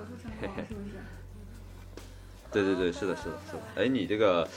[0.00, 0.96] 手术成功，是不是？
[2.50, 3.62] 对对对，是的，是的，是的。
[3.76, 4.48] 哎，你这个，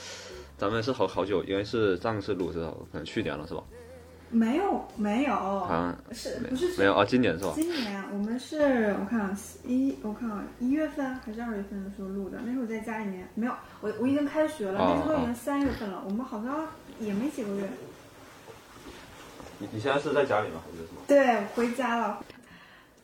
[0.56, 3.62] 咱们是好好久，因为是上次录是可能去年了，是吧？
[4.30, 7.04] 没有，没有，好像是不是没有啊？
[7.04, 7.52] 今年是吧？
[7.54, 12.38] 今年我们是我看啊，一我看啊，一月份还是二月份的时候录的。
[12.44, 16.66] 那时候我在家里面，没有，我我已经开学了，那时候已经三月份了，我们好像
[16.98, 17.68] 也没几个月。
[19.58, 20.60] 你你现在是在家里吗？
[20.64, 21.00] 还是什么？
[21.06, 22.24] 对，回家了。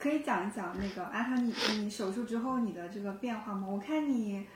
[0.01, 3.68] 可以讲一讲那个阿汤，你你手术之后你的这个变化吗？
[3.71, 4.46] 我看你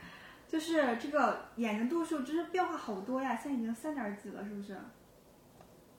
[0.49, 4.75] 就是这个眼睛度数，就是变化好多呀，现在已经三点几了，是不是？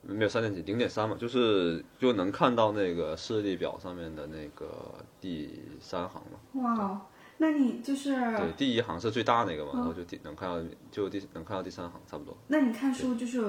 [0.02, 6.62] 没有三点几，零点三嘛，就是就能看到那个视力表上面的那个第三行嘛。
[6.62, 7.06] 哇，
[7.38, 10.60] 那你就是对第一行是最大那个嘛，然后就第能看到
[10.90, 12.36] 就第能看到第三行差不多。
[12.48, 13.40] 那你看书就是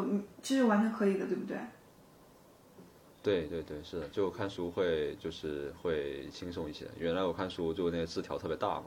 [0.41, 1.57] 就是完全可以的，对不对？
[3.23, 6.85] 对对对，是的，就看书会就是会轻松一些。
[6.97, 8.85] 原来我看书就那个字条特别大嘛，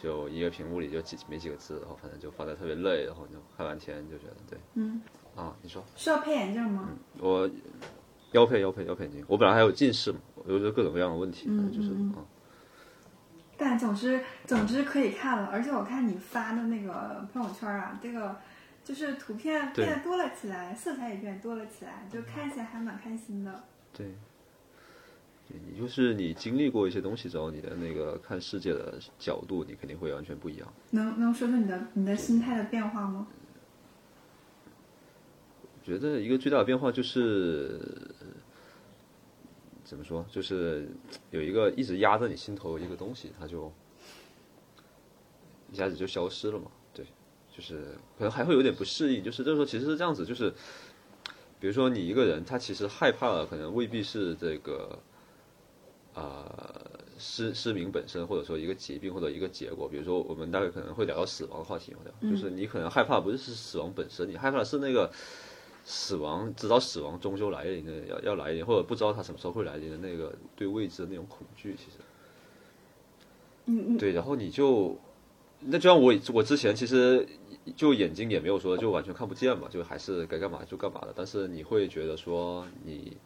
[0.00, 4.58] 就一个屏幕里就几没几个字，然后反正就发的特别累，然后就看半天就觉得对。
[4.74, 5.02] 嗯。
[5.34, 5.82] 啊，你说。
[5.96, 6.88] 需要配眼镜吗？
[7.18, 7.50] 我
[8.30, 9.24] 要配要配要配眼镜。
[9.26, 12.22] 我本来还有近视嘛，有着各种各样的问题，反正就是啊。
[13.56, 18.36] 但总之总之可以看了，而且我看你发的那个朋友圈啊，这个。
[18.84, 23.64] 就是图片变得多了起来，色彩也变多了起来，就看起来还蛮开心的。
[23.94, 24.06] 对，
[25.48, 30.72] 对你就是你经历过一些东西之后，你的那个看世界的角度，你肯定会完全不一样。
[30.90, 33.26] 能能说说你的你的心态的变化吗？
[35.80, 37.80] 我觉得一个最大的变化就是
[39.82, 40.88] 怎么说，就是
[41.30, 43.72] 有一个一直压在你心头一个东西，它就
[45.70, 46.70] 一下子就消失了嘛。
[47.56, 50.52] 就是可能还会有点不适应，就是就是说其实是这样子，就是
[51.60, 54.98] 比如说你一个人，他其实害怕的可能未必是这个
[56.14, 56.44] 啊
[57.16, 59.88] 失失明本身，或者说一个疾病或者一个结果。
[59.88, 65.08] 比如说我们待会可能会聊到死亡的话题嘛，就是你可能害怕不是是死亡本身，你害怕的是那个
[65.84, 71.76] 死亡，知道死亡终究来临的要要来临，或者不知道它什么时候会来临的那个对未知的那种恐惧。
[71.76, 71.98] 其实，
[73.66, 74.98] 嗯嗯，对，然后你就
[75.66, 77.26] 那就像我我之前其实。
[77.76, 81.14] 就眼睛也没有说就完全看不见嘛，就还是该干嘛就干嘛的。
[81.16, 83.16] 但是你会觉得说你，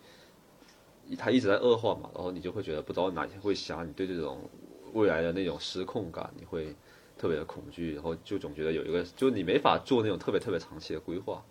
[1.16, 4.49] 他一直在恶化嘛，然后你就会觉得不知道哪天会瞎，你对这种
[4.93, 6.72] 未来的那种失控感，你会
[7.19, 11.43] 特别的恐惧，然后就总觉得有一个，就你没法做那种特别特别长期的规划，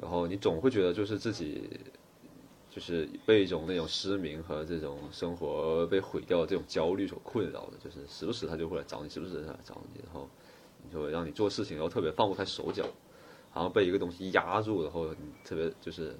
[0.00, 1.68] 然后你总会觉得就是自己
[2.74, 10.28] 就是被一种那种失明和这种生活被毁掉的这种焦虑所困扰的，就是时不时他就会来找你，时不时他来找你，然后。
[10.92, 12.84] 就会让你做事情，然后特别放不开手脚，
[13.54, 16.14] 然后被一个东西压住，然后你特别就是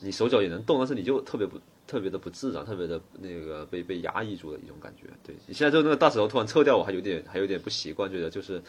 [0.00, 5.06] 你手脚也能动，但是你就特别不特别的不自然，特别的那个被被压抑住的一种感觉。
[5.24, 8.62] 对你现在就那个大石头突然撤掉，我还有点还有点不习惯，觉得就是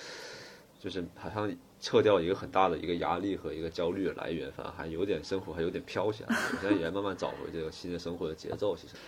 [0.80, 6.30] 就是好像撤掉一个很大的一个压力和一个焦虑的来源，反而还有点生活还有点飘起来。
[6.30, 8.94] 我现在也在慢慢找回这个新的生活的节奏，其实。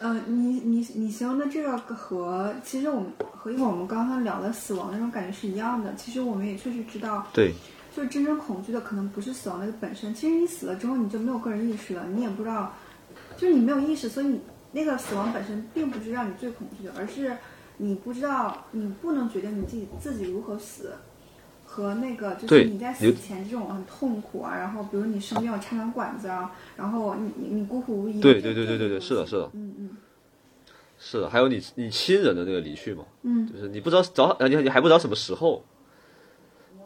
[0.00, 5.92] 呃，你你你形容的这个和其实我们和一会儿我们刚刚聊的死亡那种感觉是一样的。
[5.96, 7.52] 其实我们也确实知道，对，
[7.92, 10.14] 就是真正恐惧的可能不是死亡那个本身。
[10.14, 12.72] 其实你死了之后，你就没有个人意识了，你也不知道，
[13.36, 14.40] 就是你没有意识，所以你
[14.70, 17.36] 那个死亡本身并不是让你最恐惧的，而是
[17.76, 20.92] 你不知道，你不能决定你自己自己如何死。
[21.70, 28.18] 和那个就是你在死前这种很痛苦啊，然后比如你生病要插上管子啊，然后你你你孤苦无依。
[28.20, 29.50] 对对对对对对，是的，是的。
[29.52, 29.96] 嗯嗯。
[30.98, 35.62] 是的，还有你你亲人的那个离去嘛，嗯，就是你不知道早你你还不知道什么时候。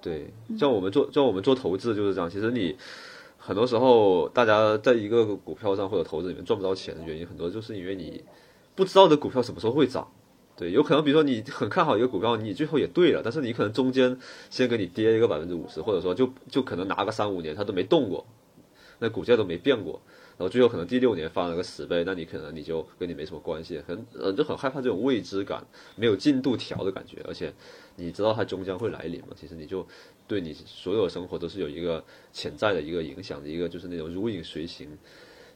[0.03, 2.76] 对，像我们做像我们做投资就是这样，其实你
[3.38, 8.22] 很多时候大家在一个股票上或者投资里面赚不到钱的原因，很多就是因为你
[8.75, 10.06] 不知道这股票什么时候会涨。
[10.54, 14.16] 对，有可能比如说你很看好一个股票，你最后也对了，但是你可能中间
[14.50, 18.24] 先给你跌一个百分之五十，或者说就就可能拿个三五年它都没动过，
[18.98, 20.00] 那股价都没变过，
[20.36, 27.52] 然后最后可能第六年翻了个十倍，那你可能你就跟你没什么关系，很呃就很害怕这种未知感，没有进度条的感觉，而且
[27.96, 29.84] 你知道它终将会来临嘛，其实你就
[30.28, 34.96] 对你所有生活都是有一个潜在的一个影响的一个就是那种如影随形。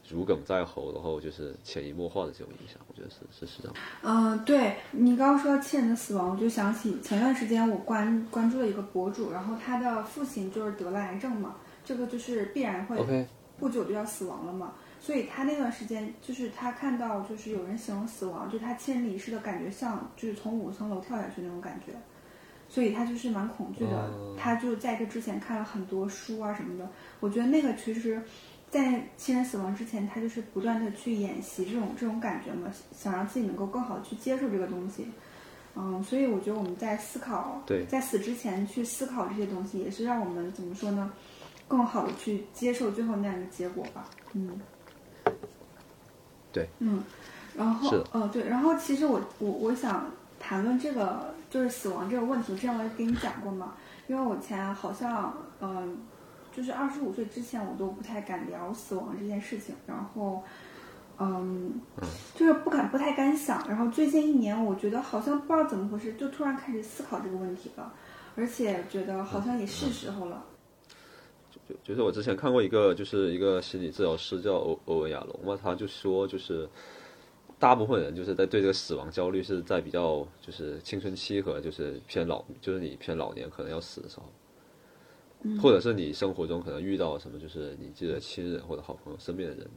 [0.09, 3.75] 如鲠在喉，然后就是潜移默化的这种影响，我觉得是是是这样。
[4.03, 13.27] 嗯，对你刚刚说到亲人的死亡，我就想起前段时间我关关注了一个博主，然后他的父亲就是得了癌症嘛，这个就是必然会
[13.59, 21.91] 不久就要死亡了嘛，所以他那段时间就是他看到就是有人形容死亡，就他亲人离世的感觉像就是从五层楼跳下去那种感觉，
[22.69, 24.09] 所以他就是蛮恐惧的。
[24.37, 26.87] 他就在这之前看了很多书啊什么的，
[27.19, 28.21] 我觉得那个其实。
[28.69, 35.07] 在亲人死亡之前，他就是不断的去演习这种这种感觉嘛，想让自己能够更好的去接受这个东西。
[35.79, 41.13] 嗯，所以我觉得我们在思考，对在死之前去思考这些东西，也是让我们怎么说呢，
[41.67, 44.09] 更好的去接受最后那样一个结果吧。
[44.33, 44.59] 嗯，
[46.51, 47.03] 对，嗯，
[47.55, 53.75] 然后哦呃对，然后其实我我我想谈论这个就是死亡这个问题，之前我也跟你讲过嘛，
[54.07, 55.31] 因为我前好像
[55.61, 55.95] 嗯、
[56.57, 60.43] 就是二十五岁之前我都不太敢聊死亡这件事情，然后。
[61.19, 61.81] 嗯，
[62.35, 67.91] 就是不敢不太敢想，然后最近一年，我觉得好像不知道怎么回事，就突然开始思考这个问题了，
[68.35, 70.45] 而且觉得好像也是时候了。
[71.51, 76.69] 就就是我之前看过一个，就是一个心理治疗师叫欧欧文亚龙嘛，他就说就是
[77.57, 84.25] 大部分人就是在对这个死亡焦虑是在比较就是青春期和就是偏老，就是你偏老年可能要死的时候，
[85.61, 89.67] 或者是你生活中可能遇到什么，就是你自己的亲人或者好朋友身边的人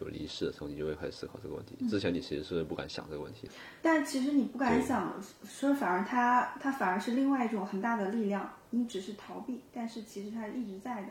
[0.00, 1.76] 有离世的时候，你就会开始思考这个问题。
[1.88, 3.52] 之前你其实是不敢想这个问题的。
[3.80, 5.14] 但其实你不敢想，
[5.44, 11.08] 说反而它它反而是另外一种很大的力量，你只是逃避，但是其实它一直在的，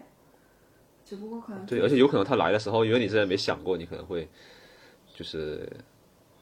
[1.05, 4.27] 只不过可能对，而且有可能他来的时候，因为你之前没想过，你可能会
[5.15, 5.69] 就是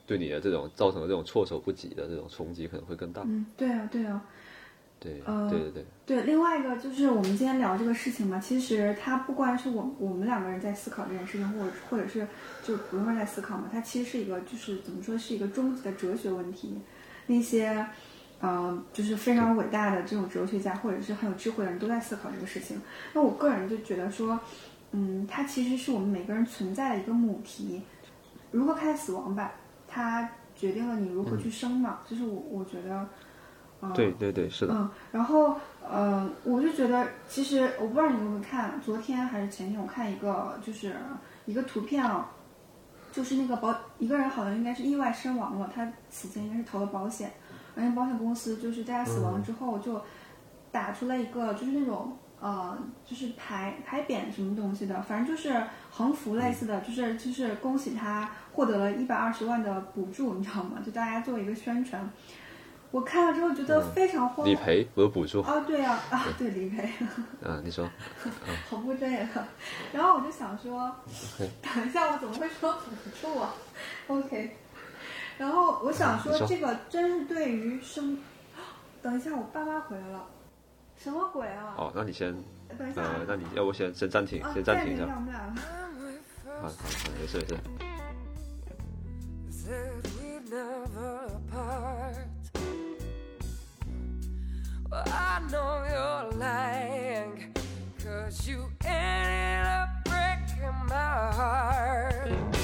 [0.08, 3.22] 对你的这种造成的这种措手不及的这种冲击可能会更大。
[3.26, 4.26] 嗯，对啊，对啊，
[5.00, 12.28] 对，呃对对对，对，另外一个就是我们今天聊这个事情嘛，其实它不光是我我们两个人在思考这件事情，或者或者是
[12.62, 16.78] 就普通人在思考嘛，它其实是一个就是怎么说是一个终极的哲学问题。
[17.28, 17.86] 那些
[18.42, 22.81] 呃就是非常伟大的这种哲学家或者是很有智慧的人都在思考这个事情。
[23.13, 24.38] 那我个人就觉得说，
[24.92, 27.81] 嗯，它其实是我们每个人存在的一个母题。
[28.51, 29.54] 如何看待死亡吧，
[29.88, 32.00] 它决定了你如何去生嘛。
[32.06, 33.07] 就是我我觉得。
[33.81, 35.56] 呃对对对，是的，嗯，然后
[35.90, 40.94] 呃，我就觉得其实我不知道你有没有看，昨天还是前天我看一个就是
[41.46, 42.30] 一个图片啊，
[43.12, 47.31] 就是那个保一个人好像应该是意外身亡了，他此前应该是投了保险，
[47.74, 50.02] 然后保险公司就是在他死亡之后就
[50.72, 60.82] 打出了一个就是那种呃就是牌牌匾什么东西的，反正就是横幅类似的，就是就是恭喜他获得了一百二十万的补助，你知道吗？
[60.86, 62.08] 就大家做一个宣传。
[62.91, 65.41] 我看了之后觉得非常荒理赔我有补助。
[65.41, 66.89] 啊，对呀啊，对理赔，
[67.44, 67.88] 啊，你说，
[68.68, 69.45] 好不专业的。
[69.94, 70.95] 然后我就想说，
[71.62, 72.80] 等一下我怎么会说补
[73.21, 73.53] 助啊
[74.07, 74.56] ？OK。
[75.38, 78.18] 然后我想说这个真是对于生，
[79.01, 80.25] 等一下我爸妈回来了，
[80.97, 81.75] 什么鬼啊？
[81.77, 82.33] 哦，那你先，
[82.77, 85.39] 等一下那你要不先先暂停，啊，先暂停一下，暂停我们俩。
[85.39, 85.53] 啊，
[86.63, 86.74] 好好
[87.21, 87.56] 没事没事，
[94.91, 97.53] I know you're lying,
[98.03, 102.59] cause you ended up breaking my heart.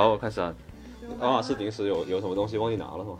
[0.00, 0.54] 好，我开始啊。
[1.20, 3.18] 阿玛是临时有有什么东西忘记拿了是吗？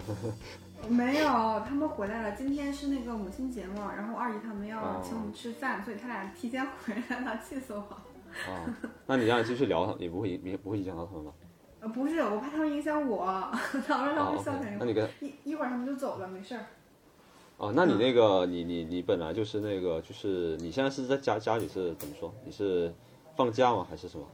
[0.89, 1.29] 没有，
[1.69, 2.33] 他们回来了。
[2.33, 8.03] 今天是那个母亲节嘛，然后二姨他们要哦请我们吃饭，所以他俩提前 回来了，气死我了。
[8.49, 8.65] 啊，
[9.05, 11.33] 那你让你继续聊，也不会影不会影响到他们吧？
[11.81, 16.65] 呃，不是，我怕他们影响我，老让他啊们笑，OK，成那你跟一一会儿他们就走了，没事儿。
[17.59, 22.33] 啊，那你那个你你你本来就是那个就是你现在是在家家里是怎么说？
[22.43, 22.91] 你是
[23.37, 23.87] 放假吗？
[23.91, 24.25] 还是什么？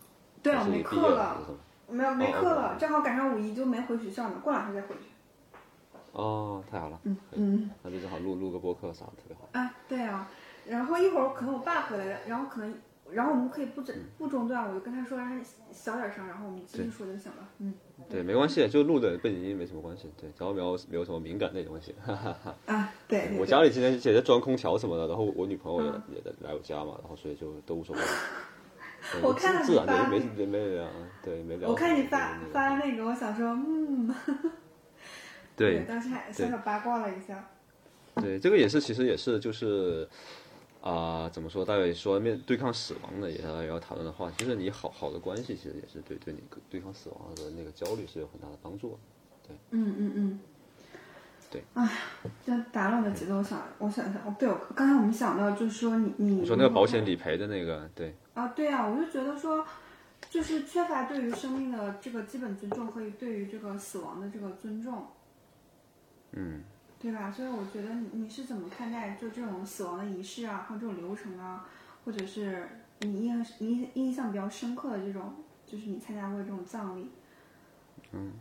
[0.44, 1.58] 对你毕业了还课了是，什么？
[1.88, 5.02] 没有没哦课了，正好赶上五一就没回学校呢，过两天再回去。
[6.12, 9.48] 哦，太好了，嗯嗯那就正好录录个播客啥的，特别好。
[9.52, 10.28] 啊，对啊，
[10.66, 12.74] 然后一会儿可能我爸回来了，然后可能，
[13.10, 17.48] 然后我们可以不中不中断，我就跟他说让他小点声，然后我们继续说就行了。
[17.58, 17.74] 嗯
[18.08, 20.10] 对，没关系，就录的背景音没什么关系。
[20.18, 21.94] 对，只要没有没有什么敏感内容就行。
[22.02, 22.54] 哈哈哈。
[22.66, 28.02] 啊，对对我家里今天也在装空调什么的，然后我女朋友也、嗯也在来我家嘛，然后所以就都无所谓。
[29.12, 30.90] 对我看了自然你发没没没聊，
[31.22, 31.68] 对没聊。
[31.70, 34.14] 我看你发发那个，我想说，嗯，
[35.56, 37.48] 对当时还小小八卦了一下。
[38.16, 40.08] 对，这个也是，其实也是就是
[40.80, 41.64] 啊、怎么说？
[41.64, 49.54] 大概说面对抗死亡的也要也要讨论的话，其实你好好的关系，其实也是对对你对抗死亡的那个焦虑是有很大的帮助的。
[49.70, 50.40] 嗯嗯嗯，
[52.44, 59.64] 这打乱我的节奏，我想，我想想，哦，对，我刚才我们想到就是说你你你说那个保险理赔的那个，对，啊，对啊，我就觉得说，
[60.30, 65.06] 就是缺乏对于生命的这个基本尊重和对于这个死亡的这个尊重，
[66.32, 66.62] 嗯，
[67.00, 67.30] 对吧？
[67.30, 71.66] 所以我觉得你你是怎么看待就这种死亡的仪式啊，还有这种流程啊，
[72.04, 72.68] 或者是
[73.00, 75.34] 你印象你印象比较深刻的这种，
[75.66, 77.10] 就是你参加过这种葬礼？
[78.12, 78.32] 嗯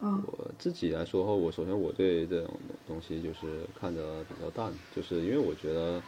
[0.00, 2.54] 我自己来说的话，我首先我对这种
[2.86, 6.02] 东西就是看得比较淡，就是因为我觉得，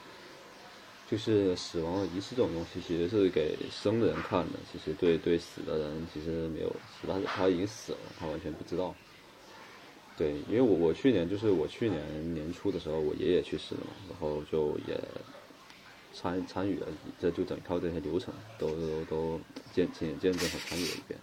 [1.10, 6.76] 就是死亡仪式这种东西其实是给生的人看的，其实对对死的人其实没有，
[7.06, 8.94] 他他已经死了，他完全不知道。
[10.16, 15.00] 对，因为我我去年就是我去年年初的时候，我爷爷去世了嘛，然后就也
[16.12, 16.86] 参参与了，
[17.20, 19.40] 这就整套这些流程都都都
[19.72, 21.18] 见亲眼见证和参与了一遍。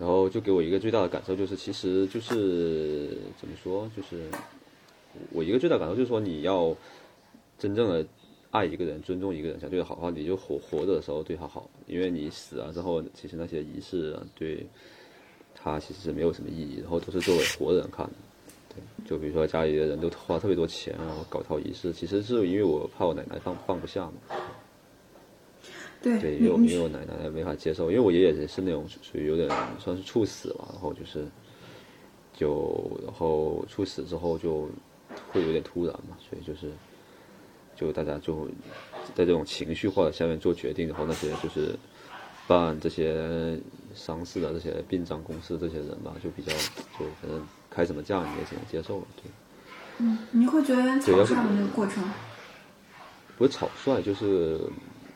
[0.00, 4.24] 然后就给我一个最大的感受就是，其实就是怎么说，就是
[5.30, 6.74] 我一个最大感受就是说，你要
[7.58, 8.04] 真正的
[8.50, 14.66] 爱一个人、尊重一个人、想对他好的话，你就活活着的时候对他好，因为你死了之后，其实那些仪式啊，对
[15.54, 18.12] 他其实是没有什么意义，然后都是作为活人看的。
[18.70, 24.14] 对，就比如说家里的人都花特别多钱，然后搞套仪式，其实是因为我怕我奶奶放放不下嘛。
[26.02, 31.26] 对，对，因为我因为我奶奶没法接受，因为我爷爷也是那种属于有点算是猝死吧，然后就是
[32.34, 34.68] 就然后猝死之后就
[35.32, 36.72] 会有点突然嘛，所以就是
[37.76, 38.48] 就大家就
[39.14, 41.74] 在这种情绪化的下面做决定，然后那些就是
[42.46, 43.58] 办这些
[43.94, 46.52] 丧事的这些殡葬公司这些人吧，就比较
[46.98, 49.30] 就反正开什么价你也只能接受了，对。
[50.02, 51.50] 嗯你会觉得草率吗？
[51.54, 52.02] 那个过程？
[53.36, 54.58] 不是草率，就是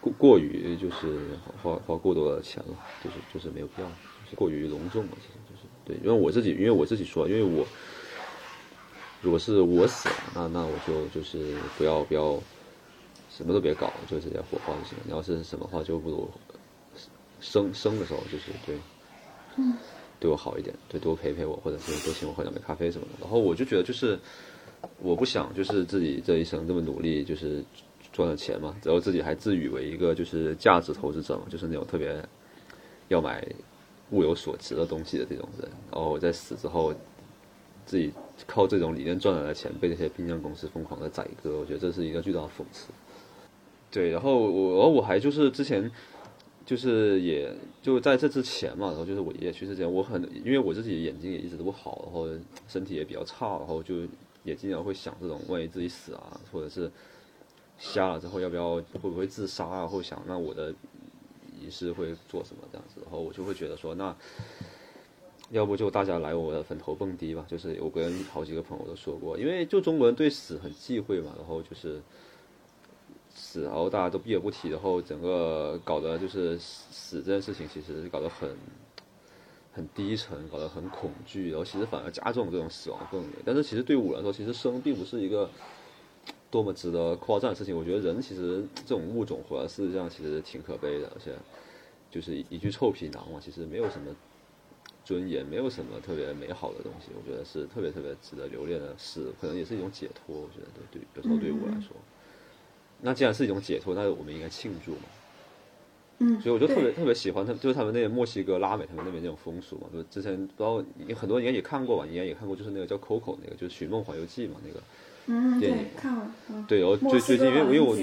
[0.04, 1.18] 过过于就是
[1.62, 7.66] 花花过多的钱了，就是就是没有必要，就是过于隆重了，其实就是对，因为我自己，因为我自己说，因为我
[9.22, 12.38] 如果是我死了，那那我就就是不要不要
[13.30, 15.04] 什么都别搞，就直接火化就行了。
[15.06, 16.30] 你要是什么话，就不如
[17.40, 18.78] 生生的时候就是对，
[19.56, 19.74] 嗯，
[20.20, 23.12] 对我好一点，对多陪陪我，或者是多请我喝两杯咖啡什么的。
[23.22, 24.18] 然后我就觉得就是。
[24.98, 27.64] 我不想就是自己这一生这么努力，就是
[28.14, 32.16] 赚了钱嘛，然后自己还自诩为一个就是价值投资者嘛，就是那种特别
[33.08, 33.46] 要买
[34.12, 35.68] 物有所值的东西的这种人。
[35.90, 36.94] 然后我在死之后，
[37.84, 38.10] 自己
[38.46, 42.88] 靠这种理念赚来的钱被这些殡葬公司疯狂的宰割，我觉得这是一个巨大的讽刺。
[43.90, 45.90] 对，然后我，然后我还就是之前。
[46.66, 52.26] 就是也就在这之前嘛，然后就是我爷爷去世之前，我很因为我自己眼睛也一直都不好，然后
[52.66, 53.96] 身体也比较差，然后就
[54.44, 56.90] 也经常会想这种万一自己死啊，或者是
[57.78, 60.74] 瞎了之后要不要会不会自杀啊，或想那我的
[61.60, 64.14] 仪式会做什么这样子，然后我就会觉得说那
[65.50, 72.00] 要不就大家来我的坟头蹦迪吧，就是我跟好几个朋友都说过，因为就中国人对死很忌讳嘛，然后就是。
[73.36, 78.48] 死，然后大家都避而不提，然后整个搞得就是死这件事情，其实搞得很
[79.72, 83.26] 很低沉，搞得很恐惧，然后其实反而加重这种死亡氛围。
[83.44, 85.50] 但是其实对我来说，其实生并不是一个
[86.54, 87.76] 多么值得夸赞的事情。
[87.76, 91.32] 我觉得人其实这种物种活在世界上其实挺可悲的，而且
[92.12, 94.14] 就是一具臭皮囊嘛，其实没有什么
[95.04, 97.10] 尊严，没有什么特别美好的东西。
[97.18, 100.36] 我觉得是特别特别值得留恋的事，可能也是一种解脱。
[100.36, 101.90] 我觉得对，有时候对于我来说。
[103.00, 105.08] 那既然是一种解脱，那我们应该庆祝嘛。
[106.20, 109.88] 嗯，所以我就特别特别喜欢他，就是他们那个墨西哥拉美他们那边那种风俗嘛。
[109.92, 114.80] 就之前不知道你很多人应该也看过吧，应该也看过，就是那个叫 Coco 那个，就是《寻梦环游记》嘛，那个。
[115.26, 117.96] 嗯，对，看了，嗯，对，然后最最近因为因为我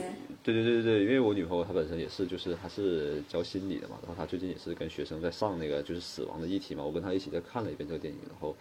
[0.44, 8.56] 对对对对对，因为我女朋友她本身也是就是她是教心理的嘛，然后她最近也是跟学生在上那个就是死亡的议题嘛，我跟她一起在看了一遍这个电影，然后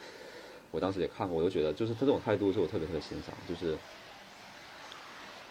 [0.70, 3.74] 我当时也看过，我就觉得就是她这种态度是我特别特别欣赏，就是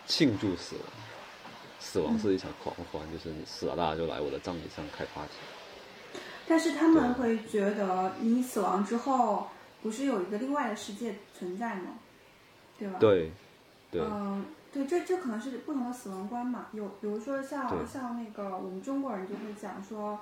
[0.06, 0.86] 庆祝死亡，
[1.80, 5.34] 死亡是一场狂欢，就是你死了大家就来我的葬礼上开 party。
[6.48, 9.48] 但是他们会觉得你死亡之后，
[9.82, 11.98] 不是有一个另外的世界存在吗？
[12.80, 12.98] 对吧？。
[13.00, 13.32] 对，
[13.92, 16.68] 对，嗯，对，这这可能是不同的死亡观嘛。
[16.72, 20.18] 有，比如说像对像那个我们中国人就会讲说，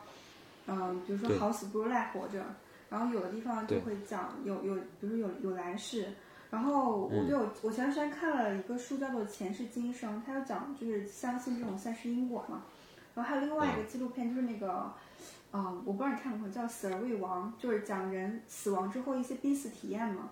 [0.65, 2.43] 嗯，比如说对好死不如赖活着，
[2.89, 6.07] 然后有的地方就对会讲有有，比如说有有来世。
[6.49, 12.63] 然后我嗯对我我前段时间看了一个书叫做《前世今生》，它就讲就是相信这种三世因果嘛。
[13.13, 14.89] 然后还有另外一个纪录片，就是那个，
[15.51, 20.29] 嗯，我不知道你看过没有，叫《死而未亡》，就是讲人死亡之后一些濒死体验嘛。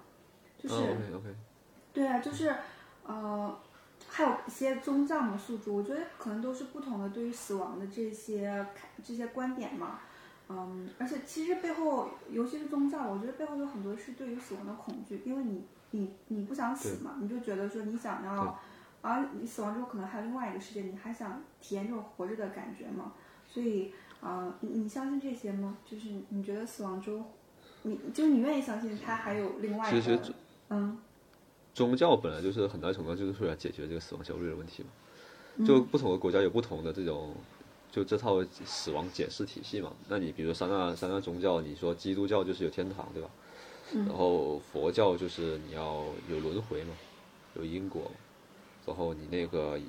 [0.57, 1.35] 就是、嗯，OK OK，
[1.95, 2.53] 对啊，就是
[3.07, 3.57] 呃，
[4.09, 10.01] 还有一些宗教嘛诉诸，我觉得可能都是不同的对于死亡的这些看这些观点嘛。
[10.47, 18.59] 嗯，而且其实背后，尤其是宗教，我觉得背后有很多是对于死亡的恐惧，因为你你你不想死嘛，你就觉得说你想要，
[19.01, 23.13] 而你死亡之后可能还有另外一个世界，你还想体验这种活着的感觉嘛，
[23.47, 25.77] 所以啊、呃你你相信这些吗？
[25.83, 27.23] 就是你觉得死亡之后，
[27.81, 30.33] 你就是你愿意相信它还有另外一个其实，
[30.69, 30.95] 嗯
[31.75, 34.89] 宗教本来就是很大程度上就是为了解决这个死亡焦虑的问题嘛。
[35.57, 37.33] 嗯就不同的国家有不同的这种，
[37.89, 39.93] 就这套死亡解释体系嘛。
[40.09, 43.29] 那你比如三大三大宗教，你说基督教就是有天堂，对吧？
[43.93, 46.93] 然后佛教就是你要有轮回嘛，
[47.55, 48.11] 有因果，
[48.85, 49.79] 然后你那个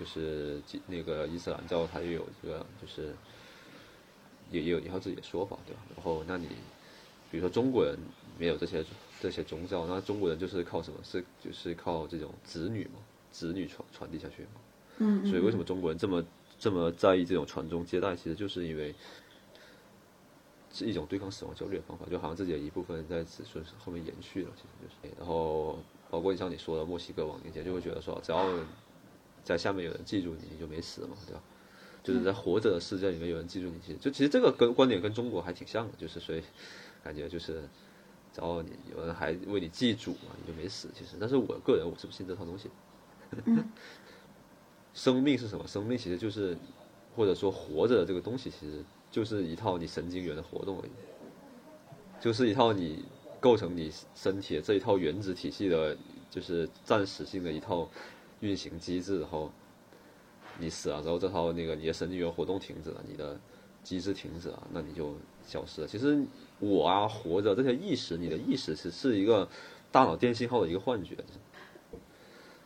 [0.00, 3.14] 就是那个伊斯兰教它又有这个就是
[4.50, 5.80] 也也有一套自己的说法，对吧？
[5.96, 6.46] 然后那你
[7.30, 7.98] 比如说中国人
[8.38, 8.82] 没有这些
[9.20, 10.98] 这些宗教，那中国人就是靠什么？
[11.02, 13.00] 是就是靠这种子女嘛，
[13.32, 14.60] 子女传传递下去嘛。
[14.98, 16.24] 嗯所以为什么中国人这么
[16.58, 18.14] 这么在意这种传宗接代？
[18.16, 18.94] 其实就是因为
[20.72, 25.14] 是一种对抗死亡焦虑的方法，就好像自己的一部分在子孙后面延续了，其实就是。
[25.18, 25.78] 然后
[26.10, 28.48] 包括像你说的墨西哥亡灵节，就会觉得说，只要
[29.42, 31.42] 在下面有人记住你，你就没死嘛，对吧？
[32.02, 36.42] 就是在活着的世界里面有人记住你，其实就其实这个跟观点跟中国还挺像的，就是所以
[37.02, 37.62] 感觉就是。
[38.32, 40.88] 只要你有人还为你祭祖嘛，你就没死。
[40.94, 42.68] 其实，但是我个人我是不信这套东西
[43.30, 43.64] 的。
[44.94, 45.66] 生命是什么？
[45.66, 46.56] 生命其实就是，
[47.14, 50.90] 或者说活着的这个东西，其实就是一套你神经元的活动而已，
[52.20, 53.04] 就是一套你
[53.38, 55.96] 构成你身体的这一套原子体系的，
[56.28, 57.88] 就是暂时性的一套
[58.40, 59.20] 运行机制。
[59.20, 59.52] 然后
[60.58, 63.38] 你死了之后，这套那个你的神经元活动停止了，你的
[63.84, 65.14] 机制停止了，那你就
[65.48, 65.86] 消失了。
[65.88, 66.22] 其实
[66.60, 69.48] 我啊，活着这些意识，你的意识是是一个
[69.90, 71.16] 大脑电信号的一个幻觉。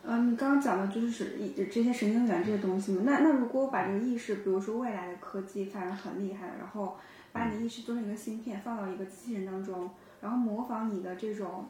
[0.05, 3.03] 嗯，你刚刚讲的就是是一这些神经元这些东西嘛？
[3.07, 6.97] 那那如果我把这个意识，比如说未来的科技发展很厉害，然后
[7.31, 9.89] 把你的意识做成一个芯片，放到一个机器人当中，
[10.21, 11.67] 然后模仿你的这种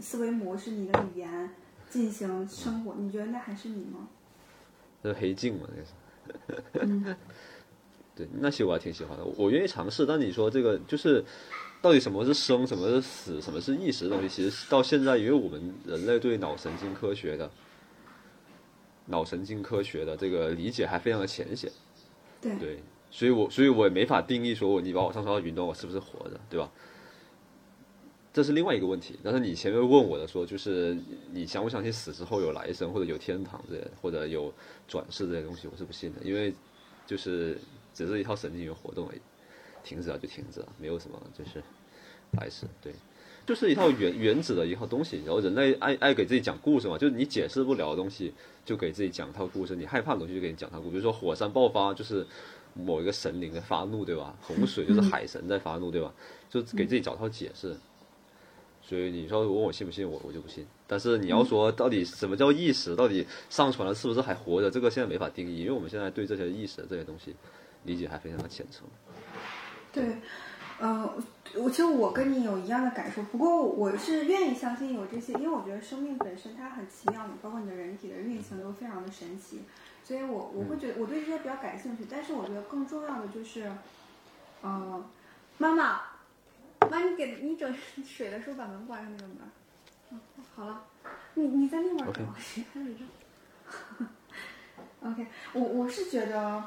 [0.00, 1.50] 思维模式、你的语言
[1.90, 4.08] 进行生活，你觉得那还是你吗？
[5.02, 5.68] 这是黑镜嘛，
[6.72, 7.16] 那个是。
[8.16, 10.06] 对，那些我还挺喜欢的，我愿意尝试。
[10.06, 11.24] 但你说这个就是，
[11.82, 17.50] 到底什么是生，什么是死，什么是意识的东西，其实到现在，因为我们人类对脑神经科学的
[19.06, 21.70] 脑神经科学的这个理解还非常的浅显。
[22.40, 22.78] 对对，
[23.10, 26.70] 所以我所以我也没法定义说我你把我上传到云端，我是不是活着，对吧？
[28.32, 29.18] 这是另外一个问题。
[29.22, 30.96] 但是你前面问我的说，就是
[31.32, 34.52] 你相不相信死之后有来生，或者有天堂这些，或者有
[34.86, 36.52] 转世这些东西，我是不信的，因为
[37.06, 37.56] 就是
[37.94, 39.20] 只是一套神经元活动而已，
[39.82, 41.62] 停止了就停止了，没有什么就是
[42.32, 42.92] 来世，对。
[43.46, 48.32] 就是一套原原子的一套东西，然后人类爱爱给自己讲故事嘛，就是你解释不了的东西，
[48.64, 50.90] 就给自己讲一套故事；你害怕的东西就给你讲套故事。
[50.92, 52.26] 比如说火山爆发，就是
[52.72, 54.34] 某一个神灵在发怒，对吧？
[54.40, 56.10] 洪水就是海神在发怒，对吧？
[56.48, 57.76] 就给自己找套解释。
[58.80, 60.66] 所以你说问我信不信，我我就不信。
[60.86, 67.34] 但是你要说到底什么叫意识，到底上传了是不是还活着，这个现在没法定义，因为我们现在对这些意识这些东西
[67.84, 68.86] 理解还非常的浅层。
[69.92, 70.18] 对，
[70.80, 71.14] 呃，
[71.54, 79.62] 我其实我跟你有一样的感受，不过我是愿意相信有这些，因为我觉得生命本身它很奇妙的，包括你的人体的运行都非常的神奇，
[80.02, 82.04] 所以我我会觉得我对这些比较感兴趣。
[82.10, 83.70] 但是我觉得更重要的就是，
[84.62, 85.04] 呃，
[85.58, 86.00] 妈妈，
[86.90, 87.72] 妈，你给你整
[88.04, 89.36] 水的时候把门关上那个门。
[90.10, 90.20] 嗯，
[90.56, 90.82] 好了，
[91.34, 92.96] 你你在那边 OK 等，谁 在这里？
[95.02, 96.64] OK，我我是觉得，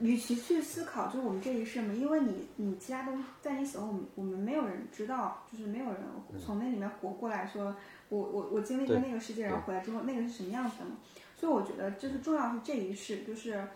[0.00, 5.96] 与其去思考就是我们这一世嘛，因为你你其他东西在你死后，我们我们没有人知道，就是没有人
[6.38, 7.74] 从那里面活过来说，
[8.08, 10.96] 我我我经历过那个世界，然后回来之后那个是什么样子的嘛？
[11.36, 13.66] 所以我觉得就是重要是这一世，就是。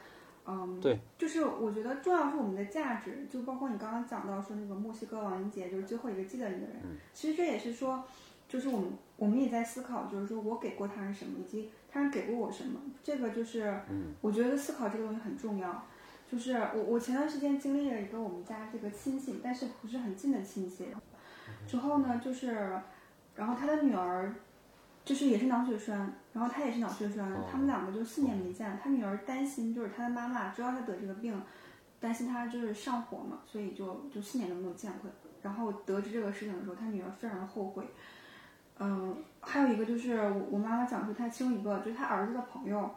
[0.50, 6.76] 嗯，对，就是我觉得重要是我们的价值，就包括你刚刚讲到说那个墨西哥亡灵节，就是最后一个记得你的人，
[7.12, 8.02] 其实这也是说，
[8.48, 13.81] 就是我们我们也在思考，就是说我给过他人什么，以及他给过我什么，这个就是，
[14.20, 15.85] 我觉得思考这个东西很重要。
[16.31, 20.87] 就是我我前段时间经历了一个我们家这个亲戚，但是不是很近的亲戚，
[21.66, 22.79] 之后呢，就是，
[23.35, 24.35] 然后他的女儿，
[25.07, 28.79] 就是也是脑血栓，然后他也是脑血栓，他们两个就四年没见了。
[28.83, 31.40] 他女儿担心，就是他的妈妈知道他得这个病，
[31.98, 35.11] 担心他就是上火嘛，所以就就四年都没有见过。
[35.40, 37.85] 然后得知这个事情的时候，他女儿非常的后悔。
[38.79, 42.91] 嗯，还有一个就是我我妈妈讲述，她其中一个就是她儿子的朋友，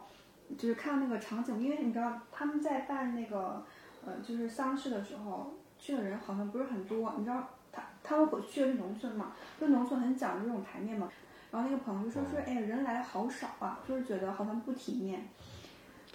[0.56, 3.64] 就是看到那个场景，因为你知道他们在办那个
[4.04, 11.10] 呃就是丧事的时候去的人好像不是很多，你知道他他们回去的是农村嘛，就农村很讲究这种台面嘛。
[11.50, 15.28] 然后那个朋友就说说，哎，人来的好少啊，就是觉得好像不体面。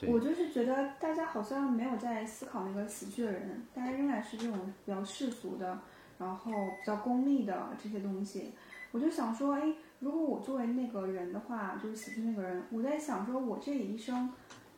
[0.08, 5.80] 我就是觉得大家好像没有在思考那个死去的人，大家仍然是这种比较世俗的，
[6.20, 8.54] 然后比较功利的这些东西。
[8.91, 14.15] 我就想说，哎，如果我作为那个人的话，就是死去那个人，我在想说，我这一生，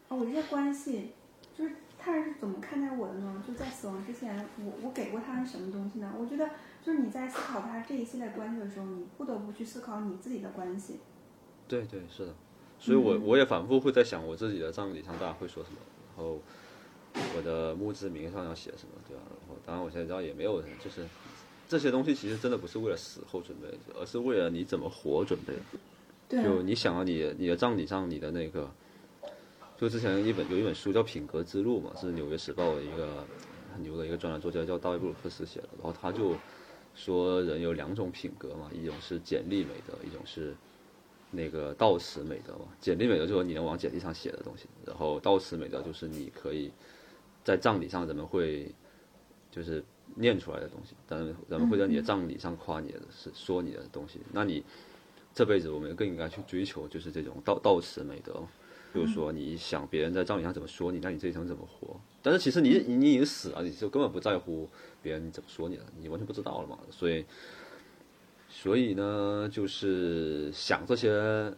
[0.08, 1.12] 啊，我这些关系，
[1.56, 3.44] 就是他人是怎么看待我的呢？
[3.48, 6.14] 就在死亡之前，我我给过他人什么东西呢？
[6.18, 6.50] 我觉得，
[6.82, 11.00] 就是你在思考他这一系列关系的时候，你不得不去思考你自己的关系。
[11.68, 12.36] 对对是的，
[12.80, 15.78] 所以我我也反复会在想我自己的葬礼上大家会说什么，
[16.16, 16.40] 然后
[17.38, 19.24] 我的墓志铭上要写什么，对吧？
[19.28, 21.06] 然后当然我现在知道也没有人就是
[21.70, 25.54] 这些东西其实真的不是为了死后准备的，而是为了你怎么活准备
[26.28, 28.70] 就你想啊，你你的葬礼上你的那个，
[29.78, 33.24] 就之前一本有一本书叫《品格之路》嘛，是《纽约时报》的一个
[33.72, 36.36] 很牛的一个专栏作家叫大卫布鲁克斯写的，然后他就
[36.96, 40.56] 说人有两种品格嘛，一种是简历美德，一种是
[41.30, 42.66] 那个道词美德嘛。
[42.82, 46.72] 简历美德就是你能往简历上写的东西，然后道词美德就是你可以
[47.44, 48.74] 在葬礼上人们会
[49.52, 49.84] 就是
[50.16, 54.64] 念出来的东西，但人们会在你的葬礼上夸你的是说你的东西，那你。
[55.32, 58.44] 这辈子我们更应该去追求就是这种道道词美德，
[58.94, 61.96] 就是说你想别人在葬礼上怎么说你，那你这一生怎么活？
[62.22, 64.68] 但是其实你你你已经死了，你就根本不在乎
[65.04, 66.78] 别人怎么说你了，你完全不知道了嘛。
[66.90, 67.24] 所以，
[68.50, 71.54] 所以呢，就是想这些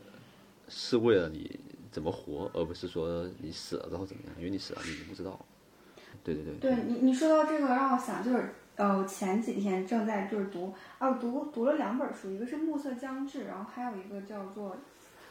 [0.68, 1.58] 是为了你
[1.90, 5.44] 怎么活，而不是说你死了之后怎么样，因为你死了你已经不知道。
[6.24, 6.56] 对对对。
[6.60, 8.54] 对你你说到这个让我想就是。
[8.78, 14.76] 呃，前几天正在就是读，啊，读读了两本书，一个是《暮色将至》，然后还有一个叫做，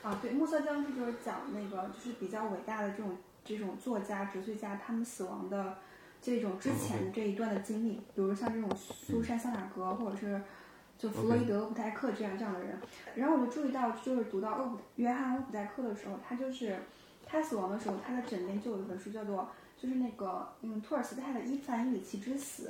[0.02, 5.78] 啊，对，《暮色将至》就是讲那个就是比较伟大的这种这种作家、哲学家他们死亡的
[6.22, 10.40] 这种之前这一段的经历，比如像这种苏珊·桑塔格或者是
[10.96, 12.78] 就弗洛伊德、普代克这样这样的人。
[13.16, 16.76] 然后我就注意到，就是读到厄普约翰·厄普代克的时候，他就是
[17.26, 19.48] 他死亡的时候，他的枕边就有一本书叫做
[19.80, 22.64] 就是那个嗯托尔斯泰的《伊凡·伊里奇之死》。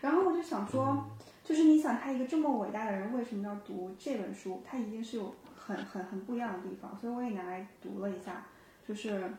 [0.00, 1.04] 然后我就想说，
[1.42, 4.62] 就是你想他一个这么伟大的人，为什么要读这本书？
[4.64, 8.44] 他一定是有很很很不一样的地方，所以我也拿来读了一下。
[8.86, 9.30] 就是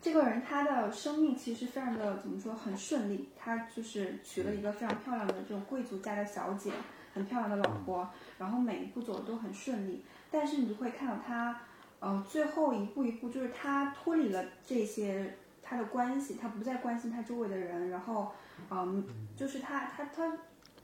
[0.00, 3.28] 这个人他的生命其实非常的怎么说，很顺利。
[3.38, 6.72] 他就是娶了一个非常漂亮的这种贵族家的小姐，
[7.14, 8.06] 很漂亮的老婆，
[8.38, 10.04] 然后每一步走的都很顺利。
[10.30, 11.58] 但是你就会看到他，
[12.00, 15.38] 呃，最后一步一步，就是他脱离了这些
[15.74, 18.32] 他的关系，他不再关心他周围的人，然后。
[18.70, 19.04] 嗯，
[19.36, 20.32] 就是他他他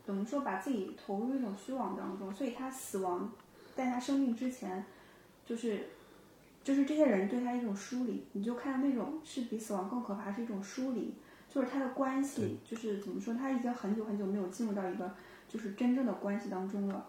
[0.05, 3.31] 怎么说，把自己投入一种虚妄当中，所以他死亡，
[3.77, 4.85] 在他生病之前，
[5.47, 5.87] 就是
[6.65, 11.15] 就是这些人对他一种疏离，你就看那种是比死亡更可怕，是一种疏离，
[11.49, 15.15] 就是他的关系，就是怎么说，他已经很久很久没有进入到一个
[15.49, 17.07] 就是真正的关系当中了。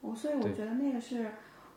[0.00, 1.28] 我所以我觉得那个是，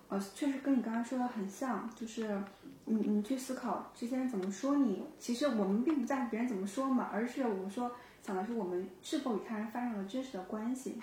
[0.10, 2.40] 呃，确实跟你刚刚说的很像，就是
[2.88, 7.92] 你你去思考这些人怎么说你，其实我们并不在乎别人怎么说嘛，而是我们说。
[8.24, 10.98] 想的是我们是否与他人发生了真实的关系。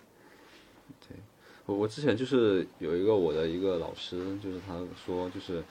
[1.01, 1.17] 对，
[1.65, 5.65] 我我之前就是有一个我的一个老师，就是他说，就是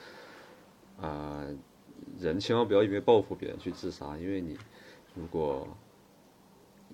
[1.00, 1.46] 啊，
[2.20, 4.58] 人千万不要因为报复别人去自杀，因为你
[5.14, 5.68] 如果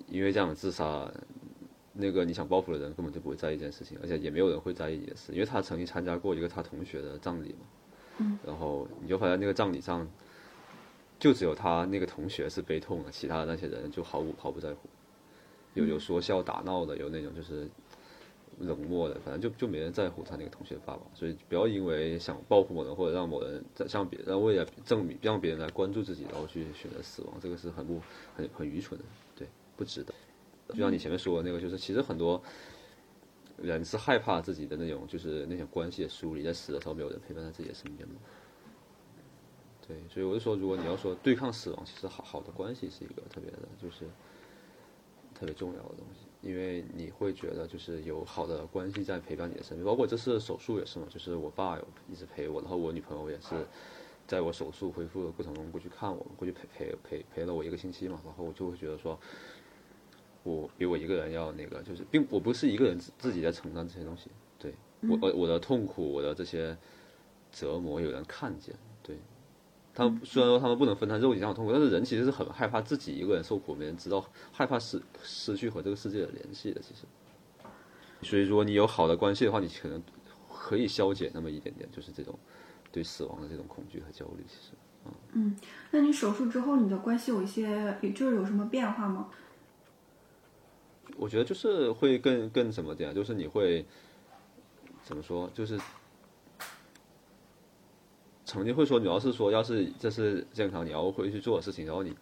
[0.08, 1.10] 因为这样自杀，
[1.94, 7.66] 那个你想报复的人根本就不会在意这件事情，而且也没有人会在意你的事，因为他曾经参加过一个他同学的葬礼嘛。
[8.46, 10.08] 然后你就发现那个葬礼上。
[11.18, 14.88] 就只有他那个同学是悲痛的，其他的那些人就毫无毫不在乎，
[15.74, 17.68] 有有说笑打闹的，有那种就是
[18.58, 21.02] 冷漠的，反正就就没人在乎他那个同学的爸爸。
[21.14, 28.00] 所以不要因为想报复某人或者让某人在向别人为了证明让别人来关注自己，然后去选择死亡，这个是很不
[28.34, 29.04] 很很愚蠢的，
[29.36, 30.14] 对，不值得。
[30.70, 32.42] 就像你前面说的那个，就是其实很多
[33.62, 38.14] 人是害怕自己的那种就是那种关系的疏离，在死的时候没有人陪伴在自己的身边嘛。
[39.86, 44.04] 对，所以我就说，如果你要说对抗死亡，其实好好的关系是一个特别的，就是
[45.34, 53.66] 特别重要的东西，因为你会觉得就是有好的关系在陪伴你的身边，包括这次手术也是嘛，就是我爸有一直陪我，然后我女朋友也是
[54.28, 59.18] 在我手术恢复的过程中过去看我，过去陪陪陪陪了我一个星期嘛，然后我就会觉得说，
[60.42, 66.76] 我比我一个人要那个，就是并我不是一个人自自己在承担这些东西，对我我我的痛苦，我的这些
[67.52, 69.16] 折磨有人看见，对。
[69.92, 76.80] 他们虽然说他们不能分担肉体上的痛苦，但是人其实是很害怕自己一个人受苦，没人知道，害怕失失去和这个世界的联系的。
[76.80, 77.02] 其实，
[78.22, 80.00] 所以如果你有好的关系的话，你可能
[80.48, 82.38] 可以消解那么一点点，就是这种
[82.92, 84.44] 对死亡的这种恐惧和焦虑。
[84.46, 84.72] 其实，
[85.32, 85.56] 嗯，
[85.90, 89.28] 那你手术之后，你的关系有一些，就是有什么变化吗？
[91.16, 93.84] 我觉得就是会更更怎么点，就是你会
[95.02, 95.78] 怎么说，就是。
[98.44, 102.16] 曾经会说，你要是说要是这是健康，你要回去做的事情，然后你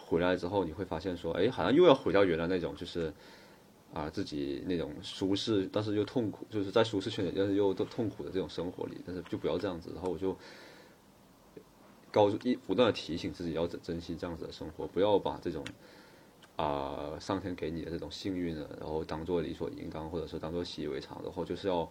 [0.00, 3.12] 回来之后，你会发现说，哎，好像又要回到原来那种就是。
[3.94, 9.90] 啊，自己那种舒适，但是又痛苦，就是在舒适圈里，但是又痛苦的这种生活里，但是就不要这样子。
[9.94, 10.34] 然后我就
[12.10, 15.62] 告诉一不断的提醒自己要珍惜这样子的生活，不要把这种
[16.56, 21.84] 啊、上天给你的这种幸运呢，然后当做理所应当，或者是当做习以为常，然后就是要，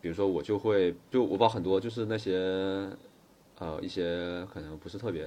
[0.00, 2.88] 比如说我就会就我把很多就是那些
[3.58, 5.26] 呃一些可能不是特别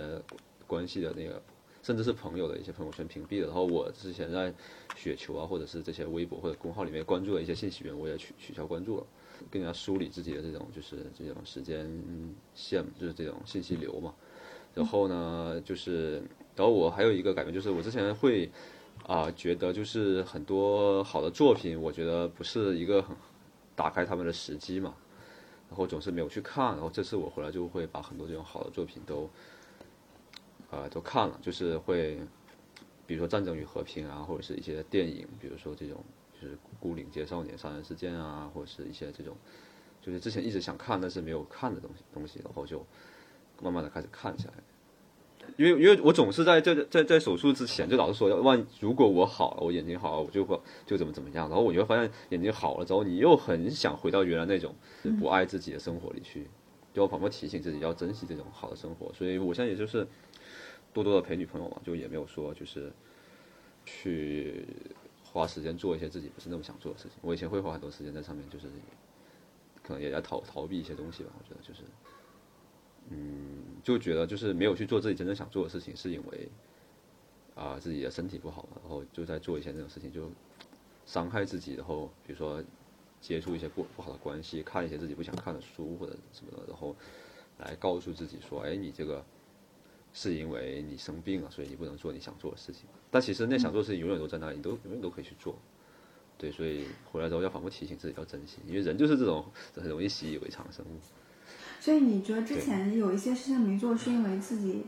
[0.67, 1.41] 关系的那个，
[1.81, 3.47] 甚至是朋友的一些朋友圈屏蔽了。
[3.47, 4.53] 然后我之前在
[4.93, 9.05] 雪球啊，或者是这些微博或者公号里面关注的一些信息源，我也取取消关注了。
[9.51, 11.87] 更加梳理自己的这种就是这种时间
[12.55, 14.13] 线，就是这种信息流嘛。
[14.73, 16.21] 然后呢，就是，
[16.57, 18.49] 然后我还有一个感觉就是，我之前会
[19.05, 23.15] 啊、觉得就是很多好的作品，我觉得不是一个很
[23.73, 24.93] 打开他们的时机嘛，
[25.69, 26.73] 然后总是没有去看。
[26.73, 29.29] 然后这次我回来就会把很多这种好的作品都
[30.71, 32.19] 呃都看了，就是会
[33.05, 39.37] 比如说《战争与和平》啊，或者是一些电影，比如说这种就是《孤岭街少年杀人事件》啊，或者是一些这种
[40.01, 42.85] 就是之前一直想看但是没有看的东西东西，然后就
[43.61, 44.53] 慢慢的开始看起来。
[45.57, 51.49] 因为因为我总是在在在在手术之前就老是说，要万如果我好了，我眼睛好了，我就会就怎么怎么样。
[51.49, 54.75] 然后我就会发现眼睛好了之后，你又很想回到原来那种
[55.19, 56.47] 不爱自己的生活里去，
[56.93, 59.11] 就我反复提醒自己要珍惜这种好的生活。
[59.13, 60.07] 所以我现在也就是
[60.93, 62.91] 多多的陪女朋友嘛，就也没有说就是
[63.83, 64.63] 去
[65.23, 67.13] 花时间做一些自己不是那么想做的事情。
[67.21, 68.67] 我以前会花很多时间在上面，就是
[69.81, 71.31] 可能也在逃逃避一些东西吧。
[71.39, 71.81] 我觉得就是。
[73.09, 76.49] 嗯就觉得就是没有去做自己真正想做的事情，是因为
[77.55, 80.29] 啊、自己的身体不好嘛，然后就在做一些那种事情，就
[81.05, 82.63] 伤害自己，然后比如说
[83.19, 86.95] 接触一些不不好的关系，看一些自己不想看的书或者什么的，然后
[87.57, 89.25] 来告诉自己说，哎，你这个
[90.13, 92.83] 是因为你生病了，所以你不能做你想做的事情。
[93.09, 95.57] 但其实那想做的事情永远都在那里，都永远都可以去做。
[96.37, 99.43] 对，所以回来之后要反复提醒自己要珍惜，因为人就是这种
[99.73, 100.99] 很容易习以为常的生物。
[101.79, 104.85] 所以你觉得之前有一些事情没做，是因为自己，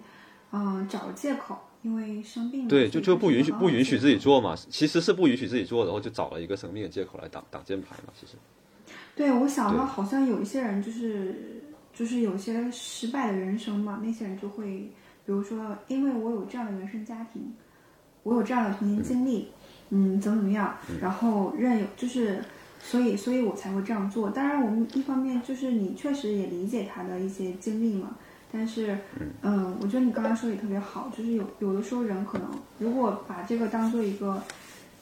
[0.52, 2.68] 嗯、找借口，因为生病。
[2.68, 4.18] 对，就就不允许不允许自己。
[4.18, 8.14] 做嘛，其实是不允许自己做，然后就找了一个生病的借口来挡挡箭牌嘛。
[8.20, 8.34] 其实，
[9.16, 11.62] 对，我想到好像有一些人就是
[11.94, 14.66] 就是有些失败的人生嘛，那些人就会，
[15.26, 17.54] 比如说，因为我有这样的原生家庭，
[18.24, 19.48] 我有这样的童年经历，
[19.90, 22.44] 嗯，怎么怎么样，然后任有就是，
[22.82, 24.30] 所以所以我才会这样做。
[24.30, 28.16] 当然，我们一方面就是你确实也理解他的一些经历嘛，
[28.52, 28.98] 但是，
[29.42, 34.42] 嗯，我觉得你刚刚说的也特别好，就是有有的时候人可能如果把这个当做一个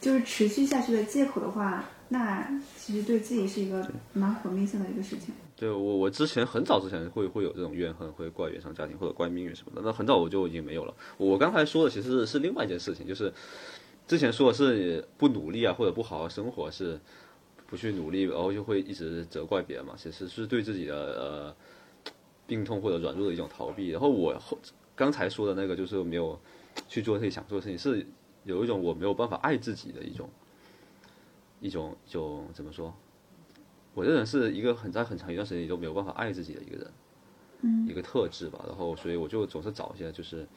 [0.02, 5.34] 就是持续下去的借口的话，那其实对自己是一个蛮毁灭性的一个事情。
[5.56, 10.94] 对我我之前很早之前会会有这种怨恨，会怪原生家庭或者怪命运什么的，那很早我就已经没有了。
[11.18, 13.34] 我刚才说的其实是是另外一件事情，就是
[14.08, 17.00] 之前说的是不努力啊，或者不好好生活，是
[17.68, 21.56] 不去努力，然后就会一直责怪别人嘛，其实是对自己的呃
[22.48, 23.90] 病痛或者软弱的一种逃避。
[23.90, 24.58] 然后我后
[24.96, 26.40] 刚才说的那个就是没有
[26.88, 28.08] 去做自己想做的事情，是
[28.46, 30.30] 有一种我没有办法爱自己的一种
[31.60, 32.94] 一种一种怎么说？
[33.94, 36.92] 我这人是一个很在很长一段时间里都没有办法爱自己的一个人，
[37.62, 38.64] 嗯，一个特质吧。
[38.68, 40.48] 然后，所以我就总是找一些就是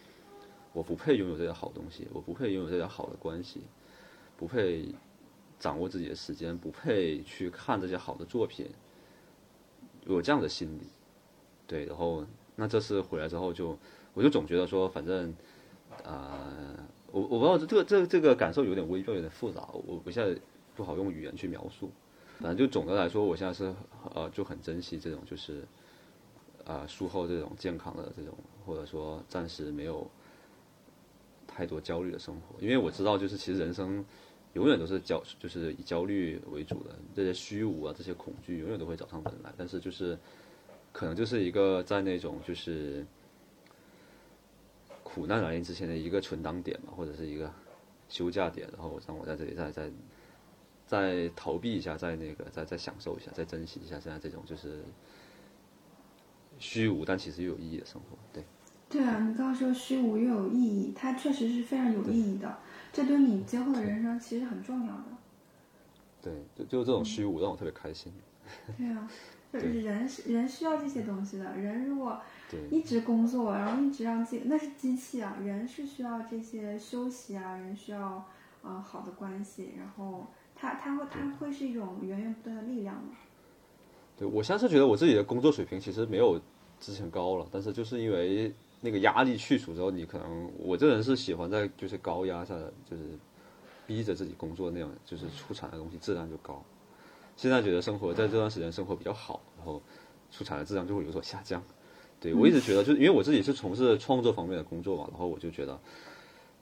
[0.75, 3.63] 我不配拥有这些好东西，我不配拥有这些好的关系，
[4.37, 4.95] 不配
[5.61, 8.67] 掌握自己的时间，不配去看这些好的作品，
[10.07, 10.87] 有这样的心理。
[11.69, 13.79] 对，然后那这次回来之后就，
[14.15, 15.33] 我就总觉得说，反正，
[16.03, 16.75] 呃，
[17.13, 20.37] 我我不知道这个这个这个感受有点微妙，有点复杂，我我现在
[20.75, 21.91] 不好用语言去描述。
[22.41, 23.73] 反正就总的来说，我现在是
[24.15, 25.63] 呃就很珍惜这种就是，
[26.65, 30.11] 呃术后这种健康的这种，或者说暂时没有
[31.47, 34.03] 太多焦虑的生活，因为我知道就是其实人生
[34.55, 40.19] 永远都是焦就是以焦虑为主的，这些虚无啊这些恐惧永远都会找上门来，但是就是
[40.93, 43.07] 可能就是一个在那种就是
[45.03, 47.53] 苦难来临之前的一个存档点嘛，或者是一个
[48.09, 49.91] 休假点，然后让我在这里再再。
[50.87, 54.83] 再逃避一下，再那个，再再享受一下，再珍惜一下现在这种就是
[56.59, 58.19] 虚无但其实又有意义的生活。
[58.33, 58.43] 对，
[58.89, 62.59] 对啊，你刚刚说虚无又有意义，它确实是非常有意义的，
[62.93, 65.05] 这对你今后的人生其实很重要的。
[66.23, 68.13] 对，就就这种虚无让我特别开心。
[68.77, 69.09] 对啊，
[69.53, 71.57] 就是人是人需要这些东西的。
[71.57, 72.21] 人如果
[72.71, 78.27] 一直工作，然后一直让自己那是机器啊，人是需要这些休息啊，人需要
[78.63, 83.11] 呃好的关系，然后他他会他会是一种源源不断的力量嘛。
[84.19, 86.39] 对我现在是觉得我自己的工作水平其实没有
[86.79, 93.03] 之前高了，但是就是因为那个压力去除之后，你可能我这人是喜欢在就是高压下的，就是
[93.87, 96.65] 逼着自己工作那样，就是出产的东西质量就高。
[97.37, 99.83] 现在觉得生活在这段时间生活比较好，然后
[100.31, 101.63] 出产的质量就会有所下降。
[102.21, 105.79] 对我一直觉得，就是因为我自己是从事创作方面的工作嘛，然后我就觉得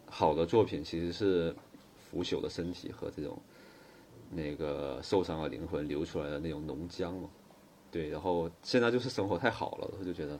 [0.06, 1.54] 好的作品其实是
[1.98, 3.36] 腐朽的身体和这种
[4.30, 7.28] 那个受伤的灵魂流出来的那种浓浆嘛。
[7.90, 10.38] 对，然后现在就是生活太好了，我就觉得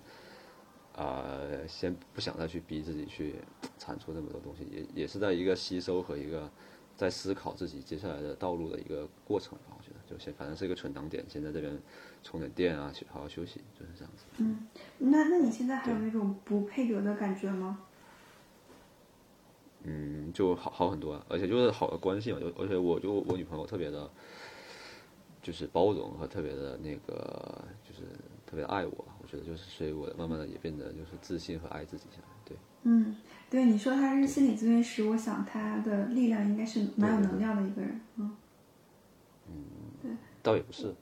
[0.99, 3.37] 啊、先不想再去逼自己去
[3.79, 6.51] 产出这么多东西，也也是在一个吸收和一个
[6.97, 9.77] 在思考自己接下来的道路的一个过程吧。
[9.79, 11.81] 我觉得就先反正是一个存档点，先在这边
[12.25, 14.25] 充点电啊，去好好休息，就是这样子。
[14.39, 14.67] 嗯
[14.99, 17.79] 那那你现在还有那种不配得的感觉吗？
[19.85, 24.11] 嗯，就好好很多啊，而且就是好的关系嘛，就而且我就我女朋友特别的，
[25.41, 28.03] 就是包容和特别的那个，就是
[28.45, 33.15] 特别爱，我觉得就是所以我慢慢的也变得就是自信和爱自己起来，对，嗯，
[33.51, 38.01] 对，你说他是心理咨询师，我想他的力量应该是蛮有能量的一个人。
[38.17, 38.37] 嗯，
[39.49, 39.55] 嗯，
[40.01, 40.11] 对
[40.43, 40.95] 倒也不是，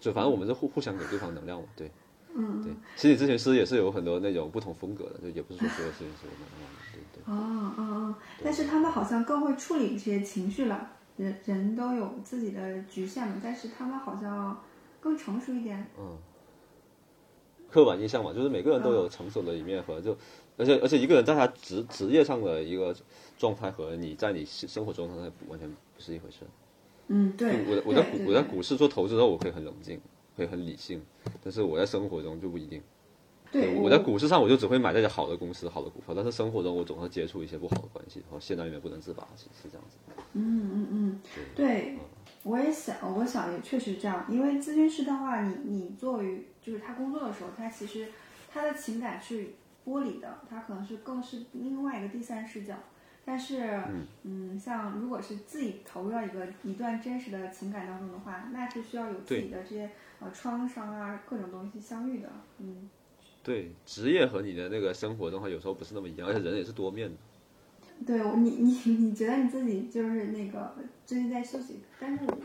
[0.00, 1.90] 就反正我们是互互相给对方能量嘛，对，
[2.34, 7.22] 嗯对，心理咨询师也是有很多那种不同风格的，就也不是说所有咨询师都能量的，对对。
[7.26, 10.90] 哦哦哦，但是他们好像更会处理这些情绪了。
[11.16, 14.60] 人人都有自己的局限嘛，但是他们好像
[14.98, 15.86] 更成熟一点。
[17.74, 20.16] 刻板印象嘛，就是每个人都有成熟的一面和就，
[20.56, 22.94] 而且而且一个人在他职职业上的一个
[23.36, 26.46] 状态和你在你生活中状态完全不是一回事。
[27.08, 27.64] 嗯，对。
[27.66, 30.00] 我我在我在股市做投资的时候，我可以很冷静，
[30.36, 31.02] 可以很理性，
[31.42, 32.80] 但是我在生活中就不一定。
[33.50, 39.96] 对我在股市上我就只会买那些好的公司、好的股票，但是生活中我总会接触一些不好的关系，然后陷在里面不能自拔，是是这样子。
[40.34, 41.20] 嗯嗯嗯，
[41.56, 41.98] 对，
[42.44, 48.06] 我也想，我想也确实这样，因为咨询师的话，你你作为就是他工作的时候，他其实
[48.52, 49.48] 他的情感是
[49.84, 52.74] 剥离的，他可能是更是另外一个第三视角。
[53.26, 53.82] 但是，
[54.24, 62.28] 嗯像如果是自己投入到一个一段真实的情感当中的话，那是需要有自己的这些呃创伤啊，各种东西相遇的。
[62.58, 62.90] 嗯，
[63.42, 67.16] 对，职业和你的那个生活的话，有时候不是那么一样，而且人也是多面的。
[68.06, 70.74] 对我你你你觉得你自己就是那个
[71.06, 72.38] 最近在休息，但是我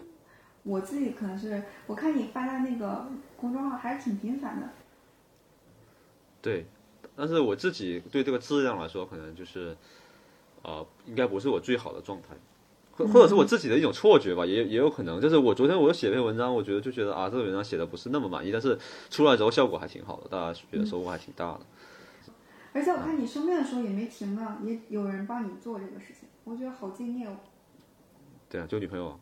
[0.64, 4.70] 我自己可能是我看你发的那个公众号还是挺频繁的。
[6.42, 6.66] 对，
[7.16, 9.76] 但是我自己对这个质量来说，可能就是，
[10.62, 12.28] 呃，应该不是我最好的状态，
[12.94, 15.20] 或或者是我自己的一种错觉吧，也也有可能。
[15.20, 21.62] 就是我昨天我写篇文章，我觉得就觉得啊，这个文章写的不是那么满意，但是出来之后效果还挺好的，大家觉得收获还挺大的。
[22.74, 27.36] 而且我看你生病的时候也没停呢，也有人帮你做这个事情，我觉得好敬业哦。
[28.50, 29.20] 对啊，就女朋友啊，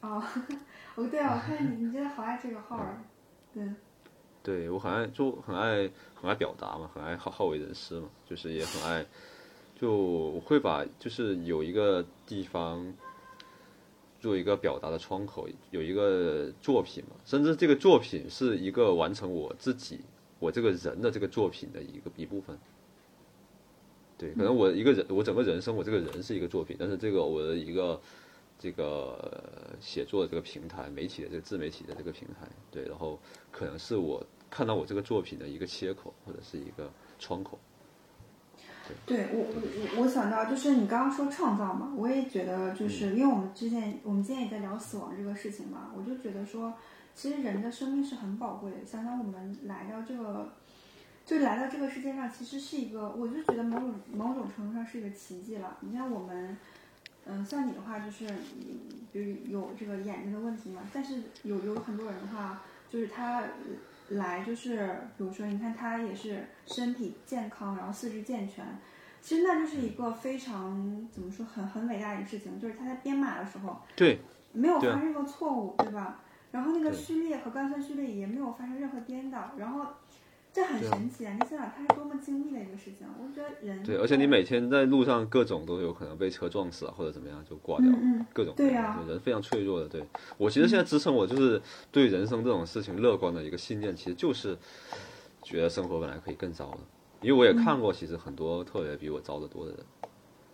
[0.00, 0.22] 哦，
[0.96, 3.02] 哦对啊，我看你 你真的好爱这个号儿，
[3.52, 3.64] 对，
[4.42, 9.04] 对我很爱就很爱很爱表达嘛，很爱好好为人师嘛，就是也很爱，
[9.76, 12.92] 就我会把就是有一个地方
[14.20, 20.00] 做一个表达的窗口，有一个作品嘛，甚至这个作品是一个完成我自己
[20.40, 22.58] 我这个人的这个作品的一个一部分。
[24.18, 27.98] 对，可能我一个人，我整个人生，我这个人是一个作品，但是这个我的一个
[28.58, 33.18] 这个呃写作的这个平台，媒体的这个自媒体的这个平台，对，然后
[33.50, 37.58] 可能是我看到我这个作品的一个切口或者是一个窗口。
[39.06, 46.74] 对我我我想到就是你刚刚说创造嘛，我也觉得就是因为我们之前我们今天也在聊死亡这个事情嘛，我就觉得说，
[47.20, 48.76] 其实人的生命是很宝贵的。
[48.86, 50.48] 想想我们来到这个，
[51.26, 55.76] 就来到这个世界上，其实是一个，我就觉得某种某种程度上是一个奇迹了。
[55.80, 56.56] 你像我们，
[57.26, 63.42] 嗯，像你的话就是，嗯比如有这个眼睛的问题嘛，但是有有很多人的话，就是他
[64.08, 68.64] 来就是，比如说你看他也是身体健康，然后四肢健全。
[69.20, 74.20] 其实那就是一个非常怎么说很很伟大的一个事情，就是他在编码的时候对，
[74.52, 76.22] 没有发生任何错误，对吧？
[76.52, 79.86] 然后那个序列和肝酸序列也没有发生任何颠倒，然后
[80.52, 81.32] 这很神奇啊！
[81.32, 89.88] 你想想，它是多么精密的一个事情，我觉得人对，而且你每天在路上各种都有可能被车撞死啊，或者怎么样就挂掉了，嗯嗯各种对呀就人非常脆弱的。
[89.88, 90.04] 对
[90.36, 94.58] 我其实现在支撑我就是对人生这种事情乐观的一个信念，其实就是
[95.44, 96.78] 觉得生活本来可以更糟的，
[97.20, 99.80] 因为我也看过其实很多特别比我糟的多的人。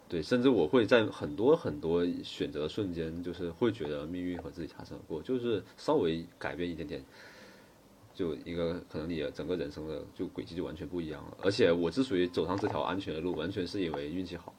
[0.08, 7.04] 对，甚至我会在很多很多选择的瞬间，就是会觉得命运和自己擦身而过，就是稍微改变一点点，
[8.14, 11.36] 就一个可能你的整个人生的就轨迹就完全不一样了。
[11.42, 14.54] 而且我之所以走上这条安全的路，完全是因为运气好，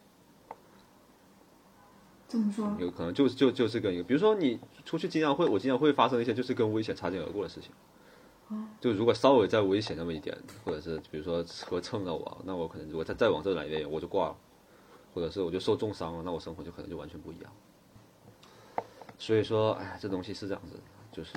[2.28, 2.76] 怎么说？
[2.80, 7.72] 有可能就就就是跟一个，比如说你出去经常会，我经常会发生一些就是跟危险擦肩而过的事情。
[8.80, 14.38] 就如果稍微再危险那么一点，或者是比如说车蹭到我，那我可能如果再再往这来一点，我就挂了，
[15.18, 17.52] 或者是我就受重伤了，那我生活就可能就完全不一样。
[19.18, 20.80] 所以说，哎，这东西是这样子，
[21.12, 21.34] 就是，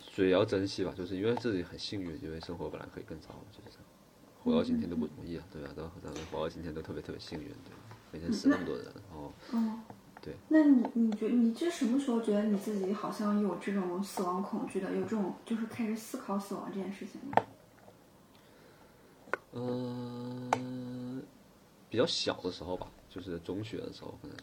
[0.00, 3.84] 所以要珍惜吧，就是因为自己很幸运，因为生活本来可以更糟，就是这样，
[4.44, 5.70] 活到今天都不容易啊，对吧？
[5.74, 7.96] 都咱们活到今天都特别特别幸运，对吧？
[8.12, 9.80] 每天死那么多人，然后哦，
[10.20, 10.34] 对。
[10.48, 17.46] 那你你觉你这什么时候觉得你自己好像有这种死亡恐惧的，有这种就是开始思考死亡这件事情的？
[19.52, 21.22] 嗯，
[21.88, 24.36] 比较小的时候吧，就是中学的时候，可能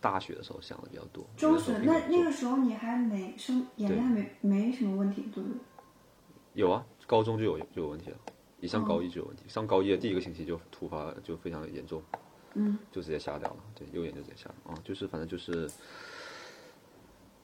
[0.00, 1.26] 大学的时候想的比较多。
[1.36, 5.58] 中学那那个时候你还没生眼睛还没没什么问题，对不对？
[6.52, 8.16] 有啊，高中就有就有问题了，
[8.60, 12.02] 一上高一就有问题，上高一的第一个星期就突发就非常严重，
[12.52, 15.68] 嗯，就直接瞎掉了，对，右眼就直接瞎了啊，就是反正就是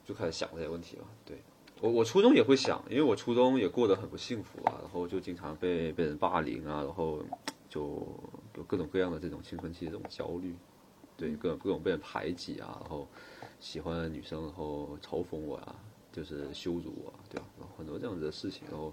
[0.05, 1.43] 就开始想这些问题了，对。
[1.81, 7.25] 我我初中也会想，因为我初中也过得很不幸福啊，然后就经常被被人霸凌啊，然后
[7.71, 8.07] 就
[8.57, 10.55] 有各种各样的这种青春期这种焦虑，
[11.17, 13.09] 对，各种各种被人排挤啊，然后
[13.59, 15.75] 喜欢的女生然后嘲讽我啊，
[16.13, 17.47] 就是羞辱我，对吧？
[17.59, 18.93] 然后很多这样子的事情，然后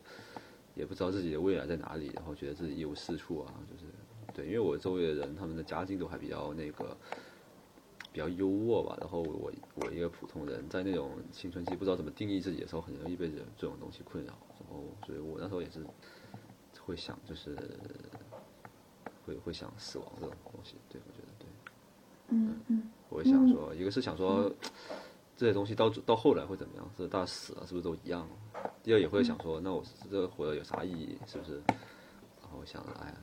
[0.73, 3.83] 也不知道自己的未来在哪里，然后觉得自己一无是处啊，就是
[4.33, 6.95] 对，因为我周围的人他们的家境都还比较那个。
[8.17, 15.85] 比较优渥吧，然后我我一个普通人，在那种青春期不知道怎么定义自己的时候，很容易被这这种东西困扰，然后所以我那时候也是
[16.83, 17.55] 会想，就是
[19.23, 21.47] 会会想死亡这种东西，对我觉得对，
[22.29, 24.51] 嗯嗯我会想说，一个是想说
[25.35, 28.27] 这些东西到到后来会怎么样，是大家死了是不是都一样？
[28.81, 31.61] 第二也会想说，那我这个活着有啥意义，是不是？
[32.41, 33.17] 然后想着，哎呀，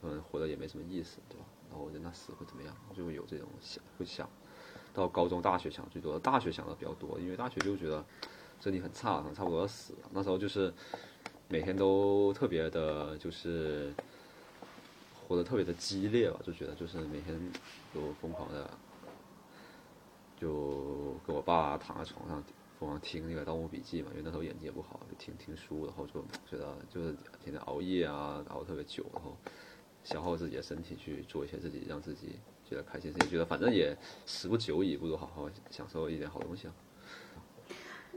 [0.00, 1.41] 可能活着也没什么意思，对吧？
[1.72, 4.28] 然后我人那死会怎么样，就会有这种想，会想
[4.92, 8.04] 到高中、大学想最多，大学想的比较多，因为大学就觉得
[8.60, 10.00] 身体很差，差不多要死了。
[10.10, 10.70] 那时候就是
[11.48, 13.90] 每天都特别的，就是
[15.26, 17.52] 活得特别的激烈吧，就觉得就是每天
[17.94, 18.70] 都疯狂的，
[20.38, 22.44] 就跟我爸躺在床上
[22.78, 29.34] 疯狂听那个《盗墓笔记》嘛，因为那时候眼睛也不好，就听听书，然后就觉得就是天天熬夜啊，熬特别久，然后。
[30.04, 32.36] 消耗自己的身体去做一些自己让自己
[32.68, 33.96] 觉得开心的事情，觉得反正也
[34.26, 36.74] 时不久矣，不如好好享受一点好东西啊。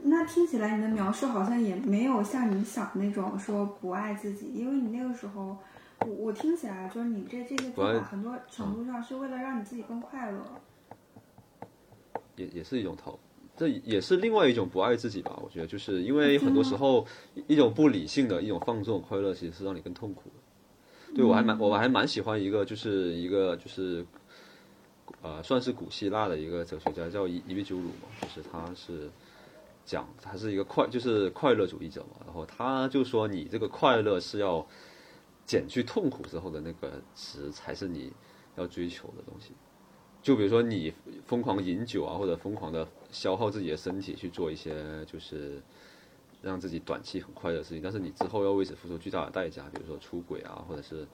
[0.02, 5.56] 那听起来你的描述好像也没有像你想的那种说不爱自己，因为你那个时候，
[6.00, 10.44] 我我听起来就是你这这些做法很多程度上是为了让你自己更快乐。
[12.36, 13.18] 也也是一种逃，
[13.56, 15.38] 这也是另外一种不爱自己吧。
[15.42, 17.06] 我觉得就是因为很多时候
[17.46, 20.45] 一种不理性的一种放纵快乐，其实是让你更痛苦的。
[21.16, 24.04] 对我还蛮我还蛮喜欢一个就是一个就是，
[25.22, 29.10] 呃，算是古希腊的一个哲学家叫伊伊壁鸠鲁嘛，就是他是
[29.86, 34.66] 讲他是一个快就是快乐主义者嘛，然后他就说你这个快乐是要
[35.46, 38.12] 减去痛苦之后的那个值才是你
[38.56, 39.52] 要追求的东西。
[40.20, 40.92] 就比如说你
[41.24, 45.62] 疯狂饮酒啊，或者疯狂的消耗自己的身体去做一些就是
[46.46, 51.06] 让自己短期很快乐的事情，但是你之后要为此付出巨大的代价，比如说出轨啊，或者是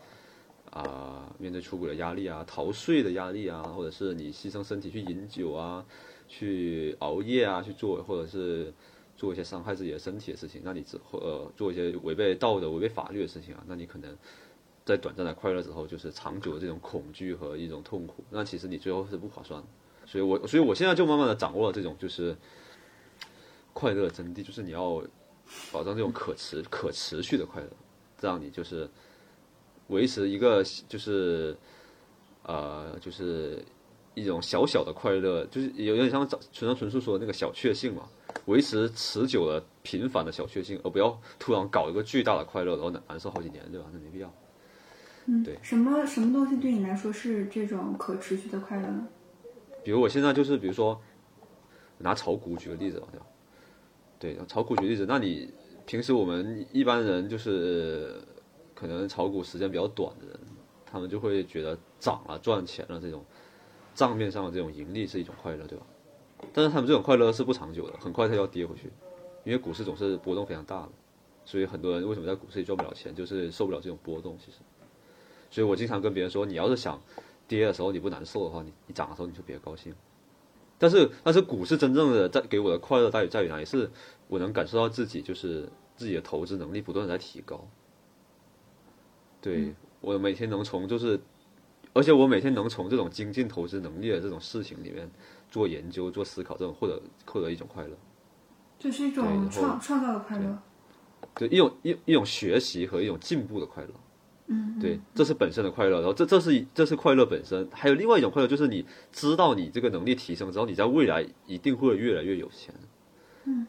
[0.70, 5.84] 啊、面对出轨的压力啊、逃税的压力啊，或者是你牺牲身体去饮酒啊、
[6.28, 8.72] 去熬夜啊去做，或者是
[9.16, 14.16] 做一些伤害自己的身体的事情，那你之后呃做一些违背道德、违背法律的事情啊，那你可能
[14.84, 19.68] 在短暂的快乐之后，就是长久的这种恐惧和一种痛苦，那其实你最后是不划算的。
[20.06, 22.34] 所以我所以我现在就慢慢的掌握了这种就是
[23.74, 25.02] 快乐的真谛，就是你要
[25.70, 27.68] 保证这种可持可持续的快乐，
[28.20, 28.88] 让你就是
[29.88, 31.56] 维持一个就是
[32.42, 33.64] 呃就是
[34.14, 38.08] 一种小小的快乐，就是有点像村上纯树说的那个小确幸嘛，
[38.46, 43.86] 维持持久的平凡的小确幸，而不要突然搞一个巨大的快乐，然后难难受好几年，对吧？
[43.92, 44.32] 那没必要。
[45.26, 49.06] 嗯，对什么什么东西对你来说是这种可持续的快乐呢？
[49.84, 51.00] 比如我现在就是，比如说
[51.98, 53.26] 拿炒股举个例子吧，对吧？
[54.22, 55.52] 对，炒股举例子，那你
[55.84, 58.22] 平时我们一般人就是
[58.72, 60.38] 可能炒股时间比较短的人，
[60.86, 63.24] 他们就会觉得涨了、赚钱了这种
[63.96, 65.84] 账面上的这种盈利是一种快乐，对吧？
[66.52, 68.92] 但是他们这种快乐是不长久的，很快它要跌回去，
[69.42, 70.90] 因为股市总是波动非常大的，
[71.44, 74.38] 所以很多人为什么在股市里赚不了钱，就是受不了这种波动。
[74.38, 74.58] 其实，
[75.50, 77.02] 所以我经常跟别人说，你要是想
[77.48, 79.92] 跌的时候你不难受的话，你你涨的时候你就别高兴。
[80.82, 83.64] 但是但是股市真正的在给我的快乐在于在于哪里？
[83.64, 83.88] 是
[84.26, 87.64] 我能感受到自己就是自己的投资能力不断的在提高。
[89.40, 91.20] 对、我每天能从就是，
[91.92, 95.08] 而且我每天能从这种精进投资能力的这种事情里面
[95.48, 97.96] 做研究、做思考，这种获得获得一种快乐。
[98.80, 100.58] 这是一种创创造的快乐。
[101.36, 103.90] 对一种一一种学习和一种进步的快乐。
[104.52, 112.74] 嗯，对，这是本身的快乐，然后这这是这是快乐本身，还有另外一种快乐，就是你知道你这个能力提升之后，你在未来一定会越来越有钱。
[113.44, 113.66] 嗯，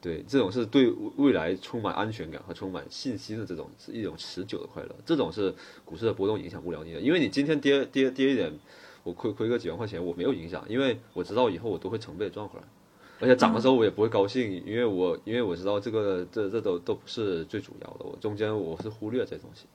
[0.00, 5.54] 对，这种是对未来充满安全感和充满信心的这种是一种持久的快乐，这种是
[5.84, 8.50] 股市的波动影响不了你的，因为你今天跌跌跌一点，
[9.02, 12.64] 我亏亏个几万块钱，我没有影响，因为我知道以后我都会成倍赚回来。
[13.20, 19.66] 而且涨的时候我也不会高兴，因为我因为我知道这个这这都都不是最主要的，我中间我是忽略这东西。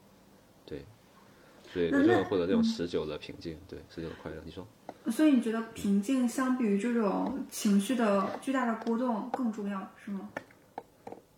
[1.74, 4.38] 对，所以我就能获得这种持久的平静，对，持久的快乐。
[4.44, 4.66] 你说？
[5.12, 10.30] 所以你觉得平静相比于这种情绪的巨大的波动更重要，是吗？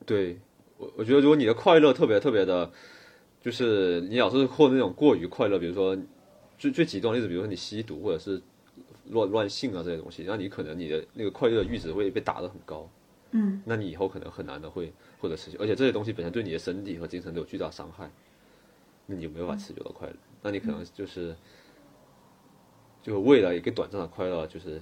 [0.05, 0.39] 对
[0.77, 2.69] 我，我觉得如果你的快乐特别特别的，
[3.41, 5.97] 就是你老是获得那种过于快乐，比如说
[6.57, 8.41] 最最极端的例子，比如说你吸毒或者是
[9.09, 12.89] 乱乱性啊这些东西，那你可能你的那个快乐阈值会被打得很高，
[13.31, 18.09] 嗯，那你以后可能很难的会获得持久，而且这些东西本身对你的身体和精神都有巨大伤害，
[19.11, 21.35] 那你就没有办法持久的快乐，那你可能就是
[23.01, 24.81] 就为了一个短暂的快乐，就是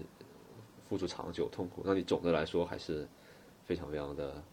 [0.87, 3.07] 付出长久痛苦，那你总的来说还是
[3.65, 4.43] 非常非常的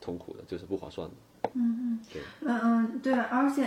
[0.00, 1.14] 痛苦的，就是不划算的。
[1.54, 1.98] 嗯
[2.42, 3.66] 嗯，对，而且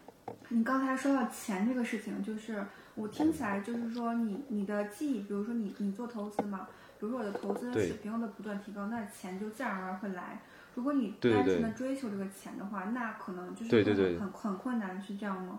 [0.50, 2.62] 你刚才说到钱这个事情，就是
[2.94, 6.68] 我听起来就是说你你的记忆，比如说你你做投资嘛，
[7.00, 10.42] 比如说我的投资水平的不断提高，那钱就自然而然会来。
[10.76, 15.58] 如果你单纯的对追求这个钱的话，那可能就是很对对对很很困难，是这样吗？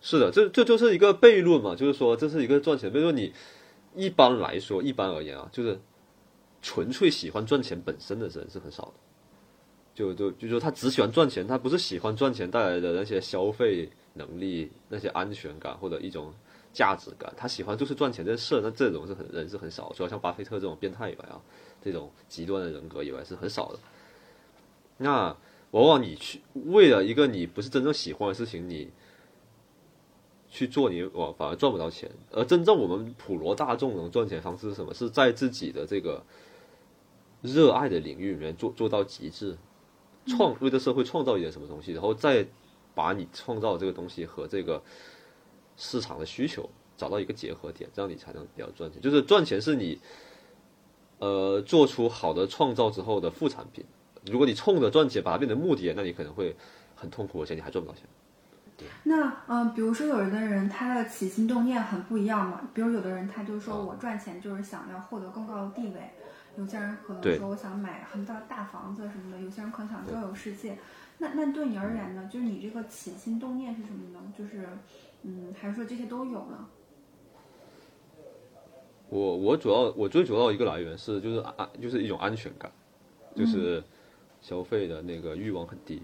[0.00, 3.14] 是的，这这就是一个悖论嘛，就是说这是一个赚钱悖论。
[3.14, 3.32] 你
[3.94, 5.78] 一般来说，一般而言啊，就是
[6.62, 8.92] 纯粹喜欢赚钱本身的人是很少的。
[9.92, 16.32] 就就就说他只喜欢赚钱，他不是喜欢赚钱带来的那些消费能力、那些安全感或者一种
[16.72, 18.60] 价值感，他喜欢就是赚钱这事。
[18.62, 21.42] 那这种是很人是很少，主要像巴菲特这种变态以外啊，
[21.82, 23.78] 这种极端的人格以外是很少的。
[24.98, 25.36] 那
[25.70, 28.90] 往往你去为了一个你不是真正喜欢的事情，你
[30.48, 34.92] 去做你往反而赚不到钱，而真正我们普罗大众能赚钱方式是什么？
[34.92, 36.24] 是在自己的这个
[37.40, 39.56] 热爱的领域里面做做到极致，
[40.26, 42.46] 创为这社会创造一点什么东西，然后再
[42.94, 44.82] 把你创造这个东西和这个
[45.76, 49.00] 市场的需求找到一个结合点，这样你才能比较赚钱。
[49.00, 49.98] 就是赚钱是你
[51.20, 53.84] 呃做出好的创造之后的副产品。
[54.26, 56.54] 如果你冲着赚钱把它变成目的，那你可能会
[56.94, 58.04] 很痛苦，而且你还赚不到钱。
[59.04, 66.10] 那嗯、呃比如说有的人他的起心动念很不一样嘛，比如有的人他就啊说我赚钱就是想要获得更高的地位，
[66.56, 70.78] 有些人可能说我想买很大的大房子什么的，有些人可能想周游世界。
[71.18, 72.28] 那那对你而言呢？
[72.32, 74.20] 就是你这个起心动念是什么呢？
[74.36, 74.66] 就是
[75.22, 76.66] 嗯，还是说这些都有呢？
[79.10, 82.70] 我我主要我最主要一个来源是就是安就是一种安全感，
[83.34, 83.82] 就是
[84.40, 86.00] 消费的那个欲望很低，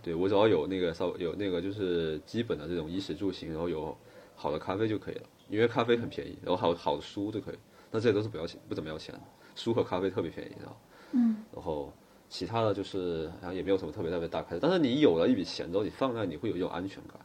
[0.00, 3.96] 对我只要有那个稍有那个就是基本的这种衣食住行，然后有
[4.36, 7.58] 好的咖啡就可以了，因为咖啡很便宜，然后还有好的书就可以，
[7.90, 9.20] 那这些都是不要钱不怎么要钱的，
[9.56, 10.80] 书和咖啡特别便宜，知道？
[11.12, 11.92] 嗯，然后
[12.28, 17.18] 其他的就是好像也没有什么特别特别大开支，但是你有了一笔钱之后，你放那你会有一种安全感，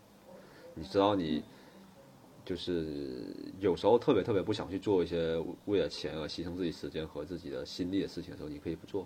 [0.73, 1.43] 你知道你
[2.49, 9.05] 就是有时候特别特别不想去做一些为了钱而牺牲自己时间和自己的心力的事情的时候，你可以不做。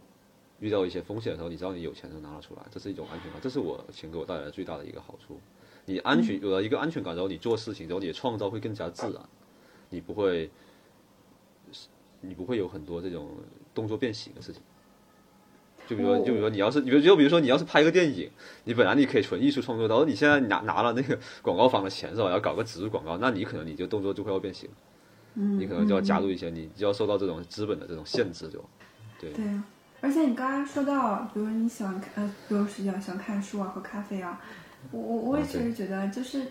[0.61, 5.37] 遇到一些风险的时候，你知道你有钱能拿得出来，这是一种安全感，这是我钱给我带来的最大的一个好处。
[5.83, 9.21] 你安全有了一个安全感之后，你做事情之后，你的创造会更加自然，
[9.89, 10.49] 你不会，
[12.21, 13.29] 你不会有很多这种
[13.75, 14.61] 动作变形的事情。
[15.87, 18.29] 就比如说，就比如说你要是，就就比如说你要是拍一个电影，
[18.63, 22.29] 你本来你可以纯艺术创作，然后你现在拿拿了那个 广告方的钱是吧？
[22.31, 24.69] 要搞个植入广告，那你可能你就动作就会要变形，
[25.35, 28.65] 嗯，你可能就要加入一些，你就要受到这种资本的这种限制，对吧？
[29.19, 29.31] 对
[30.01, 34.37] 而且你刚刚说到，比如说你喜欢看，呃，比如是喜欢看书啊，喝咖啡啊，
[34.91, 36.41] 我我我也啊对确实觉得，就是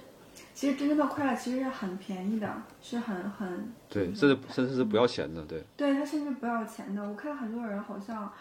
[0.55, 5.63] 其实真正的快乐其实是很便宜的，是很很对，甚至甚至是不要钱的，对。
[5.77, 7.07] 对它甚至不要钱的。
[7.07, 8.33] 我看很多人好像，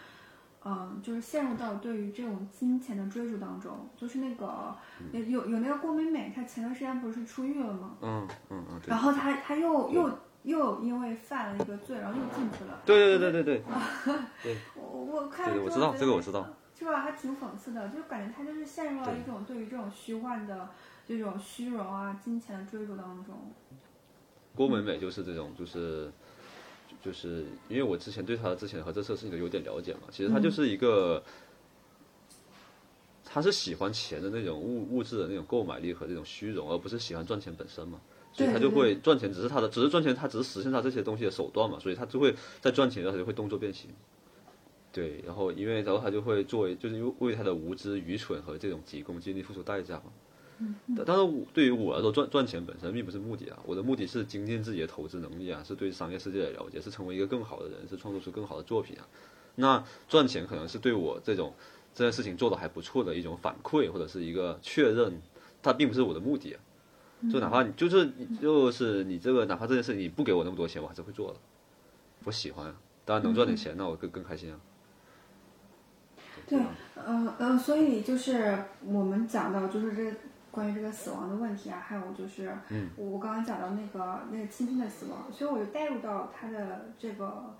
[0.64, 3.88] 嗯，就是陷入到对于这种金钱的追逐当中。
[3.96, 4.74] 就是那个
[5.12, 7.96] 有有有那个郭美美，她前段时间不是出狱了吗？
[8.00, 10.10] 嗯嗯嗯，然后她她又又
[10.44, 12.80] 又因为犯了一个罪，然后又进去了。
[12.84, 13.64] 对对对对对
[14.42, 16.46] 对，我我看了之后对我知道这个我知道
[16.78, 17.00] 是吧？
[17.00, 20.68] 还挺讽刺的，就感觉她就是陷入了一种对于这种虚幻的
[21.06, 23.34] 这种虚荣啊、金钱的追逐当中。
[24.54, 26.12] 郭美美就是这种，就是
[27.02, 31.22] 就是因为我之前对她之前和这次事情都有点了解嘛，其实他就是一个，
[33.24, 38.00] 他是喜欢钱的那种物物质的那种购买力和这种虚荣，而不是喜欢赚钱本身嘛。
[38.32, 43.90] 所以对她就会赚钱，只是他的，只是赚钱，他只是实现他这些东西的手段嘛，所以他就会在赚钱的时候就会动作变形。
[44.92, 50.04] 对，然后因为然后他就会作为就是因为为他的无知、愚蠢和这种急功近利付出代价嘛。
[50.58, 59.06] 嗯，但但是我对于我来说，赚赚钱本身并不是目的啊，我的目的是精进自己的投资能力啊，是对商业世界的了解，是成为一个更好的人，是创作出更好的作品啊。
[59.56, 61.52] 那赚钱可能是对我这种
[61.94, 65.20] 这件事情做的还不错的一种反馈，或者是一个确认，
[65.62, 66.60] 它并不是我的目的啊。
[67.30, 71.38] 就哪怕你就是就是你这个哪怕这件事情你不给我那么多钱，我还是会做的。
[72.24, 72.74] 我喜欢啊，
[73.04, 74.58] 当然能赚点钱，那我更更开心啊。
[76.48, 76.58] 对，
[76.96, 80.16] 呃呃，所以就是我们讲到就是这
[80.52, 87.54] 关于这个死亡的问题啊，还有就是，嗯我刚刚讲到那个那个亲亲的死亡，所以我就带入到他的这个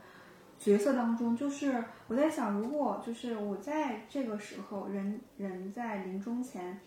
[0.59, 6.79] 角色当中，就是我在想，如果就是我在这个时候，人人在临终前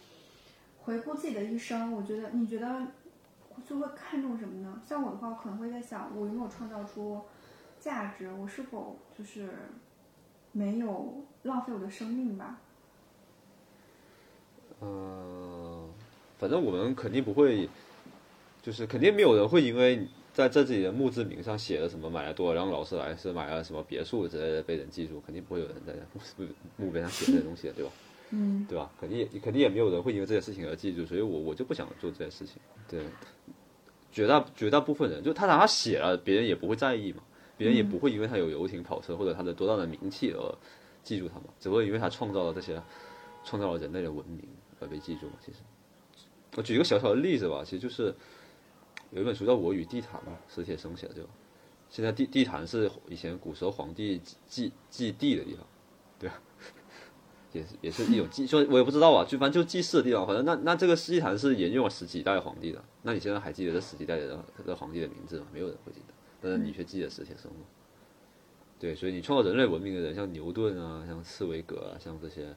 [0.84, 2.88] 回顾自己的一生，我觉得你觉得
[3.66, 4.80] 就会看重什么呢？
[4.86, 7.20] 像我的话，我可能会在想，我有没有创造出
[7.80, 9.50] 价值，我是否就是
[10.52, 12.58] 没有浪费我的生命吧？
[14.82, 15.75] 嗯，
[16.38, 17.68] 反正我们肯定不会，
[18.62, 27.92] 就是肯定没有人会因为在在自己的墓志铭上写了什么买了多少辆劳斯莱斯，买了什么别墅之类的被人记住，肯定不会有人在墓墓碑上写这些东西的，对吧？
[28.32, 28.92] 嗯，对吧？
[29.00, 32.56] 肯定也肯定也没有人会因为这些事情而记住，所以我我就不想做这些事情。
[32.90, 33.00] 对，
[34.12, 37.22] 绝大绝大部分人，就他哪怕写了，别人也不会在意嘛，
[37.56, 40.56] 别人也不会因为他有游艇、跑车或者他的多大的名气而
[41.04, 42.82] 记住他嘛，只会因为他创造了这些，
[43.46, 44.42] 创造了人类的文明
[44.82, 45.34] 而被记住嘛。
[45.40, 45.60] 其实，
[46.56, 48.14] 我举一个小小的例子吧，其实就是
[49.12, 51.22] 有一本书叫《我与地毯》嘛，史铁生写的，就？
[51.90, 55.66] 现在地地毯是以前古时候皇帝祭祭地的地方，
[56.20, 56.42] 对吧？
[57.54, 65.48] 也是也是一种祭，就我也不知道啊，就反正就祭祀的地方，反正那那这个祭坛是沿用了十几代皇帝的，那你现在还记得这十几代的这皇帝的名字吗？
[65.54, 67.50] 没有人会记得，但是你却记得史铁生？
[68.78, 72.54] 对，所以你创造人类文明的人，像牛顿啊，像茨威格啊，像这些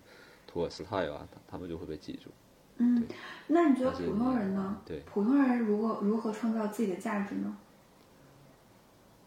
[0.46, 2.30] 托尔斯泰啊，他他们就会被记住。
[2.78, 3.06] 嗯，
[3.48, 4.80] 那你觉得普通人呢？
[4.86, 7.56] 对，普通人如何如何创造自己的价值呢？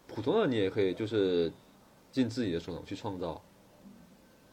[0.08, 1.52] 普通人你也可以就是
[2.12, 3.42] 尽自己的所能去创造，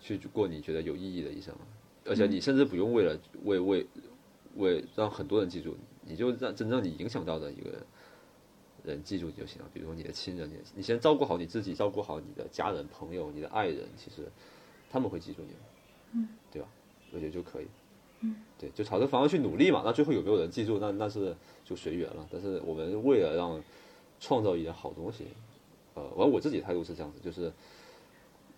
[0.01, 1.55] 去过你觉得有意义的一生，
[2.07, 3.87] 而且你甚至不用为了为为
[4.57, 7.85] 为让很多人记住你，你就让真正你影响到的一个
[8.85, 9.69] 人记住你就行了。
[9.73, 14.29] 比如说你的亲人，你你先照顾好你自己，照顾好你的家人、朋友、你的爱人，其实
[14.91, 15.55] 他们会记住你，
[16.15, 16.69] 嗯，对吧？
[17.13, 17.67] 我觉得就可以，
[18.21, 19.83] 嗯，对，就朝这个方向去努力嘛。
[19.85, 22.27] 那最后有没有人记住，那那是就随缘了。
[22.31, 23.63] 但是我们为了让
[24.21, 25.27] 创造一点好东西，
[25.95, 27.53] 呃，完我自己态度是这样子，就是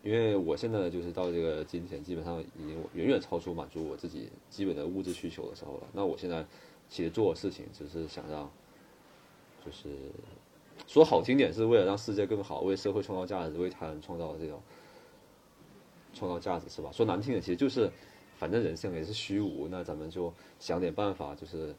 [0.03, 5.83] 因为我现在就是到这个金钱基本上已经远远超出满足我自己基本的物质需求的时候了。
[5.93, 6.43] 那我现在
[6.89, 8.51] 其实做事情只是想让，
[9.65, 9.91] 就是
[10.87, 14.59] 说好听点是为了让世界更好，为社会创造价值，为他人创造这种
[16.15, 16.91] 创造价值是吧？
[16.91, 17.91] 说难听点，其实就是
[18.41, 21.75] 反正人生也是虚无，那咱们就想点办法，就是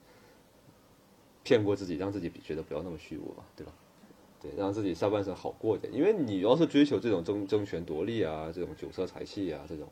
[1.44, 3.74] 骗过自己，让自己觉得不要那么虚无吧，对吧？
[4.40, 5.92] 对，让自己下半生好过一点。
[5.92, 9.88] 因为你要是追求这种争争权夺利啊，这种酒色财气啊，这种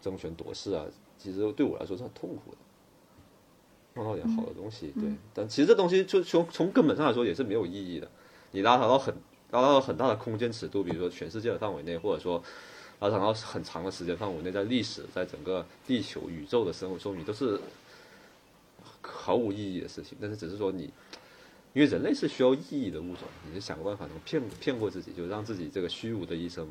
[0.00, 0.86] 争权夺势啊，
[1.18, 2.58] 其实对我来说是很痛苦的。
[3.92, 8.08] 碰到点好的东西，对，但其实这东西就从从根本上来说也是没有意义的。
[8.52, 9.12] 你拉长到很
[9.50, 12.40] 拉到很大的空间尺度，比如说全世界的范围内，或者说
[13.00, 17.60] 拉长到很长的时间范围内，在历史，在整个地球宇宙的生活中，你都是
[19.02, 20.16] 毫无意义的事情。
[20.20, 20.90] 但是只是说你。
[21.72, 26.68] 因为人类是需要意义的物种，你就想个办法能骗骗过自己，就让自己这个虚无的一生，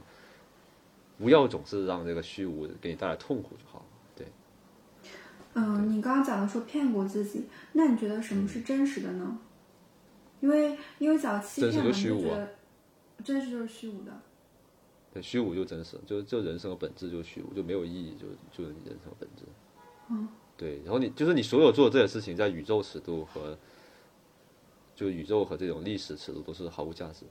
[1.17, 3.85] 不要总是让这个虚无给你带来痛苦就好了。
[4.13, 4.27] 对，
[5.53, 9.39] 嗯，你刚刚讲的说骗过自己，那你觉得什么是真实的呢？
[10.41, 12.57] 因为因为讲到欺骗嘛，真实就虚无啊你就觉得
[13.23, 14.21] 真实就是虚无的。
[15.13, 19.43] 对，虚无就真实，就就人生的本质就是虚无，就没有意义，就就是你人生的本质。
[20.09, 23.57] 嗯，对，然后你就是你所有做的这些事情，在宇宙尺度和
[24.95, 27.25] 就宇宙和这种历史尺度都是毫无价值。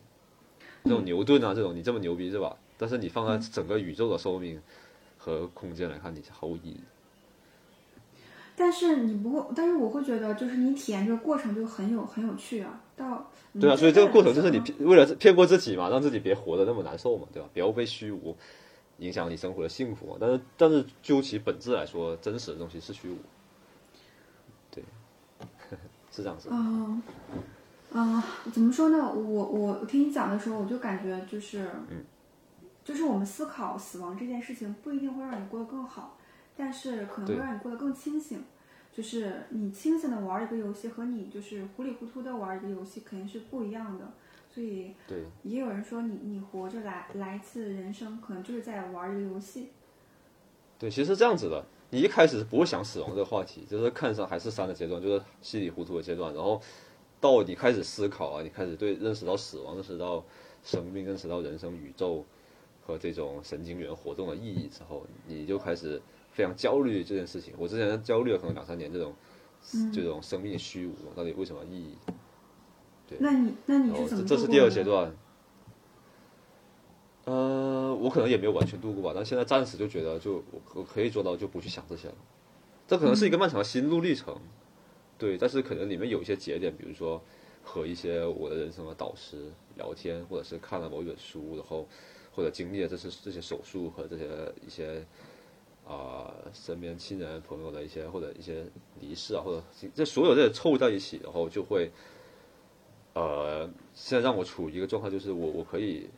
[0.85, 2.57] 这种牛顿啊，这种你这么牛逼是吧？
[2.77, 4.61] 但是你放在整个宇宙的寿命
[5.19, 6.81] 和空间来看，你是毫无意义。
[8.59, 12.81] 但是你不会，但是我会觉得，就是你体验这个过程就很有很有趣啊。
[12.97, 13.31] 到
[13.61, 17.49] 对啊，所以这个过程就是你为了骗过自己嘛，让自己别活得那么难受嘛，对吧？
[17.55, 18.37] 不要被虚无
[18.99, 20.17] 影响你生活的幸福嘛。
[20.21, 23.17] 但是但是究其本质来说，真实的东西是虚无。
[24.73, 24.83] 对，
[26.11, 26.49] 是这样子。
[26.51, 27.01] 嗯，
[27.93, 29.13] 嗯，怎么说呢？
[29.13, 32.05] 我我听你讲的时候，我就感觉就是，嗯
[32.85, 36.18] 就是我们思考死亡这件事情，不一定会让你过得更好，
[36.59, 38.45] 但是可能会让你过得更清醒。
[38.93, 44.13] 就是你清醒的玩一个游戏和你就是糊里糊涂的玩一个游戏肯定是不一样的。
[44.53, 49.69] 所以对，也有人说你你活着来来一次人生，可能就是在玩一个游戏。
[50.79, 56.61] 对，其实是这样子的，你一开始不会想死亡这个话题，就是看上还是山的阶段，就是稀里糊涂的阶段，然后
[57.21, 60.25] 到你开始思考啊，你开始对认识到死亡，认识到
[60.65, 62.25] 生命，认识到人生、宇宙
[62.85, 66.01] 和这种神经元活动的意义之后，你就开始
[66.39, 67.53] 非常焦虑这件事情。
[67.59, 69.13] 我之前焦虑了可能两三年，这种、
[69.93, 71.97] 这种生命的虚无到底为什么意义？
[73.09, 74.71] 对那你那你然后是怎么这这是第二？
[74.71, 75.13] 阶段。
[77.25, 82.15] 呃，我可能也没有完全度过吧，但现在暂时就觉得就我我可以做到，就不去想这些了。
[82.87, 84.39] 这可能是一个漫长的心路历程，
[85.19, 87.21] 对，但是可能里面有一些节点，比如说
[87.65, 91.85] 和一些我的人生的导师聊天，或者是看了某一本书，然后
[92.33, 94.25] 或者经历了这是这些手术和这些
[94.65, 95.05] 一些
[95.89, 98.67] 啊、身边亲人朋友的一些或者一些
[99.01, 99.63] 离世啊，或者
[99.95, 101.91] 这所有这些凑在一起，然后就会
[103.15, 106.11] 呃，现在让我处于一个状态，就是我我可以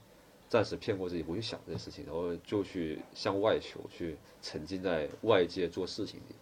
[0.49, 6.35] 暂时骗过自己，不去想这些事情，然后就去向外求，去沉浸在外界做事情里。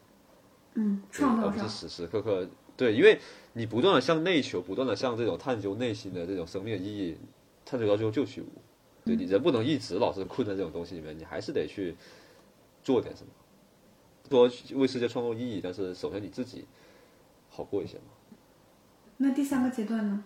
[0.74, 2.48] 嗯，创造上而不是，时时刻刻
[2.78, 3.18] 对，因为
[3.52, 7.16] 你不断的向内求，不断的向这种探究内心的这种生命的意义，
[7.66, 8.46] 探究到最后就虚无。
[9.04, 11.94] 对你人不能一直老是困在这种东西里面，你还是得去
[12.88, 13.30] 做点什么，
[14.30, 16.66] 说为世界创造意义，但是首先你自己
[17.50, 18.04] 好过一些嘛。
[19.18, 20.24] 那第三个阶段呢？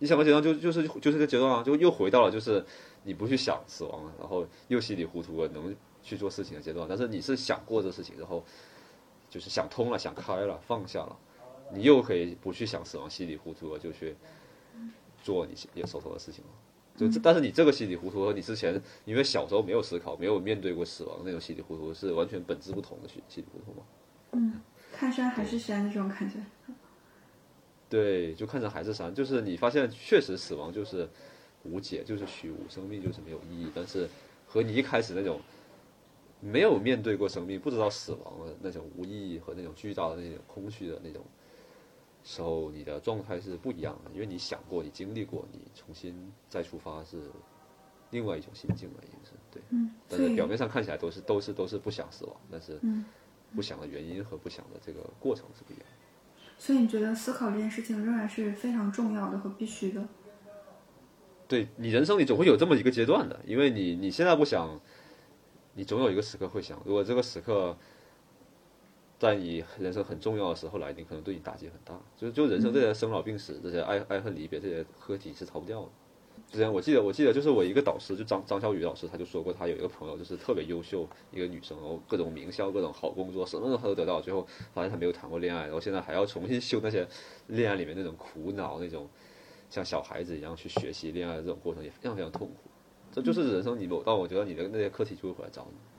[0.00, 2.66] 你想个阶段就就是就是这个阶段啊，就又回到了就是
[3.04, 8.42] 你不去想死亡了，然后又稀里糊涂的能去做事情的阶段，但是你是想过这事情，然后
[9.30, 11.16] 就是想通了、想开了、放下了，
[11.72, 14.16] 你又可以不去想死亡，稀里糊涂的就去
[15.22, 16.50] 做你也手头的事情了。
[17.08, 24.60] 就，但是你这个稀里糊涂和你之前因为小时候没有思考、没有面对过死亡那种稀里糊涂是完全本质不同的稀稀里糊涂嘛。
[24.92, 26.36] 看山还是山的这种感觉。
[27.88, 31.08] 对，就看着还是山，就是你发现确实死亡就是
[31.62, 33.70] 无解，就是虚无，生命就是没有意义。
[33.74, 34.08] 但是
[34.46, 35.40] 和你一开始那种
[36.40, 41.22] 没有面对过生命，不知道死亡的那种无意义和那种巨大的那种空虚的那种
[42.24, 47.30] 时候，你的状态是不一样的，因为你想过，你经历过，你重新再出发是
[48.10, 49.62] 另外一种心境了，已经是对。
[49.70, 53.04] 嗯，但是表面上看起来都是都是都是不想死亡，但是嗯
[53.54, 55.96] 不想的原因和不想的这个过程是不一样的。
[56.58, 60.06] 所以你觉得思考这件事情仍然是非常重要的和必须的。
[61.48, 64.80] 对你人生里总会有这么一个阶段的，因为你你现在不想，
[65.74, 67.76] 你总有一个时刻会想，如果这个时刻
[69.22, 71.96] 在你人生很重要的时候来临，可能对你打击很大。
[72.16, 75.88] 就就人生这些生老病死、这些爱爱恨离别这些课题是逃不掉的。
[76.50, 84.44] 之前我记得我记得就是我一个导师，就张张小雨老师，他就说过，他有一个朋友就是特别优秀一个女生，然后各种名校、各种好工作，什么他都得到，最后
[84.74, 87.06] 发现他没有谈过恋爱，然后现在还要重新修那些
[87.46, 89.08] 恋爱里面那种苦恼那种。
[89.70, 92.54] 像小孩子一样去学习恋爱的这种过程也非常非常痛苦。
[93.12, 95.91] 这就是人生，你某到我觉得你的那些课题就会回来找你。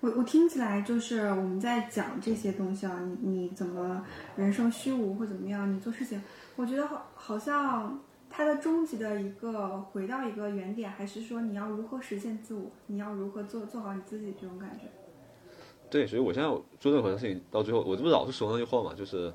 [0.00, 4.04] 我我听起来就是我们在讲这些东西啊，你你怎么
[4.36, 6.22] 人生虚无或怎么样，你做事情，
[6.54, 14.84] 我觉得好好像它的终极的一个回到一个原点，还是说你要如何实现自我，你要如何做做好你自己这种感觉。
[15.90, 19.34] 对，所以我现在做任何事情到最后，我这不老是说那句话嘛，就是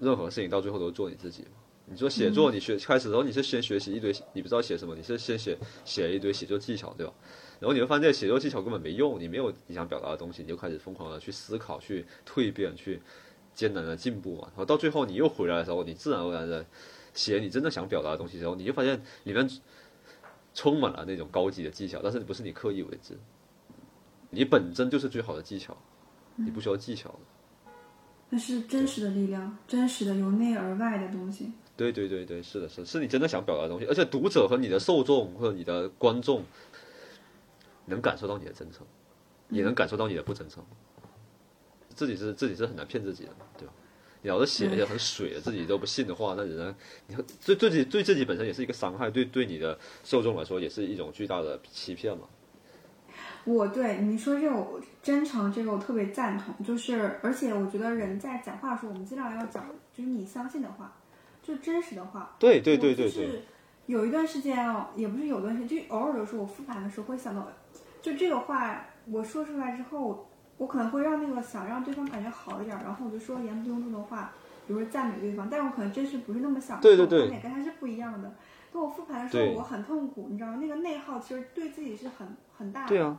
[0.00, 1.50] 任何事情到最后都是做你自己嘛。
[1.90, 7.12] 你说写作，你学开始的时候你是先学习一堆，你不知道写什么，你是先写写一堆写作技巧，对吧？
[7.60, 13.00] 然后你会发现这些写作技巧根本没用，你没有你想表达的东西，你就开始疯狂的去思考、去蜕变、去
[13.54, 14.42] 艰难的进步嘛。
[14.48, 16.64] 然后到最后你又回来的时候，你自然而然的
[17.14, 19.48] 写你真的想表达的东西的时候，你就发现里面
[20.54, 23.18] 充满了那种高级的技巧，但是不是你刻意为之，
[24.30, 25.76] 你本真就是最好的技巧，
[26.36, 27.18] 你不需要技巧的。
[28.30, 31.50] 那是真实的力量，真实的由内而外的东西。
[31.78, 36.42] 对对对对，是的，是的是你真的想表达的东西，而且读者和你的受众或者你的观众
[37.86, 38.84] 能感受到你的真诚，
[39.48, 40.64] 也能感受到你的不真诚。
[41.94, 43.72] 自己是自己是很难骗自己的，对吧？
[44.22, 46.74] 你要是写一些很水的，自己都不信的话，那人家
[47.06, 47.14] 你
[47.46, 52.24] 对对自己对自己本身也是一个伤害，对对你的受众来说也是一种巨大的欺骗嘛。
[53.44, 56.52] 我对你说这种真诚，这个我特别赞同。
[56.66, 59.64] 就是，而且我觉得人在讲话的时候，我们尽量要讲
[59.96, 60.92] 就是你相信的话，
[61.48, 62.36] 就真实的话。
[62.38, 63.42] 对对对对对，就是
[63.86, 67.48] 有一段时间哦，也不是有段时间，就偶尔的时候，我复盘的时候会想到，
[68.02, 70.28] 就这个话我说出来之后，
[70.58, 74.32] 我可能会让那个想让对方感觉好一点，然后我就说言不由衷的话，
[74.66, 78.30] 比如说赞美对方，但我可能真实不是那么想，对对对观点跟他是不一样的。
[78.70, 80.58] 跟我复盘的时候，我很痛苦，你知道吗？
[80.60, 82.88] 那个内耗其实对自己是很很大的。
[82.90, 83.18] 对啊，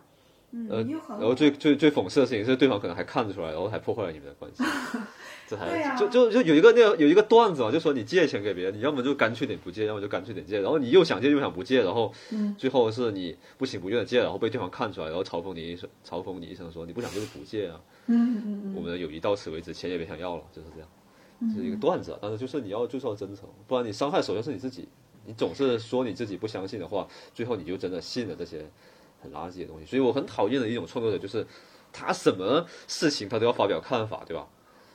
[0.52, 4.64] 呃嗯，然后最最最讽刺的事情是，对方可能还看得出来，然后还破坏了你们的关系。
[5.50, 20.90] 这还、啊就就就有一个那个有一个段子嘛，就说你借钱给别人，你要么就干脆点不借，要么就干脆点借，然后你又想借又想不借，然后嗯最后是你不情不愿的借，然后被对方看出来，然后嘲讽你一声，嘲讽你一声说你不想就是不借啊，嗯嗯嗯我们的友谊到此为止，钱也别想要了，就是这样，
[21.56, 24.88] 这是一个段子啊，但是就是你要就是要真诚，不然你伤害首先是你自己，
[25.26, 28.64] 你总是说你自己不相信的话，最后你就真的信了这些
[29.20, 29.86] 很垃圾的东西。
[29.88, 31.44] 所以我很讨厌的一种创作者就是，
[31.92, 34.48] 他什么事情他都要发表看法，对吧？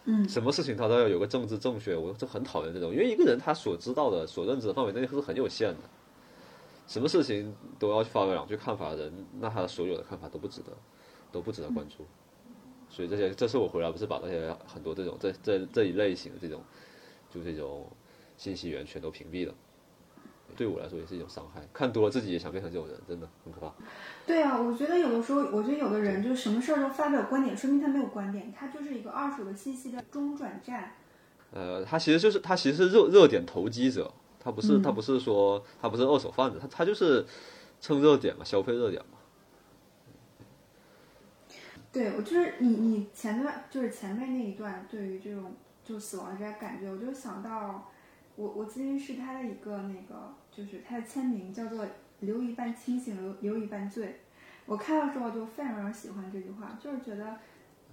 [0.06, 5.80] 嗯什么事情他都要有个政治正确，我就很讨厌这种，因为一个人他所知道的、所认知的范围内是很有限的，
[6.86, 10.72] 什么事情都要发表两句看法的人，那他所有的看法都不值得，
[11.32, 12.04] 都不值得关注。
[12.90, 16.62] 所以这些，这次我回来不是把那些很多这种这这这一类型的这种，
[17.32, 17.90] 就这种
[18.36, 19.54] 信息源全都屏蔽了。
[20.56, 23.72] 对我来说也是一种伤害，看多了自己也想变成这种人，真的很可怕。
[24.26, 30.94] 对啊，我觉得有的时候，我觉得有的人就是什么事儿都发表观点，说明他没有观点，他就是一个二手的信息的中转站。
[31.52, 37.24] 呃，他其实就是他其实是热热点投机者，他不是、他不是说他不是二手贩子，他他就是
[37.80, 39.18] 蹭热点嘛，消费热点嘛。
[41.92, 47.88] 对，我就是你你前段就是前面那一段，对于这种就死亡的这些感觉，我就想到
[48.34, 51.86] 我我咨询师他的一个那个就是他的签名叫做
[52.20, 54.20] “留一半清醒，留留一半醉”。
[54.66, 57.38] 我看到之后就非常非常喜欢这句话，就是觉得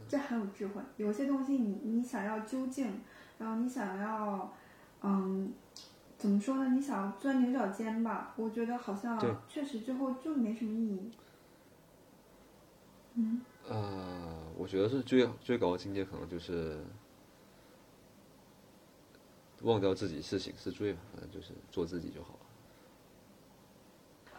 [0.07, 0.81] 这很有智慧。
[0.97, 3.01] 有些东西你你想要究竟，
[3.37, 4.53] 然后你想要
[5.01, 5.53] 嗯。
[6.17, 6.69] 怎么说呢？
[6.69, 8.31] 你想要钻牛角尖吧？
[8.35, 11.11] 我觉得好像确实最后就没什么意义。
[13.15, 16.79] 嗯呃，我觉得是最最高的境界，可能就是
[19.63, 22.39] 忘掉自己是醒是醉吧，反正就是做自己就好了。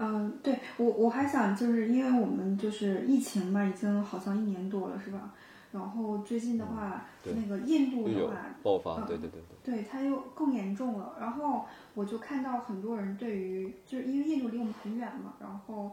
[0.05, 5.33] 嗯，对我我还想就是因为我们就是疫情嘛，已经好像一年多了，是吧？
[5.71, 8.35] 然后最近的话，对那个印度的话，
[8.65, 11.15] 爆发，嗯对对对对，对它又更严重了。
[11.21, 15.93] 然后我就看到很多人对于，就是因为印度离我们很远嘛，然后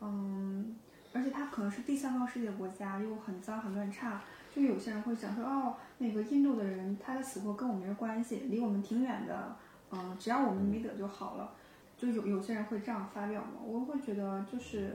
[0.00, 0.76] 嗯，
[1.12, 4.22] 而且它可能是第三方世界国家，又很脏很乱差，
[4.54, 9.56] 就有些人会想说，哦，那个印度的人他的死活跟我没关系，离我们挺远的，
[9.90, 11.52] 嗯，只要我们没得就好了。
[12.00, 14.92] 就有有些人会这样发表嘛，我会觉得就是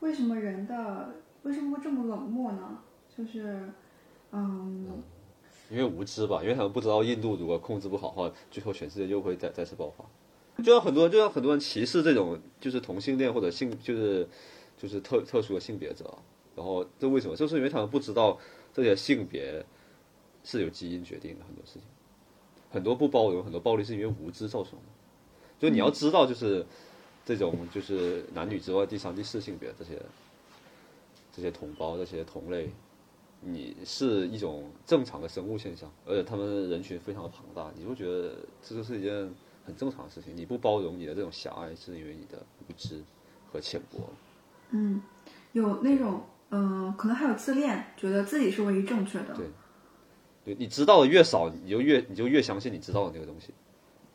[0.00, 2.78] 为什么人的为什么会这么冷漠呢？
[3.16, 3.68] 就是
[4.32, 5.02] 嗯
[5.70, 10.04] 因为无知吧，因为他们不知道印度如果控制不好的话，最后全世界又会再再次爆发。
[10.62, 14.28] 就像很多，就像很多人歧视这种就是同性恋或者性就是
[14.76, 16.18] 就是特特殊的性别者，
[16.54, 17.34] 然后这为什么？
[17.36, 18.38] 就是因为他们不知道
[18.72, 19.64] 这些性别
[20.44, 21.82] 是由基因决定的很多事情，
[22.70, 24.84] 很多不包容，很多暴力是因为无知造成的。
[25.62, 26.66] 就你要知道，就是
[27.24, 29.96] 这种就是男女之外第三、第四性别这些
[31.32, 32.68] 这些同胞、这些同类，
[33.40, 39.32] 你是一种正常的生物现象，而且他们人群非常的庞大，你会觉得这就是一件
[39.64, 40.36] 很正常的事情。
[40.36, 43.00] 你不包容你的这种狭隘，是因为你的无知
[43.52, 44.10] 和浅薄。
[44.70, 45.00] 嗯，
[45.52, 49.34] 有那种嗯、可能还有自恋，觉得自己是唯一正确的。
[49.36, 49.46] 对
[50.44, 53.54] 对，你知道的越少，你就越你就越相信你知道的那个东西，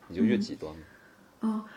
[0.09, 0.75] 你就越极端。
[0.75, 0.83] 嗯，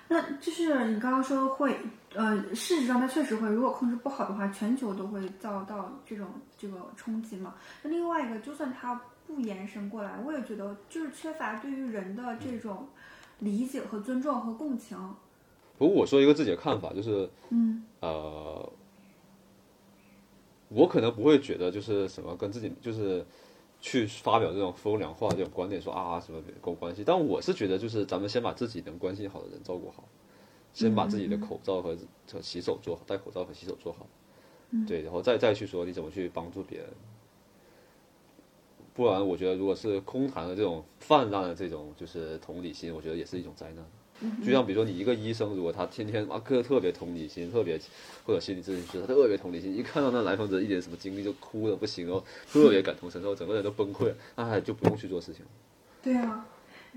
[0.08, 1.76] 那就是你刚刚说会，
[2.14, 6.26] 呃，事实上它确实会，如果控制不好的话，全球都会遭到这种
[6.58, 7.54] 这个冲击嘛。
[7.82, 12.88] 那另外一个，就算它不延伸过来，我也觉得就是缺乏对于人的这种
[13.38, 14.98] 理解和尊重和共情。
[15.78, 18.72] 不过我说一个自己的看法，就是嗯呃，
[20.68, 23.24] 我可能不会觉得就是什么跟自己就是
[23.80, 27.02] 去发表这种风凉话这种观点，说啊什么跟我关系。
[27.04, 30.04] 但我是觉得就是咱们先把自己能关心好的人照顾好，
[30.72, 31.96] 先把自己的口罩和
[32.30, 34.06] 和洗手做好，戴口罩和洗手做好，
[34.86, 36.88] 对，然后再再去说你怎么去帮助别人。
[38.92, 43.84] 不然，我觉得如果是空谈的这种泛滥的这种就是同理心，我觉得也是一种灾难。
[44.44, 47.80] 就像比如说你一个医生，如果他天天啊特特别同理心，特别
[48.24, 55.44] 或者心理咨询师，他特别同理心，一看到那来访者一点什么经历就哭的不行，然后特别感同身受，整个人都崩溃了，那他就不用去做事情。
[56.02, 56.46] 对啊，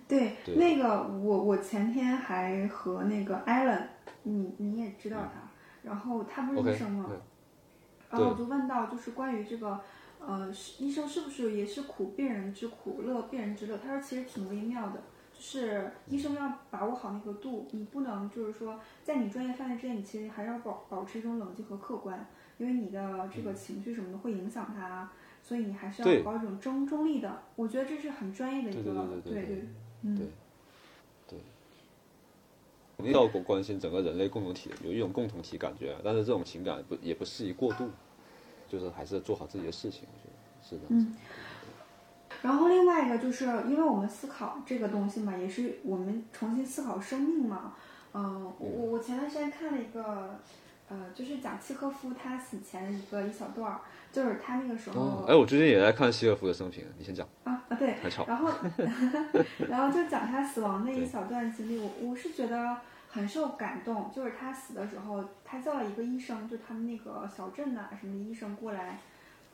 [0.07, 0.55] 对，对。
[0.55, 3.83] 那个我我前天还和那个 Allen，
[4.23, 5.49] 你你也知道他，
[5.83, 7.05] 然后他不是医生吗？
[7.09, 7.17] 对。
[8.11, 9.79] 然后我就问到，就是关于这个，
[10.19, 13.77] 呃，医生是不是也是苦病人之苦，乐病人之乐？
[13.77, 15.01] 他说其实挺微妙的，就
[15.45, 22.25] 是医生要把握好那个度，你不能就是说在你专业范围之内，你其实还是要保保持一种冷静和客观，
[22.57, 27.43] 因为你的这个情绪什么的会影响他，所以你还是要保一种中中立的。
[27.57, 29.67] 我觉得这是很专业的一个，对对对对对对，
[30.03, 30.17] 嗯，
[31.27, 31.39] 对
[32.95, 37.89] 肯定要关心整个人类共同体，有一种共同体感觉，但是这种情感不也不适宜过度。
[38.65, 40.33] 就是还是做好自己的事情，我觉得
[40.67, 40.81] 是的。
[40.89, 41.15] 嗯
[42.43, 47.73] 然后另外一个就是因为我们思考这个东西嘛，也是我们重新思考生命嘛。
[48.13, 50.39] 嗯、我我我前段时间看了一个，
[50.87, 53.79] 呃，就是讲契诃夫他死前的一个一小段儿，
[54.11, 57.95] 就是他那个时候、哦，哎，我最近也在看契诃夫的生平，你先讲，啊啊对。
[58.27, 58.51] 然后，
[59.67, 62.77] 然后就讲他死亡那一小段经历，我我是觉得
[63.09, 64.11] 很受感动。
[64.13, 68.99] 就是他死的时候，他叫了一个医生，就他们那个小镇呐、什么医生过来。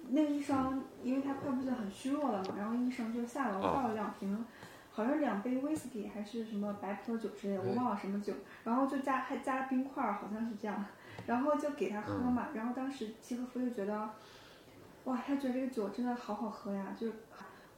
[0.07, 4.45] 那个医生因为他快不是很虚弱了嘛，然后医生就下楼倒了两瓶，
[4.91, 8.33] 好像是两杯威士忌还是什么白葡萄酒之类的，我忘了什么酒，
[8.63, 10.83] 然后就加还加冰块儿，好像是这样，
[11.27, 12.47] 然后就给他喝嘛。
[12.53, 14.09] 然后当时契诃夫就觉得，
[15.05, 17.07] 哇，他觉得这个酒真的好好喝呀，就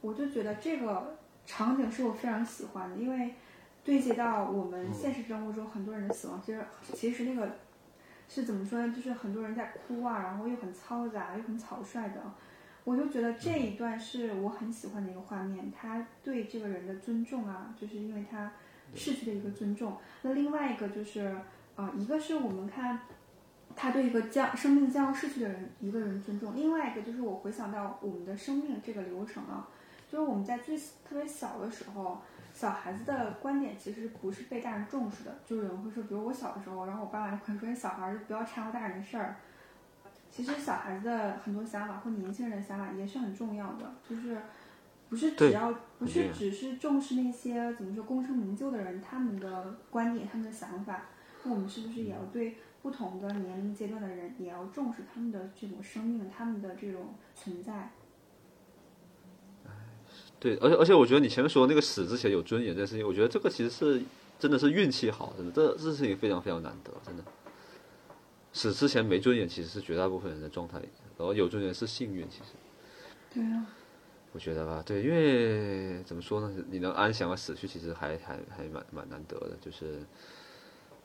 [0.00, 3.34] 我就觉得这个场景是我非常喜欢的，因为
[3.84, 6.64] 对接到我们现实生活中很多人的死亡，其实
[6.94, 7.56] 其实那个
[8.34, 8.94] 是怎么说呢？
[8.96, 12.22] 就是很多人在哭啊，然后又很嘈杂，又很草率的。
[12.82, 18.50] 我就觉得这一段是我很喜欢的一个画面，他对这个人的尊重啊，就是因为他
[18.94, 19.98] 逝去的一个尊重。
[20.22, 21.36] 那另外一个就是，
[21.76, 23.00] 呃，一个是我们看
[23.76, 29.68] 他对一个将生命将要逝去的人一个人尊重，另外一个就是我回想到我们的生命这个流程啊，
[30.10, 32.22] 就是我们在最特别小的时候，
[32.62, 35.36] 小孩子的观点其实不是被大人重视的。
[35.44, 39.34] 就是有人会说，比如我小的时候，然后我爸妈会说，你小孩儿就不要掺和大人的事儿。
[40.30, 44.40] 其实小孩子的很多想法或年轻人的想法也是很重要的，就是
[45.08, 51.02] 不是只要不是只是重视那些怎么说功成名就的人他们的观点、他们的想法，
[51.42, 57.90] 那我们是不是也要对不同的年龄阶段的人也要重视他们的这种生命、他们的这种存在？
[60.42, 64.02] 对，而且而且我觉得你前面说那个死之前有尊严这件事情，我觉得这个其实是
[64.40, 67.22] 真的是运气好，真的，这这事情非常非常难得，真的。
[68.52, 70.80] 死之前没尊严，其实是绝大部分人的状态，
[71.16, 72.50] 然后有尊严是幸运，其实
[73.32, 73.66] 对啊，
[74.32, 79.56] 我觉得吧，对，因为怎么说呢，你能安详的死去，其实还还还蛮蛮难得的。
[79.60, 80.00] 就是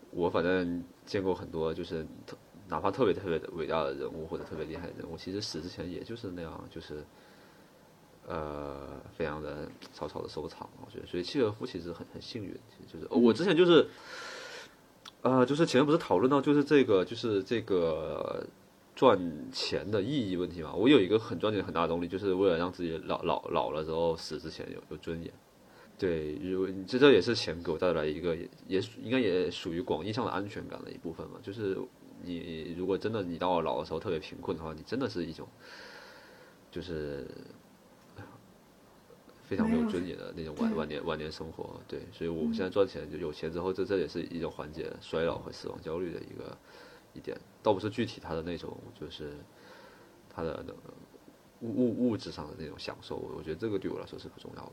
[0.09, 2.35] 我反正见过很多，就是特
[2.67, 7.03] 哪怕特别特别伟大的人物或者特别厉害的人物，其实死之前也就是那样，就是
[8.27, 10.69] 呃非常的草草的收场。
[10.85, 13.87] 我觉得，所以契诃夫其实很很幸运，其实就是、我之前就是。
[15.23, 18.45] 呃，就是前面不是讨论到就是这个就是这个
[18.95, 19.19] 赚
[19.51, 20.71] 钱的意义问题嘛？
[20.73, 25.33] 我有一个很赚钱很大的动力，就是为了让自己老老老了之后死之前有有尊严。
[25.97, 31.39] 对，如这这也是钱给我带来一个也也应该也属于广义上的安全感的一部分嘛。
[31.41, 31.75] 就是
[32.23, 35.47] 你如果真的你到了老的时候特别贫困的话，你真的是一种
[36.71, 37.27] 就是
[39.47, 41.79] 非常没有尊严的那种晚晚年晚年生活。
[41.87, 46.55] 对，所以我们现在赚钱就有钱之后，这这也是一种缓解衰老和死亡焦虑的一个
[47.13, 49.31] 一点，倒不是具体他的那种就是
[50.29, 50.79] 他的那个
[51.61, 54.71] 物物物质上的那种享受，我觉得这个对我来说是不重要的。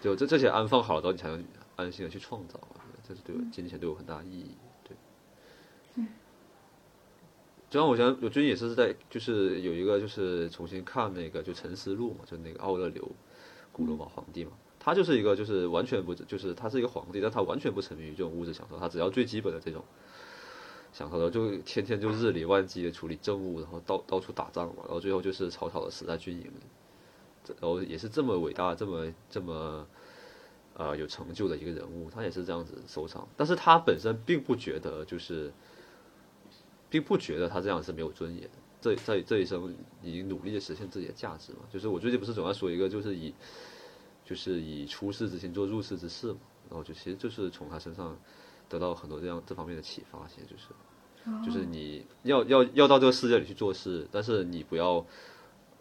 [0.00, 1.42] 就这这些安放好了之后，你才能
[1.76, 2.60] 安心的去创造。
[2.68, 4.50] 我觉得这是对我金钱对我很大意义。
[4.84, 6.04] 对。
[7.68, 13.08] 就像我想，我最近也是在，就是有一个就是重新看那个就《沉思录》嘛，就那个奥勒留，
[13.76, 19.84] 古罗马皇帝嘛，他就是一个就是完全不就是他是一个皇帝，但他完全不沉迷于这种物质享受，他只要最基本的这种
[20.94, 29.86] 享受的，就天天就日理万机的处理政务，然后到到处打仗嘛，然后最后就是草草的死在军营里，然后也是这么伟大，这么这么
[30.74, 35.52] 呃有成就的一个人物，他也是这样子收场，但是他本身并不觉得就是。
[36.88, 38.50] 并不觉得他这样是没有尊严的。
[38.86, 41.58] 这在这一生已经努力的实现自己的价值嘛。
[41.68, 43.34] 就是我最近不是总要说一个，就是以
[44.24, 46.38] 就是以出世之心做入世之事嘛。
[46.70, 48.16] 然后就其实就是从他身上
[48.68, 50.24] 得到很多这样这方面的启发。
[50.28, 55.04] 其实就是就是你要要要到这个世界里去做事，但是你不要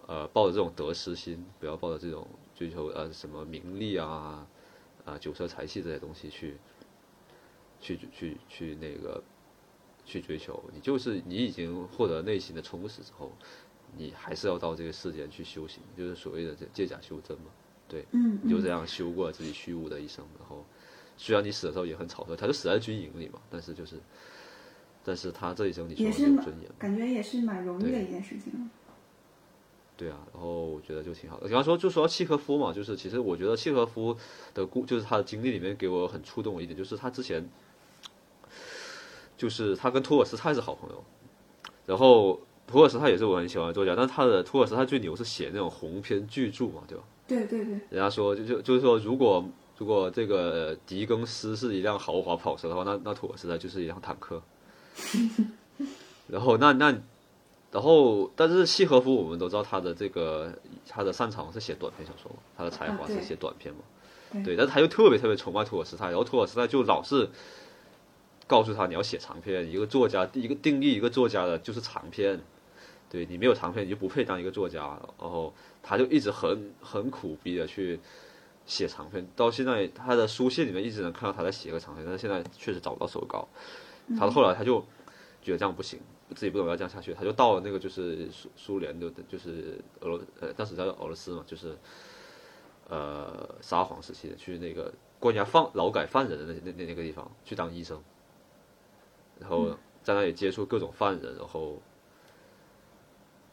[0.07, 4.47] 呃抱着这种得失心，不要抱着这种追求呃什么名利啊
[5.05, 6.57] 啊酒色财气这些东西去
[7.79, 9.23] 去去去那个。
[10.05, 13.31] 去追求，你就是你已经获得内心的充实之后，
[13.97, 17.45] 你还是要到这个世间去修行，就是所谓的这借假修真嘛。
[17.87, 20.65] 对，嗯，你就这样修过自己虚无的一生，然后
[21.17, 23.97] 虽然你死的时候也很草率，他就死在军营里嘛，但是就是，
[25.03, 28.69] 但是他这一生你说是有尊严，感觉也是蛮容易的一件事情。
[29.97, 31.47] 对啊，然后我觉得就挺好的。
[31.47, 34.17] 比方说，就说到契诃夫嘛，就是其实我觉得契诃夫
[34.53, 37.47] 的故，就是他的经历里面给我很触动的一点，就是他之前，
[39.37, 41.03] 就是他跟托尔斯泰是好朋友，
[41.85, 47.03] 然后托尔斯泰也是我很喜欢的作家，但是他的托尔斯泰最牛是写那种鸿篇巨著嘛，对吧？
[47.27, 49.43] 对对对，人家说就就就是说，如果
[49.77, 54.41] 如果这个狄更斯是一辆豪华跑车的话，那那托尔斯泰就是一辆坦克。
[56.27, 57.03] 然后那那，然
[57.75, 60.49] 然后，但是契诃夫我们都知道他的这个
[60.87, 63.81] 他的擅长是写短篇小说嘛，他的才华是写短篇嘛，
[64.31, 64.43] 对。
[64.43, 67.29] 对，但是他又特别特别崇拜托尔斯泰，然后托尔斯泰就老是
[68.47, 72.39] 告诉他你要写长篇，一个作家一个定义一个作家的就是长篇，
[73.09, 74.81] 对你没有长篇你就不配当一个作家，
[75.19, 77.99] 然后他就一直很很苦逼的去
[78.65, 83.47] 写长篇，到现在他的书信里面一直能看到他在写一个长篇，但是现在确实找不到手稿，
[84.17, 84.79] 他后来他就
[85.41, 85.99] 觉得这样不行。
[86.33, 91.77] 自己不能要这样下去，他就到了那个就是苏苏联的，就是俄罗呃当时叫俄罗斯嘛，就是
[92.89, 98.01] 呃沙皇时期的，去那个关押放劳改犯人的那那那那个地方去当医生，
[99.39, 99.69] 然后
[100.03, 101.81] 在那里接触各种犯人，然后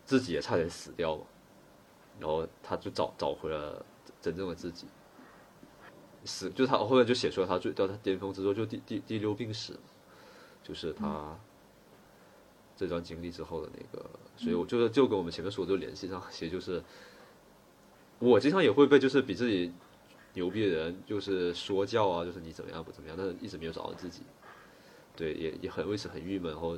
[0.05, 1.25] 自己也差点死掉嘛，
[2.19, 3.85] 然后他就找找回了
[4.21, 4.87] 真正的自己，
[6.25, 9.79] 死就他后面就写出了他最到他巅峰之作就第第第六病史，
[10.63, 11.39] 就是他。
[12.75, 16.83] 这段经历之后的那个，所以我就是就跟我们前面说的就联系上，其实就是
[18.19, 19.71] 我经常也会被就是比自己
[20.33, 24.23] 牛逼的人就是说教啊，就是你怎么样不怎么样，但是一直没有找到自己，
[25.15, 26.77] 对，也也很为此很郁闷，然后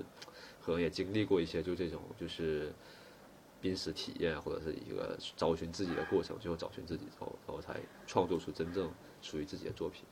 [0.65, 2.73] 可能也经历过一些就这种就是
[3.61, 8.91] 濒死体验或者是一个找寻自己的过程，最后找寻自己之后，然后才创作出真正
[9.23, 10.05] 属于自己的作品。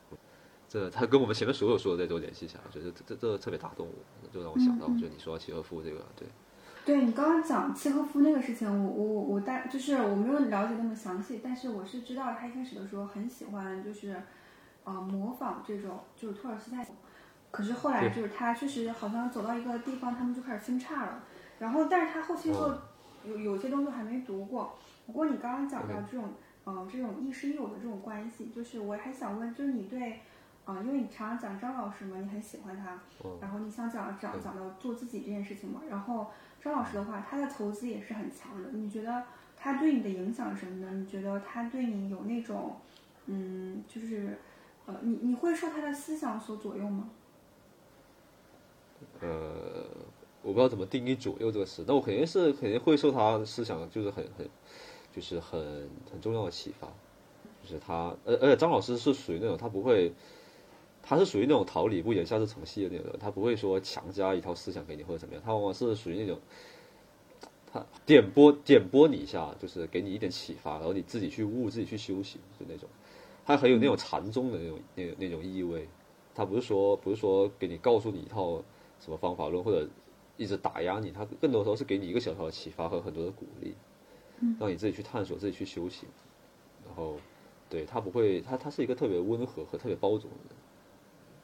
[0.67, 6.27] 这他跟我们前面所有说的这都联系起来，我觉得这这这特别打动我，就让我想到，就你说契诃夫这个，对，
[6.83, 14.19] 对你刚刚讲契诃夫那个事情，我我我大就是我没有了解那么详细，但是我是知道他一开始的时候很喜欢就是，
[14.83, 16.87] 呃，模仿这种就是托尔斯泰，
[17.53, 21.23] 可是后来就是他确实好像走到一个地方，他们就开始分叉了，
[21.59, 22.81] 然后但是他后期又哦
[23.23, 24.75] 有有些东西还没读过。
[25.05, 26.33] 不过你刚刚讲到这种
[26.65, 30.19] 嗯、呃这种亦师亦友的这种关系，就是我还想问，就是你对。
[30.65, 32.97] 啊、因为你常常讲张老师嘛，你很喜欢他，
[33.41, 36.31] 然后你想讲讲讲到做自己这件事情嘛，然后
[36.63, 38.69] 张老师的话，他的投资也是很强的。
[38.71, 39.23] 你觉得
[39.57, 40.89] 他对你的影响是什么呢？
[40.93, 42.77] 你觉得他对你有那种，
[43.25, 44.37] 嗯，就是，
[44.85, 47.09] 呃，你你会受他的思想所左右吗？
[49.21, 49.85] 呃，
[50.41, 54.49] 我不知道怎么定义左右这个词，但我肯定是肯定会受他思想就是很很
[55.15, 55.61] 就是很
[56.11, 56.87] 很重要的启发，
[57.61, 60.11] 就是他，而而且张老师是属于那种他不会。
[61.05, 66.39] 他是属于那种桃李不言，下自成蹊的那种，他不会说强加一套思想给你或者怎么样，他往往是属于那种，
[67.69, 72.87] 他点拨点拨你一下，就是给你一点启发，然后你自己去悟，自己去修行，就那种，
[73.45, 75.85] 他很有那种禅宗的那种那那种意味，
[76.33, 78.63] 他不是说不是说给你告诉你一套
[79.03, 79.85] 什么方法论或者
[80.37, 83.75] 一直打压你，他更多时候是给你一个小小的启发和很多的鼓励，
[84.59, 86.07] 让你自己去探索，自己去修行，
[86.85, 87.17] 然后
[87.69, 90.57] 对他不会，他他是一个特别温和和特别包容的人。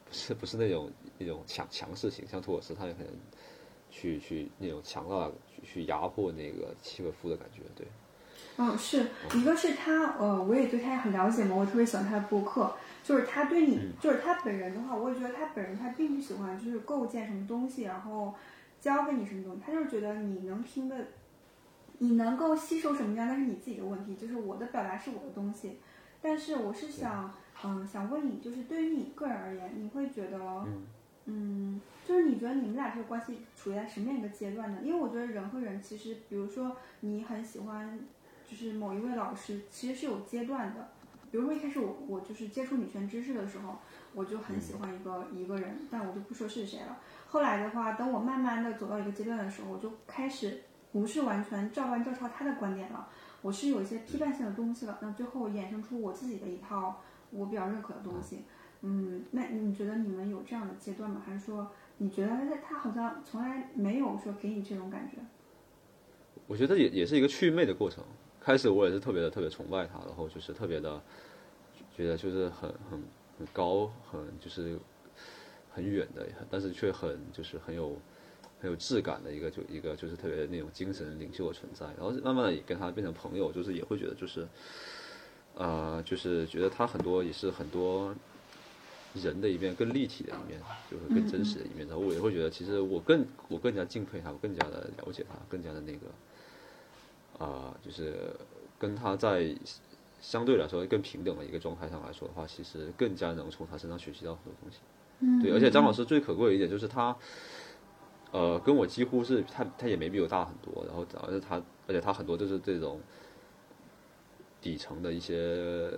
[0.06, 3.12] 不是不是那种那种强强势型，像托尔斯泰可能
[3.90, 7.86] 去去那种强大去去压迫那个契诃夫的感觉，对。
[8.56, 18.34] 嗯，是一个是他，呃，我也对他很了解嘛，我特别喜欢他的播客，就是他对你，就是他本人的话，我也觉得他本人他并不喜欢就是构建什么东西，然后
[18.80, 20.96] 教给你什么东西，他就是觉得你能听的，
[21.98, 25.78] 你能够吸收什么样，那是你自己的问题，就是我的表达是我的东西，
[26.20, 27.32] 但是我是想。
[27.62, 30.86] 嗯，想问你，就是对于你个人而言，你会觉得，嗯，
[31.26, 34.78] 嗯就是你觉得你们俩这个关系处在什么样一个阶段呢？
[34.82, 38.00] 因为我觉得人和人其实，比如说你很喜欢，
[38.48, 40.88] 就是某一位老师，其实是有阶段的。
[41.30, 43.78] 比如说一开始我我就是接触女权知识的时候，
[44.14, 46.98] 我就很喜欢一个、一个人，但我就不说是谁了。
[47.28, 50.62] 后来的话，等我慢慢的走到一个阶段的时候，我就开始
[50.92, 53.08] 不是完全照搬照抄他的观点了，
[53.42, 54.98] 我是有一些批判性的东西了。
[55.00, 57.00] 那最后衍生出我自己的一套。
[57.32, 58.42] 我比较认可的东西，
[58.80, 61.22] 嗯，那你觉得你们有这样的阶段吗？
[61.24, 65.18] 还是说你觉得他他好像从来没有说给你这种感觉？
[66.48, 68.02] 我觉得也也是一个祛魅的过程。
[68.40, 71.00] 开始我也是特别的特别崇拜他，然后就是特别的
[71.96, 73.02] 觉得就是很很
[73.38, 74.78] 很高，很就是
[75.72, 77.96] 很远的，但是却很就是很有
[78.60, 81.86] 很有质感的一个就一个就是特别那种精神领袖的存在。
[81.96, 84.48] 然后慢慢的也跟他变成朋友，就是也会觉得就是。
[85.56, 88.14] 呃，就是觉得他很多也是很多
[89.14, 91.86] 人的一面更立体的一面，就是更真实的一面。
[91.88, 96.06] 然后我也会觉得，其实我更我更加敬佩他，我更加的了解他，更加的那个，
[97.40, 98.32] 啊、就是
[98.78, 99.52] 跟他在
[100.20, 104.78] 相对来说更平等的一个状态上来说的话，其实更加能从他身上学习到很多东西。
[105.18, 107.16] 嗯，对，而且张老师最可贵的一点就是他，
[108.30, 111.56] 呃，跟我几乎是他他也没比我大很多，然后主要是他，
[111.88, 113.00] 而且他很多就是这种。
[114.62, 115.90] 底层的一些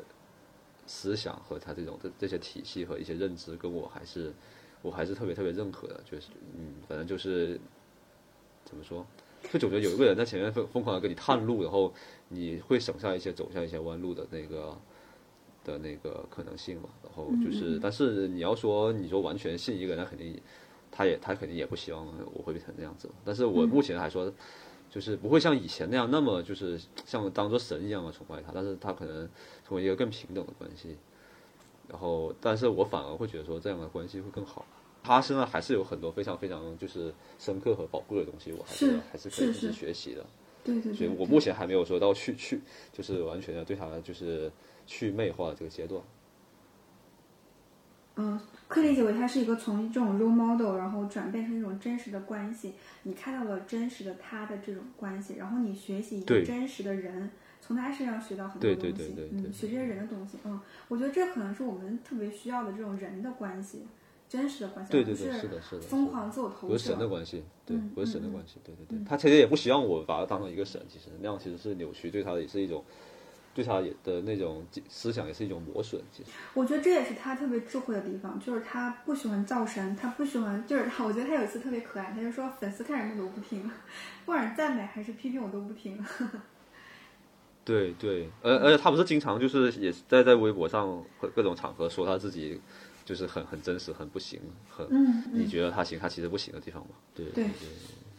[0.87, 4.33] 思想和他这种这这些体系和一些认知，跟我还是
[4.83, 7.59] 我还是特别特别认可的，就是嗯，反正就是
[8.65, 9.05] 怎么说，
[9.51, 11.93] 就总觉得有一个人在前面疯疯狂的给你探路，然后
[12.29, 14.79] 你会省下一些走下一些弯路的那个
[15.65, 16.89] 的那个可能性嘛。
[17.03, 20.41] 然后就是，但是你要说你说完全信一个人，那肯定
[20.91, 23.09] 他也他肯定也不希望我会变成那样子。
[23.25, 24.33] 但是我目前还说，
[24.91, 29.29] 就是不会像以前那样那么就是像当做神一样的崇拜他，但是他可能
[29.67, 30.97] 成为一个更平等的关系。
[31.89, 34.65] 然后，但是我反而会觉得说这样的关系会更好。
[35.03, 40.25] 他身上还是有很多非常非常就是深刻和宝贵的东西，我还是还是可以学习的。
[40.65, 42.61] 对对对，所以我目前还没有说到去去，
[42.93, 44.51] 就是完全的对他就是
[44.87, 46.01] 去魅化的这个阶段。
[48.15, 48.39] 嗯，
[48.69, 52.75] 可以理解为他是一个从这种 role model，然后转变成一种真实的关系。
[53.05, 57.31] 你看到了真实的他的这种关系，然后你学习一个真实的人，
[57.61, 58.93] 从他身上学到很多东西。
[58.93, 60.37] 对对对对嗯，学这些人的东西。
[60.45, 63.87] 嗯，我觉得这可能是我们特别需要的这种人的关系，
[64.33, 67.07] 真实的关系，对对对，是是的，是的，疯狂自我投不是神的。
[67.07, 69.05] 关系，对嗯，不是神的嗯关系，对对对。
[69.07, 72.83] 他其实也不希望我把他当成一个神，其实那样其实是扭曲，对他也是一种，
[73.55, 76.01] 对他也的那种思想也是一种磨损。
[76.11, 83.63] 其实，我觉得这也是他特别智慧的地方，就是他不喜欢造神，他不喜欢，就是他，我觉得他有一次特别可爱，他就说粉丝看什么我都不听，
[84.25, 86.03] 不管是赞美还是批评我都不听。
[87.65, 92.61] 对对，而而且他不是经常就是也是在在微博上和各种场合说他自己
[93.05, 96.91] 就是很很真实，很不行，很嗯你觉得他行，他其实不行的地方嘛？
[97.15, 97.51] 对对对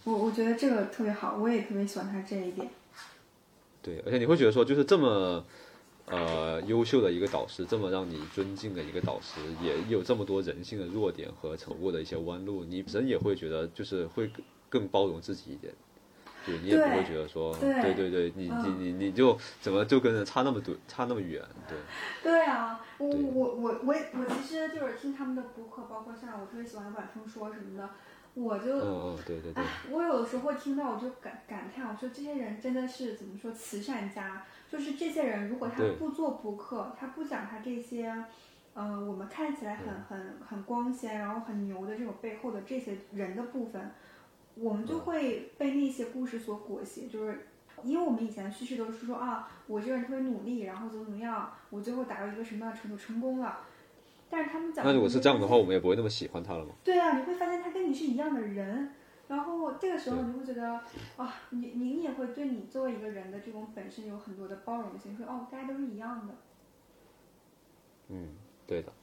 [0.03, 2.67] 我我觉得这个特别好，我也特别喜欢他这一点。
[3.81, 5.45] 对，而且你会觉得说，就是这么
[6.05, 15.73] 呃优秀的一个导师，这么让你尊敬的一个导师，也有这么多人性的弱点和走过的一些弯路，你人也会觉得就是会更更包容自己一点。
[16.45, 18.63] 对你也不会觉得说，对对对对，你嗯。
[18.63, 21.77] 你你你就怎么就跟人差那么多，差那么远，对，
[22.21, 27.89] 对啊，我我我我也我其实就是听他们的播客，包括像我特别喜欢的晚风说什么的，
[28.33, 38.13] 我就嗯嗯，对对对哎，我有的时候会听到，我就感感叹，我说这些人真的是怎么说慈善家，就是这些人如果他不做播客，他不讲他这些，
[38.73, 43.91] 呃，我们看起来很很很光鲜，然后很牛的这种背后的这些人的部分，
[44.55, 47.47] 我们就会被那些故事所裹挟，就是。
[47.83, 53.59] 因为我们以前的叙事都是说啊，我这个人特别努力，然后怎么怎么样，我最后达到一个什么样的程度成功了。
[54.29, 56.71] 但是他们讲，那如果是这样的话，我们也不会那么喜欢他了吗。
[56.81, 58.93] 对啊，你会发现他跟你是一样的人，
[59.27, 60.79] 然后这个时候对你会觉得
[61.17, 66.33] 啊，你你你也会对你作为一个人的这种本身有很多的包容性，说哦，大家都是一样的，
[68.07, 68.29] 嗯，
[68.65, 68.93] 对的。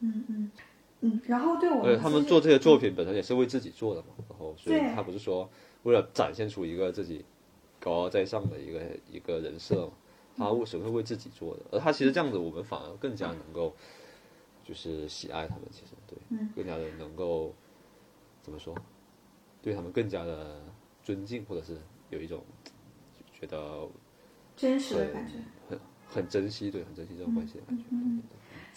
[0.00, 0.50] 嗯嗯
[1.06, 5.48] 嗯，然后对他们做这些作品本身也是为自己做的嘛，然后所以他不是说
[5.84, 7.24] 为了展现出一个自己
[7.78, 8.80] 高高在上的一个
[9.10, 9.92] 一个人设嘛，
[10.36, 11.62] 他为什么会为自己做的？
[11.70, 13.74] 而他其实这样子，我们反而更加能够
[14.64, 17.54] 就是喜爱他们，其实对，嗯更加的能够
[18.42, 18.74] 怎么说，
[19.62, 20.60] 对他们更加的
[21.02, 21.78] 尊敬，或者是
[22.10, 22.42] 有一种
[23.32, 23.88] 觉得
[24.56, 25.34] 真实的感觉。
[25.68, 25.78] 很
[26.08, 27.84] 很珍惜，对，很珍惜这种关系的感觉。
[27.90, 28.22] 嗯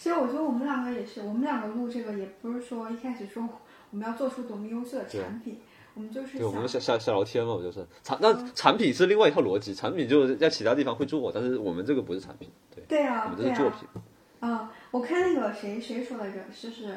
[0.00, 3.46] 其实我觉得我们两个也是，我们两个录这个也不是说一开始说
[3.90, 5.60] 我们要做出多么优秀的产品，
[5.92, 13.86] 我们就是对，我们想就瞎瞎瞎聊天嘛，就是产那产品是另外一套逻辑，产品就是在其他地方会做，但是我们这个不是产品，对，对啊，我们这是作品。
[14.40, 16.92] 嗯，我看那个谁谁说来着，就是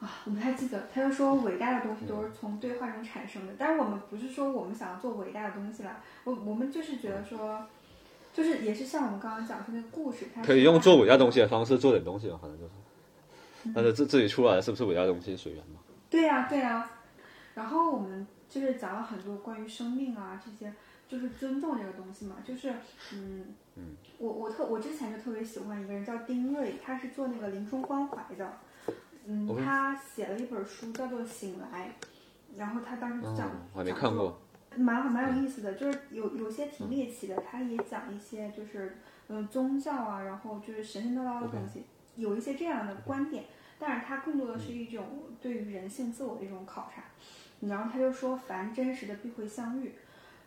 [0.00, 7.66] 啊，我不太记得，他就说伟大的东西都是从对话中产生的，但是我们不是说我们想要做伟大的东西了，我我们就是觉得说，
[8.32, 12.72] 就是也是像我们刚刚讲说那个故事，它可以用做伟大东西的方式做点东西嘛，反正就是。
[13.74, 15.78] 但是自自己出来的是不是伟大东西随缘嘛？
[16.10, 16.90] 对呀、对呀、
[17.54, 20.72] 然后我们就是讲了很多关于生命啊这些，
[21.08, 22.70] 就是尊重这个东西嘛，就是
[23.12, 23.84] 嗯嗯，
[24.18, 28.52] 我我特我之前就特别喜欢一个人叫丁瑞，他是做那个临终关怀的，
[29.26, 31.96] 嗯他写了一本书叫做《醒来》，
[32.56, 34.40] 然后他当时嗯讲、，我还没看过。
[34.76, 41.84] 蛮蛮有意思的，就是有有些挺猎奇的，他也讲一些就是嗯宗教啊，然后就是神神叨叨的东西
[42.16, 43.44] 有一些这样的观点，
[43.78, 45.04] 但是他更多的是一种
[45.40, 47.02] 对于人性自我的一种考察。
[47.60, 49.94] 然后他就说，凡真实的必会相遇。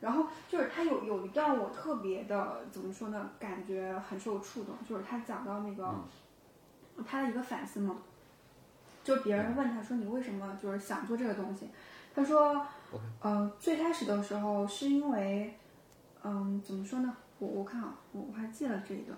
[0.02, 5.96] 然后就是他有有一段我特别的怎么说呢，感觉很受触动，就是他讲到那个、
[7.08, 7.98] 他的一个反思嘛，
[9.02, 11.70] 就别人问他说你为什么就是想做这个东西，
[12.14, 12.68] 他说，
[13.22, 15.58] 呃，最开始的时候是因为，
[16.24, 17.16] 嗯，怎么说呢？
[17.40, 19.18] 我我看啊，我我还记了这一段。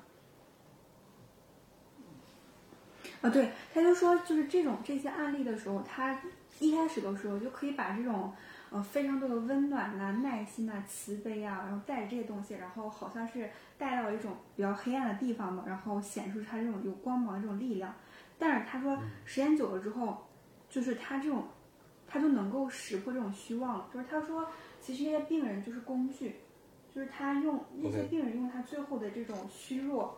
[3.21, 6.19] 啊，对，他就说，就是这种这些案例的时候，他
[6.59, 8.31] 一开始的时候就可以把这种
[8.69, 17.93] 呃非常多的温暖呐、耐心呐、慈悲啊，然后带着这些东西，然后好像是带到一种比较黑暗的地方嘛，然后显示出他这种有光芒的这种力量。
[18.37, 20.27] 但是他说，时间久了之后，
[20.69, 21.47] 就是他这种
[22.07, 23.89] 他就能够识破这种虚妄了。
[23.93, 24.47] 就是他说，
[24.79, 26.37] 其实那些病人就是工具，
[26.93, 30.17] 就是他用那些病人用他最后的这种虚弱，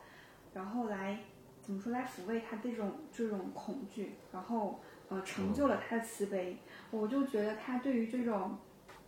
[0.53, 1.19] 然后来
[1.61, 4.79] 怎么说来抚慰他这种这种恐惧，然后
[5.09, 6.57] 呃成就了他的慈悲。
[6.91, 8.57] 我就觉得他对于这种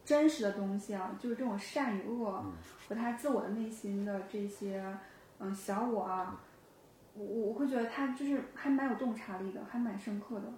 [0.03, 2.43] 真实的东西啊，就是这种善与恶
[2.87, 4.83] 和他自我的内心的这些
[5.39, 6.41] 嗯小我啊，
[7.13, 10.51] 我我我会觉得他就是还蛮有洞察力的，还蛮深刻的。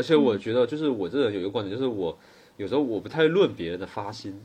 [0.00, 2.18] 而且我觉得，就是我这人有一个观点，就是我
[2.56, 4.40] 有时候我不太论别人的发心。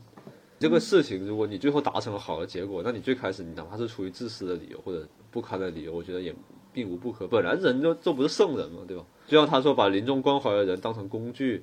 [0.58, 6.34] 这个事情，如果你最后达成了好的结果，那你最开始你哪怕是出于自私的理由或者不堪的理由，我觉得也
[6.74, 7.26] 并无不可。
[7.26, 9.02] 本来人就都不是圣人嘛，对吧？
[9.26, 11.62] 就像他说，把临终关怀的人当成工具，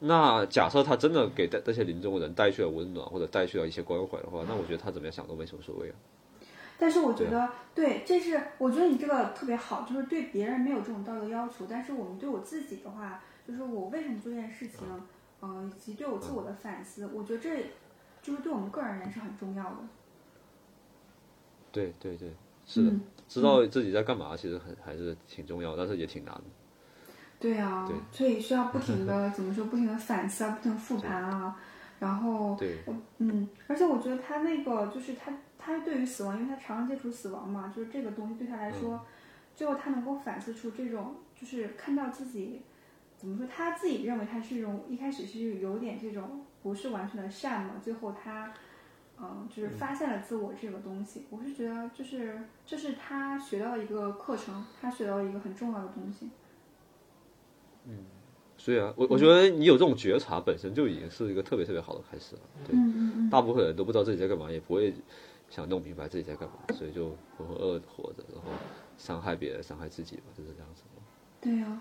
[0.00, 5.94] 那假设他真的给这这些临终的人带去了温暖，或者带去了一些关怀的话，那我觉得他怎么样想都没什么所谓啊。
[6.78, 14.80] 但是我觉得，对，这是我觉得你这个特别好，就是对别人没有这种道德要求，但是我们对我自己的话，就是我为什么做这件事情，
[15.40, 17.66] 嗯、以及对我自我的反思，我觉得这
[18.22, 19.76] 就是对我们个人而言是很重要的。
[21.72, 22.30] 对对对，
[22.66, 23.00] 是的，嗯。
[23.28, 26.44] 知道自己在干嘛，其实很还是挺重要，但是也挺难的。
[27.40, 27.96] 对啊，对。
[28.12, 31.56] 所以需要不停的 怎么说，不停的反思啊，不停地复盘啊，
[31.98, 32.78] 然后对，
[33.18, 35.32] 嗯，而且我觉得他那个就是他
[35.66, 39.04] 他对于死亡，因为他常常接触死亡嘛，就是这个东西对他来说，
[39.54, 42.62] 最后他能够反思出这种，就是看到自己
[43.16, 48.52] 怎么说，他自己认为他是一种一开始是有点这种不是完全的善嘛，最后他。
[49.18, 56.28] 嗯，就是发现了自我这个东西，我是觉得就是这是他学到一个课程，他学到一个很重要的东西。
[58.58, 62.42] 所以啊，我我觉得你有这种觉察，本身就已经是一个特别特别好的开始了。
[62.66, 64.92] 对，嗯嗯嗯，大部分人都不知道自己在干嘛，也不会
[65.48, 68.50] 想弄明白自己在干嘛，所以就浑浑噩噩地活着，然后
[68.98, 70.82] 伤害别人，伤害自己吧，就是这样子。
[71.40, 71.80] 对呀、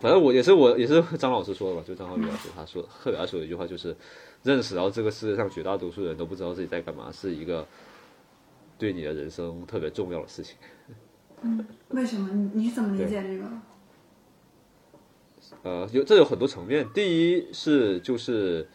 [0.00, 3.96] 反正我也是我也是张老师说的吧，就张浩宇老师他说特别爱说的一句话，就是
[4.42, 7.66] 认识到这个世界上绝大多数人都不知道自己在干嘛，是一个
[8.76, 10.56] 对你的人生特别重要的事情。
[11.90, 12.28] 为什么？
[12.32, 13.44] 你你怎么理解这个？
[15.62, 16.88] 呃，有这有很多层面。
[16.94, 18.66] 第一是就是，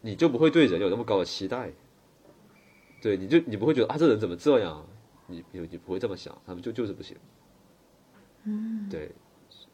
[0.00, 1.72] 你就不会对人有那么高的期待，
[3.04, 4.82] 对，你就你不会觉得啊，这人怎么这样？
[5.26, 7.14] 你你你不会这么想，他们就就是不行。
[8.44, 9.10] 嗯，对。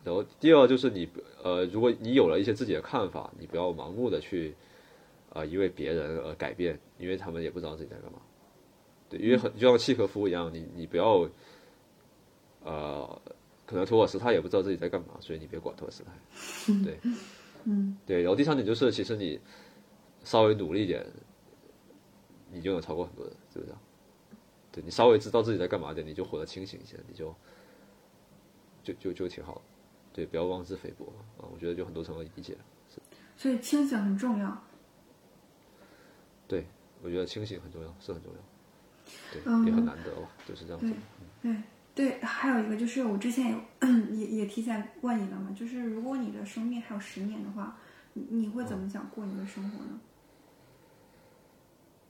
[0.02, 1.09] 然后第二就是你
[1.44, 4.52] 呃，如果你有了一些自己的看法，你不要盲目的去
[5.28, 8.19] 啊、呃因为别人而改变，因为他们也不知道自己在干嘛。
[9.09, 11.28] 对，因为很就像契诃夫一样，你你不要
[12.65, 13.23] 呃，
[13.65, 16.11] 可能托尔斯泰也不知道自己在干嘛，所以你别管托尔斯泰。
[16.85, 16.98] 对，
[17.62, 18.23] 嗯，对。
[18.23, 19.39] 然后第三点就是，其实你
[20.24, 21.07] 稍微努力一点，
[22.52, 23.78] 你就能超过很多人，是不是啊？
[24.72, 27.35] 对你稍微知道自己在干嘛的，你就活得清醒一些，你就
[28.82, 29.60] 就就就挺好的。
[30.12, 31.47] 对，不要妄自菲薄啊！
[31.52, 32.56] 我觉得就很多层的理解。
[33.36, 34.62] 所以清醒很重要。
[36.47, 36.66] 对，
[37.02, 38.39] 我觉得清醒很重要，是很重要。
[39.32, 40.93] 对，嗯也很难得哦，就是这样子。
[41.43, 41.56] 对
[41.94, 43.59] 对，还有一个就是我之前有
[44.14, 47.77] 也也提前问你了嘛，就是如果你的生命还有十年的话，
[48.12, 49.90] 你你会怎么想过你的生活呢？
[49.93, 50.01] 嗯、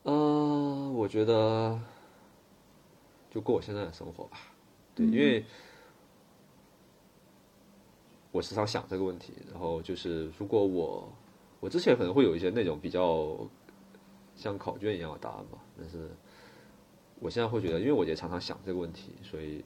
[0.02, 1.78] 我觉得
[3.30, 4.38] 就过我现在的生活吧。
[4.94, 5.44] 对，因为
[8.32, 11.12] 我时常想这个问题，然后就是如果我
[11.60, 13.36] 我之前可能会有一些那种比较
[14.36, 16.08] 像考卷一样的答案吧，但是
[17.18, 19.64] 我现在会觉得，因为我也常常想这个问题，所以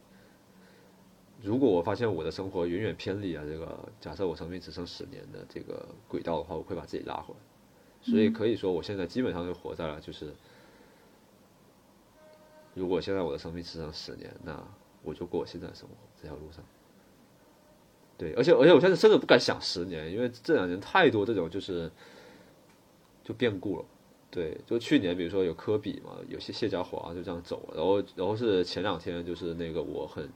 [1.43, 7.41] 如果我发现我的生活远远偏离了这个假设我生命只剩十年的这个轨道的话，我会把自己拉回来。
[8.05, 10.33] 所以可以说，我现在基本上就活在了就是，
[12.75, 14.63] 如果现在我的生命只剩十年，那
[15.03, 16.63] 我就过我现在的生活这条路上。
[18.17, 21.91] 对，而且而且我现在甚至不敢想十年，因为这两年太多这种就是
[23.25, 23.85] 就变故了。
[24.31, 30.29] 对，就去年比如说有科比嘛，有些谢家华就这样走了，然后然后是前两天就是那个我很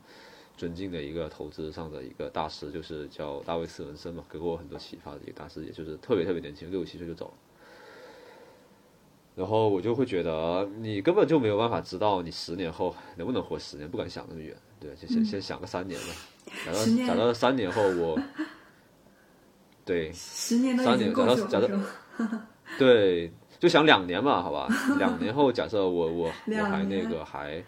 [0.57, 7.35] 尊敬的一个投资上的一个大师，就是叫大卫斯文森嘛，给过我很多启发的一个大师，也就是特别特别年轻，六七岁就走了。
[9.39, 14.53] 然后我就会觉得，你根本就没有办法知道你十年后能不能活十年，不敢想那么远。
[14.81, 16.07] 对，就先先想个三年吧。
[16.67, 18.19] 假十年如假如三年后我，
[19.87, 21.81] 对十年都三年已经过去了，假设
[22.81, 24.69] 对，就想两年嘛，好吧？
[24.99, 27.63] 两年后假设我我我还那个还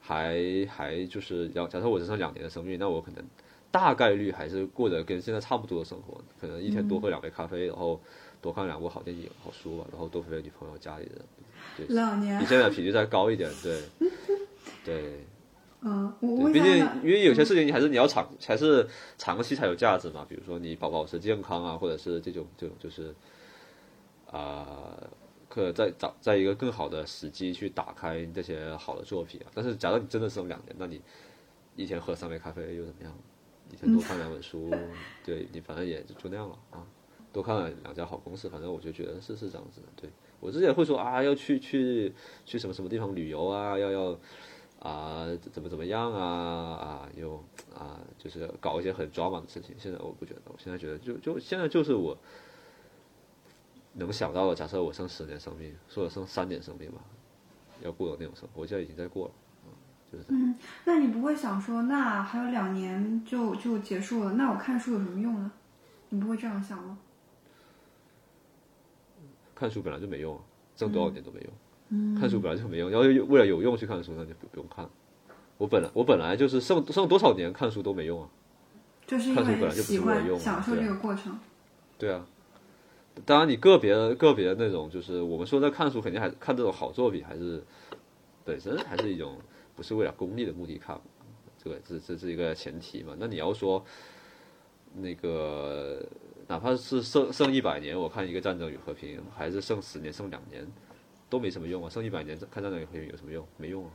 [0.00, 3.22] 还还就是要假设我只剩两年的生命，那我可能
[3.70, 8.00] 大概率还是过得跟现在差不多的生活，可能一天多喝两杯咖啡，然后
[8.44, 11.24] 多看两部好电影、好书吧，然后多陪陪女朋友、家里人，
[11.78, 13.80] 对，两年比现在频率再高一点，对，
[14.84, 15.24] 对，
[15.80, 20.26] 嗯，我毕竟因为有些事情你还是你要长，还是长期才有价值嘛。
[20.28, 23.14] 比如说你保保持健康啊，或者是这种这种就是
[24.30, 24.94] 啊，
[25.48, 29.48] 可在找在一个更好的时机去打开这些好的作品啊。
[29.54, 31.00] 但是假如你真的剩两年，那你
[31.76, 33.12] 一天喝三杯咖啡又怎么样？
[33.72, 34.70] 一天多看两本书，
[35.24, 36.84] 对你反正也就那样了啊。
[37.34, 39.88] 多看了两家好公司，反正我就觉得是是这样子的。
[39.96, 40.08] 对
[40.38, 42.14] 我之前会说啊，要去去
[42.46, 44.16] 去什么什么地方旅游啊，要要
[44.78, 46.22] 啊怎么怎么样啊
[46.76, 47.42] 啊又
[47.76, 49.74] 啊就是搞一些很 drama 的事情。
[49.76, 52.16] 现在我不觉得，我现在觉得就就现在就是我
[53.94, 54.54] 能想到的。
[54.54, 57.00] 假设我剩十年生命，说我剩三年生命吧，
[57.82, 59.34] 要过的那种生活，我现在已经在过了。
[60.28, 60.54] 嗯，
[60.84, 65.50] 那你不会想说，那还有两年就就结束了，那我看书有什么用呢？
[66.10, 66.96] 你不会这样想吗？
[69.54, 70.38] 看书本来就没用，
[70.74, 72.18] 挣多少年都没用。
[72.18, 74.88] 看书本来就没用，要是为了有用去看书，那就不不用看。
[75.58, 78.28] 我本来我本来就是剩剩多少年看书都没用啊。
[79.06, 81.38] 就是看书本来就不是为了用对享受这个过程。
[81.98, 82.26] 对啊，
[83.24, 87.62] 当然你个别个别那种，就是我们说在看书，肯定还看这种好作品，还是
[88.44, 89.36] 本身还是一种
[89.76, 90.98] 不是为了功利的目的看，
[91.62, 93.14] 这个这这是一个前提嘛。
[93.18, 93.84] 那你要说
[94.94, 96.04] 那个
[96.46, 100.66] 哪怕是剩剩一百年，我看一个《战争与和平》，还是剩十年、剩两年，
[101.28, 101.88] 都没什么用啊。
[101.88, 103.46] 剩一百年看《战争与和平》有什么用？
[103.56, 103.90] 没用啊。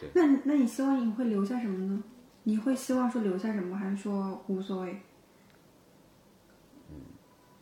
[0.00, 2.02] 对那那你希望你会留下什么呢？
[2.42, 5.00] 你会希望说留下什么，还是说无所谓？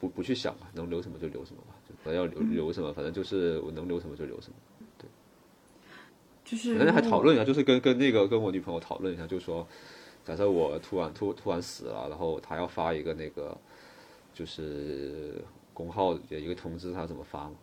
[0.01, 4.57] 不不去想吧，能留什么就留什么吧，就反正要留留什么，反正就是我能留什么就留什么。
[4.99, 5.09] 对
[6.45, 9.65] 就是人家还讨论一下，就是跟跟那个跟我女朋友讨论一下，就是说，
[10.25, 13.57] 假设我突然突突然死了，然后他要发一个那个
[14.33, 15.43] 就是
[15.75, 17.55] 公号的一个通知，他怎么发嘛？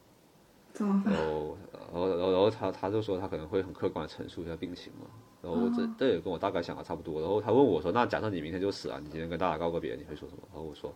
[0.74, 1.12] 怎么发？
[1.12, 5.08] 然后然后然后然后她她就说他可能会很客观的陈述一下病情嘛。
[5.42, 7.22] 然后我这这也跟我大概想的差不多。
[7.22, 10.94] 然后他问我说：“那假设你明天就死了，你今天跟大家告个别，你会说什么？”然后我说：“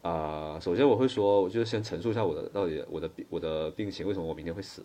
[0.00, 4.82] 啊、首先我会说，我就先陈述一下我的到底我的病我的病情，为什么我明天会死。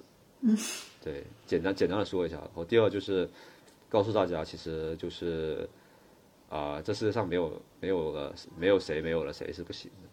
[1.01, 2.35] 对，简单简单的说一下。
[2.35, 3.30] 然后第二就是
[3.90, 5.68] 告诉大家，其实就是
[6.49, 10.10] 啊、这世界上没有没有了没有谁没有了谁是不行的。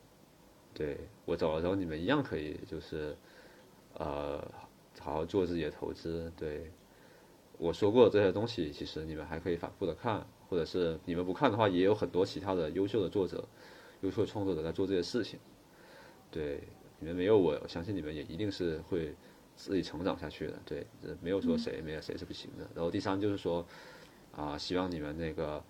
[0.74, 3.16] 对我走了之后，你们一样可以就是
[3.94, 4.38] 呃
[5.00, 6.30] 好好做自己的投资。
[6.36, 6.70] 对
[7.58, 13.42] 我说过这些东西，其实你们还可以反复的看，或者是你们不看的话，也有很多其他的优秀的作者、
[14.02, 15.40] 优秀的创作者在做这些事情。
[16.30, 16.62] 对，
[16.98, 19.14] 你们没有我，我相信你们也一定是会
[19.56, 20.54] 自己成长下去的。
[20.64, 22.68] 对，这没有说谁没有谁是不行的。
[22.74, 23.66] 然后第三就是说，
[24.36, 25.64] 啊、希望你们那个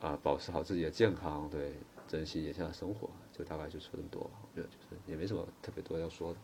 [0.00, 1.72] 啊、保持好自己的健康，对，
[2.06, 4.30] 珍惜眼下的生活，就大概就说这么多吧。
[4.42, 6.38] 我觉得就是也没什么特别多要说的。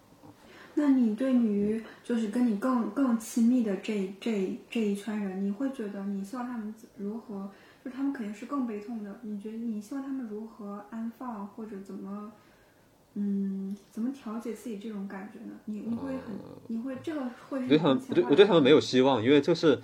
[0.74, 7.50] 那你对于就是跟你更更亲密的这这这一圈人，你会觉得你希望他们如何？
[7.82, 12.32] 就是他们肯定是更悲痛的，你觉得你希望他们如何安放，或者怎么，
[13.14, 15.58] 嗯，怎么调节自己这种感觉呢？
[15.64, 16.34] 你你会很，
[16.68, 19.80] 你会这个会我对他们，我对我对他们没有希望，因为这是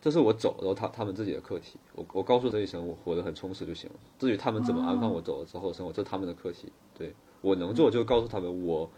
[0.00, 1.78] 这是我走了之后他他们自己的课题。
[1.94, 3.96] 我我告诉这一生我活得很充实就行了。
[4.18, 6.70] 至于他们怎么安放我走了之后的生活，这是他们的课题。
[6.92, 8.90] 对我能做就是告诉他们我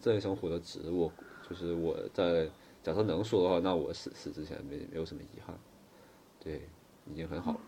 [0.00, 1.12] 这一生活得值，我
[1.48, 2.48] 就是我在
[2.82, 5.56] 假设能说的话，那我死死之前没没有什么遗憾，
[6.42, 6.68] 对，
[7.06, 7.60] 已经很好了。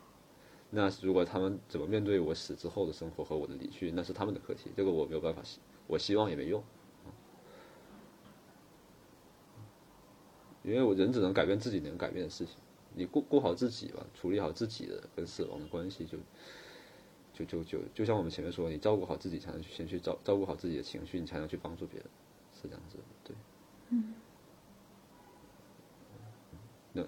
[0.77, 6.61] 那如果他们怎么面对我死之后的生活和我的离去，那是他们的课题，这个我没有办法希，我希望也没用。
[10.65, 12.57] 因为我人只能改变自己能改变的事情，
[12.95, 16.19] 你过过好自己吧，处理好自己的跟死亡的关系就，
[17.33, 22.09] 就就就就像我们前面说，你照顾好自己，才能去先去照照顾好自己的情绪，你才能去帮助别人，
[22.61, 23.37] 是这样子的，对。
[23.91, 24.15] 嗯。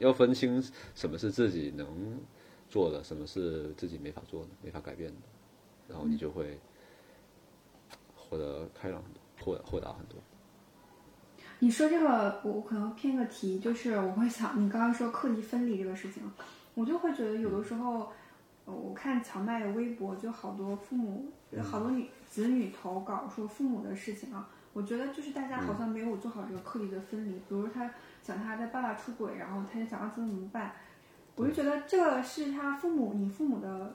[0.00, 0.62] 要分清
[0.94, 2.20] 什么是自己能
[2.76, 5.16] 做的，什么是自己没法做的、没法改变的，
[5.88, 6.60] 然后你就会
[8.14, 10.18] 活得开朗很多，豁豁达很多。
[11.60, 16.22] 你说这个，我可能偏个题，就是我会想，你刚刚说课题分离这个事情，
[16.74, 18.12] 我就会觉得有的时候，
[18.66, 21.32] 呃我看荞麦的微博，就好多父母，
[21.64, 27.90] 好多女子女投稿说父母的事情啊，我觉得就是大家好像没有做好这个课题的分离，比如他
[28.22, 30.74] 讲他的爸爸出轨，然后他就想要怎么怎么办，
[31.36, 33.94] 我就觉得这个是他父母，你父母的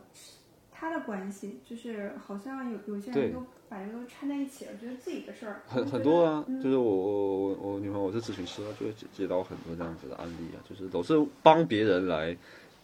[0.71, 11.13] 他的关系，就是好像有有些人都把这个都掺在一起了，觉得自己的事儿很很多啊，就是我我我我女朋友我是咨询师啊，就会接接到很多这样子的案例啊，就是都是
[11.43, 12.37] 帮别人来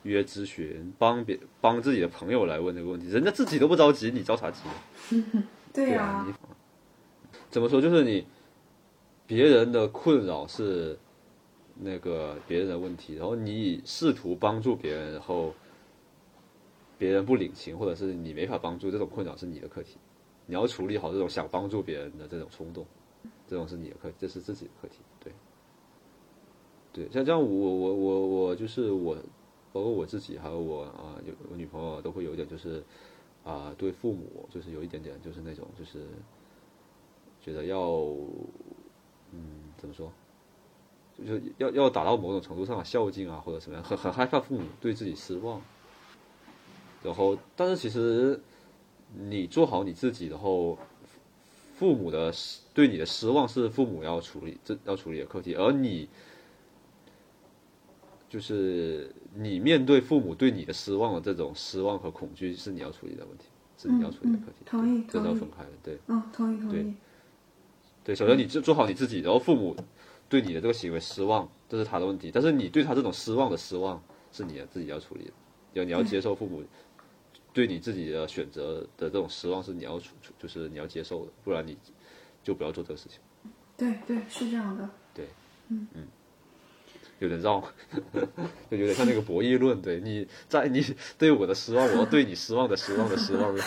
[0.04, 4.62] 约咨询，帮别帮自己的朋友来问这个问题，人家自己都不着急，你着啥急？
[5.74, 6.34] 对呀、啊，你
[7.52, 7.80] 怎么说？
[7.80, 8.26] 就是你
[9.28, 10.98] 别人的困扰是
[11.80, 15.54] 那个别人的问题，然后你试图帮助别人，然后
[16.98, 19.98] 别人不领情，或者是你没法帮助，这种困扰是你的课题，
[20.46, 22.86] 你要处理好这种想帮助别人的这种冲动，
[23.48, 25.32] 这种是你的课，这是自己的课题，对，
[26.94, 29.16] 对，像这样我我我我就是我，
[29.72, 32.84] 包括我自己还有我啊有我女朋友都会有一点就是
[33.44, 36.06] 啊对父母就是有一点点就是那种就是
[37.40, 37.80] 觉得要
[39.32, 40.12] 嗯怎么说？
[41.26, 45.62] 就是要要达到某种程度上的孝敬啊，或者什么样，很很害怕父母对自己失望。
[47.04, 48.40] 然后，但是其实
[49.30, 50.78] 你做好你自己，然后
[51.76, 52.34] 父母的
[52.74, 56.10] 对你的失望是父母要处理这要处理的课题，而你
[58.30, 63.46] 就是你面对父母对你的失望的这种失望和恐惧是你要处理的问题，
[63.78, 65.98] 是你要处理的课题，嗯同意这是要分开的，对。
[66.08, 66.94] 嗯，同意同对意。
[68.04, 69.76] 对，首先你就做好你自己，然后父母
[70.30, 72.32] 对你的这个行为失望，这是他的问题。
[72.34, 74.02] 但是你对他这种失望的失望
[74.32, 75.32] 是你自己要处理的，
[75.74, 76.64] 要你要接受父母
[77.54, 81.78] 对你自己的选择的这种失望是你要处，处就是你要接受的，不然你
[82.44, 83.20] 就不要做这个事情。
[83.76, 84.90] 对对，是这样的。
[85.14, 85.28] 对，
[85.70, 86.08] 嗯嗯
[87.20, 87.60] 有点绕，
[88.70, 89.82] 就有点像那个博弈论。
[89.82, 90.86] 对，你在你
[91.18, 93.64] 对我的失望，我要对你失望的失望的失望的，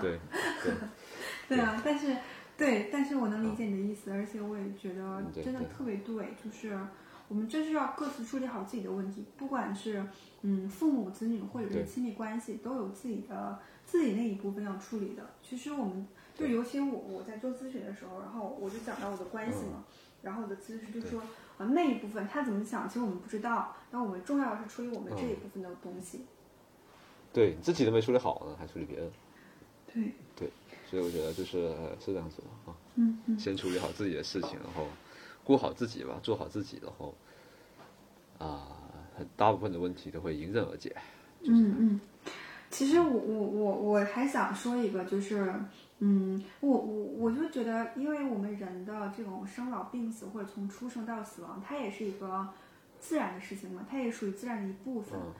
[0.00, 0.18] 对
[0.62, 0.72] 对。
[1.46, 2.16] 对啊，但是
[2.56, 6.78] 对，但是我能理解你的意思，而且我也觉得真的特别对，就是
[7.26, 10.04] 我们就是要各自处理好自己的问题，不管是
[10.42, 15.30] 嗯父母、子女或者是亲密关系，都有自己的自己那一部分要处理的。
[15.42, 19.84] 其实我们就尤其我我在做咨询的时候，然后我就讲到我的关系嘛，
[20.22, 21.20] 然后我的咨询师就说
[21.58, 26.24] 啊那一部分他怎么想，其实我们不知道，但我们重要的是处理我们这一部分的东西。
[27.32, 29.10] 对你自己都没处理好呢，还处理别人，
[29.92, 30.12] 对。
[30.36, 30.50] 对，
[30.94, 32.76] 所以我觉得就是呃是这样子的啊。
[32.94, 33.36] 嗯嗯。
[33.36, 34.86] 先处理好自己的事情，然后
[35.42, 37.12] 顾好自己吧，做好自己，然后
[38.38, 38.78] 啊、
[39.16, 40.94] 很大部分的问题都会迎刃而解。
[41.42, 42.00] 嗯嗯，
[42.70, 45.52] 其实我我我我还想说一个，就是
[45.98, 52.48] 嗯，我我我就觉得，因为我们人的这种生老病死，或者从出生到死亡，它也是一个
[53.00, 55.18] 自然的事情嘛，它也属于自然的一部分。
[55.18, 55.32] 嗯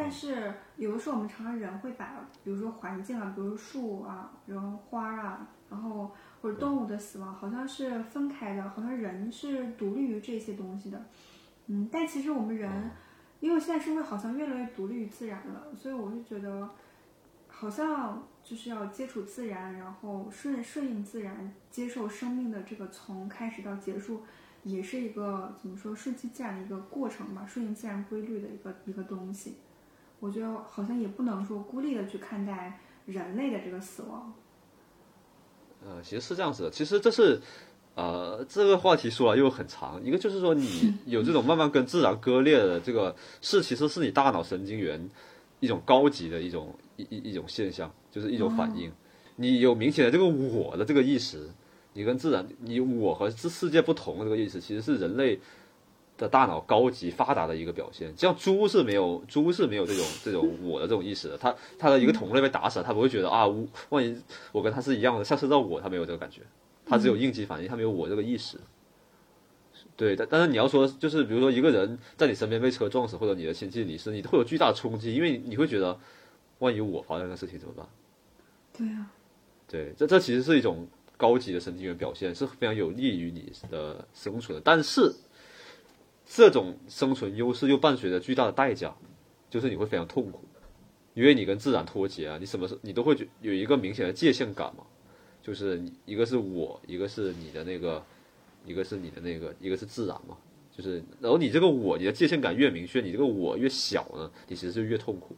[0.00, 6.10] 但是有的时候，我们常常人会把，比如说环境啊，比如树啊，然后花啊，然后
[6.40, 11.04] 或者动物的死亡，好像是分开的，好像人是独立于这些东西的。
[11.66, 12.90] 嗯，但其实我们人，
[13.40, 16.70] 因为现在社会好像越来越独立于自然了，所以我就觉得，
[17.46, 24.22] 好像就是要接触自然，然后顺顺应自然，接受生命的这个从开始到结束，
[24.64, 29.56] 也是一个怎么说顺其自然的一个过程吧，顺应自然规律的一个一个东西。
[30.20, 34.32] 我觉得好像也不能说孤立的去看待人类的这个死亡。
[35.84, 37.40] 呃，其实是这样子的，其实这是。
[37.96, 40.02] 呃，这个话题说来又很长。
[40.02, 45.10] 一个就是说，你 有这种慢慢跟自然割裂的这个，是其实是你大脑神经元
[45.58, 48.90] 一种高级的一种一一一种现象，就是一种反应。
[49.36, 51.50] 你有明显的这个我的这个意识，
[51.92, 55.38] 你跟自然，你我和这世界不同的这个意识，其实是人类
[56.20, 58.12] 的大脑高级发达的一个表现。
[58.16, 61.38] 像猪是没有，猪是没有这种这种 我的这种意识的。
[61.38, 64.20] 它它的一个同类被打死了，它不会觉得啊，我万一
[64.52, 66.42] 我跟它是一样的，下次到我，它没有这个感觉。
[66.84, 68.58] 它只有应激反应，它没有我这个意识。
[69.96, 75.98] 对，但但是你要说，就是比如说一个人在你身边被车撞死，或者你的亲戚离世，你会有巨大的冲击，因为你会觉得，
[76.58, 77.86] 万一我发生的事情怎么办？
[78.76, 79.10] 对啊、
[79.68, 84.62] 对，这这其实是一种高级的神经元表现，是非常有利于你的生存的。
[84.64, 85.14] 但是，
[86.32, 88.94] 这种生存优势又伴随着巨大的代价，
[89.50, 90.44] 就是你会非常痛苦，
[91.12, 94.84] 因为你跟自然脱节啊，你什么事你都会觉有一个明显的界限感嘛，
[95.42, 98.00] 就是一个是我，一个是你的那个，
[98.64, 100.36] 一个是你的那个，一个是自然嘛，
[100.70, 105.34] 就是然后你这个我，你的界限感越明确，你这个我越小呢，你其实就越痛苦，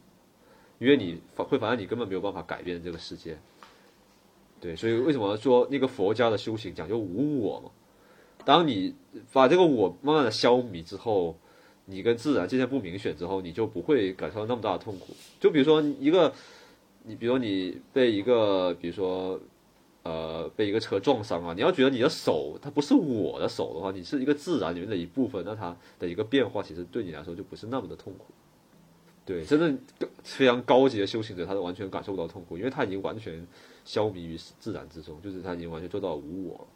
[0.77, 3.35] 因为你会发现你根本没有办法改变这个世界。
[4.61, 7.71] 对，所以为什么说那个佛家的修行讲究无我嘛？
[8.45, 8.95] 当你
[9.31, 11.37] 把这个我慢慢的消弭之后，
[11.85, 15.13] 你跟自然界限不明显之后，你就不会感受到那么大的痛苦。
[15.39, 16.33] 就比如说一个，
[17.03, 19.39] 你比如说你被一个，比如说
[20.03, 28.33] 呃被一个车撞伤啊，你要觉得你的手它不是我的手的话，你是一个自然里面的一部分，那它的一个变化其实对你来说就不是那么的痛苦。
[29.25, 29.79] 对，真正
[30.23, 33.47] 非常高级的修行者，他是完全感受不到痛苦，因为他已经完全
[33.85, 36.67] 消弭于自然之中，就是他已经完全做到无我。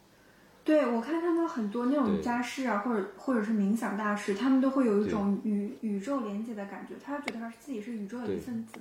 [0.68, 8.78] 对，我看他们很多那种对家事啊，或者或者是冥想大师，他们都会有一种与宇宙连接的感觉，他觉得他自己是宇宙的一份子。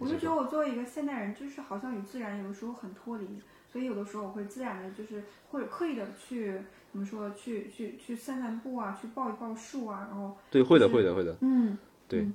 [0.00, 3.28] 我就觉得我作为一个现代人，就是好像与自然有的时候很脱离，
[3.70, 6.52] 所以有的时候我会自然的，就是或者刻意的去
[6.90, 11.36] 怎么说，去去去散散步啊，去抱一抱树啊，然后对，会的，会的，会的。
[11.42, 11.78] 嗯，
[12.08, 12.28] 对，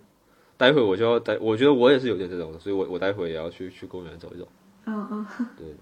[0.56, 4.48] 待会我就要待，我觉得我也是有点这种的，所以我我待会也要去去公园走一走。
[4.86, 5.26] 嗯嗯
[5.58, 5.76] 对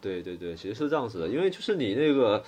[0.00, 2.42] 对对对，其实是这样子的，因为就是你那个，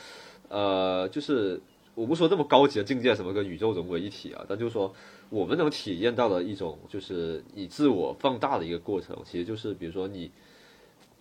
[0.49, 1.61] 呃，就是
[1.95, 4.93] 我不说那么高级的境界，什么跟宇宙融为一体啊，但就是说
[5.29, 10.31] 我们能体验到的一种，就是你自我放大的一个过程，其实就是比如说你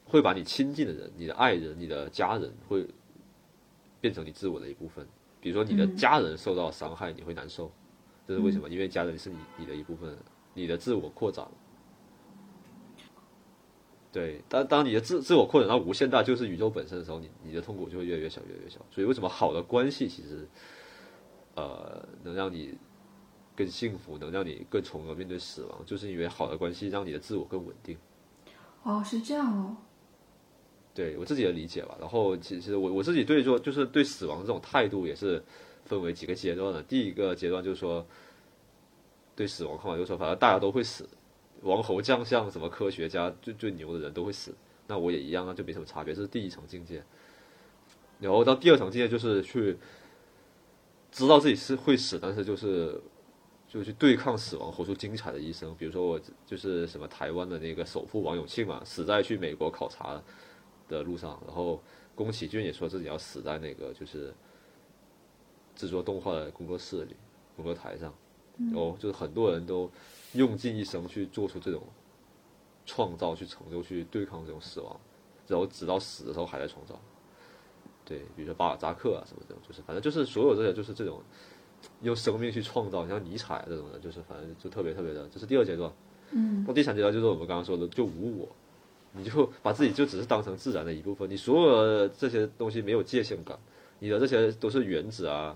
[0.06, 2.86] 会把你亲近的人、你的爱人、你的家人会
[4.00, 5.06] 变成你自我的一部分，
[5.42, 7.70] 比如说你的家人受到伤害，你会难受，
[8.28, 8.70] 这是为什么？
[8.70, 10.18] 因为家人是你你的一部分，
[10.54, 11.52] 你的自我扩展了。
[14.12, 18.80] 对，当当你的自自我扩展到无限大，就是宇宙本身的时候，你你的痛苦就会越来越小，越来越小。
[18.92, 20.46] 所以为什么好的关系其实，
[21.56, 22.78] 呃，能让你
[23.56, 27.98] 更幸福，能让你更从容面对死亡，就是因为好的关系让你的自我更稳定。
[28.84, 29.78] 哦，是这样哦，
[30.94, 31.96] 对我自己的理解吧。
[31.98, 35.42] 然后其实我我自己对说，就是对死亡这种态度也是
[35.86, 36.84] 分为几个阶段的。
[36.84, 38.06] 第一个阶段就是说，
[39.38, 41.08] 对死亡看法就是说，反正大家都会死，
[41.62, 44.54] 王侯将相什么科学家最最牛的人都会死，
[44.88, 46.14] 那我也一样，啊就没什么差别。
[46.14, 47.04] 这是第一层境界。
[48.20, 49.78] 然后到第二层境界就是去
[51.12, 53.02] 知道自己是会死，但是就是
[53.68, 55.76] 就去对抗死亡，活出精彩的一生。
[55.76, 60.22] 比如说我就是什么台湾的那个首富王永庆嘛，死在去美国考察
[60.88, 61.82] 的路上，然后
[62.14, 64.34] 宫崎骏也说自己要死在那个就是
[65.76, 67.16] 制作动画的工作室里、
[67.56, 68.14] 工作台上。
[68.76, 69.90] 哦，就是很多人都
[70.34, 71.84] 用尽一生去做出这种
[72.86, 75.00] 创造、去成就、去对抗这种死亡，
[75.48, 77.00] 然后直到死的时候还在创造。
[78.04, 81.22] 对，比如说巴尔扎克啊什么这种，就是反正就是所有这些就是这种
[82.02, 85.92] 用生命去创造，像尼采这种的，就是反正就特别特别的，这是第二阶段。
[86.32, 88.48] 嗯，到第三阶段就是我们刚刚说的，就无我，
[89.14, 93.58] 你就把自己就只是当成自然的一部分，你所有这些东西没有界限感，
[94.00, 95.56] 你的这些都是原子啊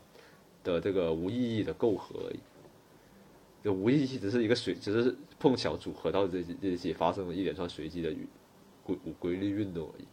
[0.63, 2.39] 的这个无意义的构合而已。
[3.65, 8.13] 就无意义，只是一个随，只是碰巧组合到这这些发生了一连串随机的
[8.83, 10.05] 规规规律运动而已。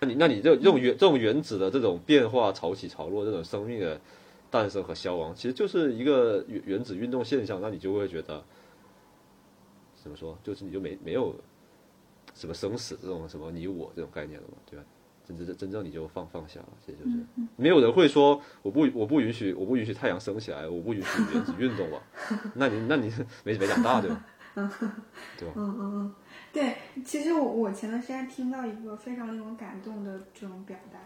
[0.00, 4.00] 那你那你这这种原这种原子的这种变化潮起潮落，这种生命的
[4.50, 7.60] 诞生和消亡，其实就是一个原原子运动现象。
[7.60, 8.44] 那你就会觉得
[9.94, 10.36] 怎么说？
[10.42, 11.32] 就是你就没没有
[12.34, 14.84] 什么生死这种什么你我这种概念了嘛，对吧？
[15.26, 17.16] 真真真正你就放放下了，其实就是
[17.56, 21.98] 没有人会说我不我不允许我不允许太阳升起来，我不允许原子运动吧？
[22.54, 23.10] 那你那你
[23.44, 24.24] 没没长大对吧？
[24.54, 25.54] 对吧？
[25.56, 26.14] 嗯嗯嗯，
[26.52, 30.98] 对，其实我我前段时间听到一个非常令我感动的这种表达，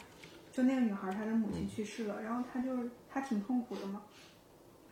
[0.52, 4.02] 就那个女孩她的母亲去世了，然后她就是她挺痛苦的嘛，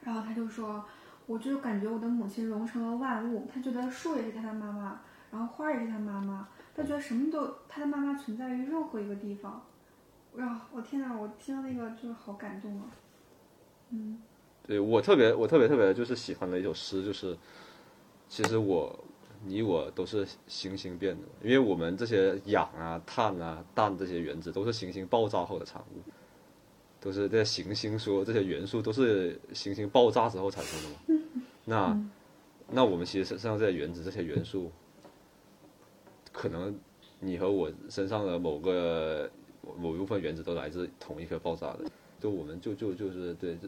[0.03, 0.83] 然后她就说，
[1.27, 5.01] 我就感觉我的母亲融成了万物，她觉得树也是她的妈妈，
[5.31, 9.65] 然后花也是她妈妈，她觉得什么都他的妈妈存在于任何一个地方，
[10.35, 12.85] 哇我天呐，我听到那个就是好感动啊，
[13.91, 14.21] 嗯。
[14.67, 17.35] 对我特别我特别特别就是喜欢的一首诗，就是
[18.29, 18.99] 其实我
[19.45, 26.03] 你我都是行星变的，因为我们这些氧啊、碳啊、氮这些原子都是行星爆炸后的产物，
[27.01, 31.25] 都是这些行星说这些元素都是行星爆炸之后产生的嘛。
[31.65, 31.99] 那
[32.69, 34.71] 那我们其实身上这些原子这些元素，
[36.37, 36.79] 可能
[37.21, 39.31] 你和我身上的某个
[39.79, 41.85] 某一部分原子都来自同一颗爆炸的，
[42.21, 43.67] 就我们就就就是对这。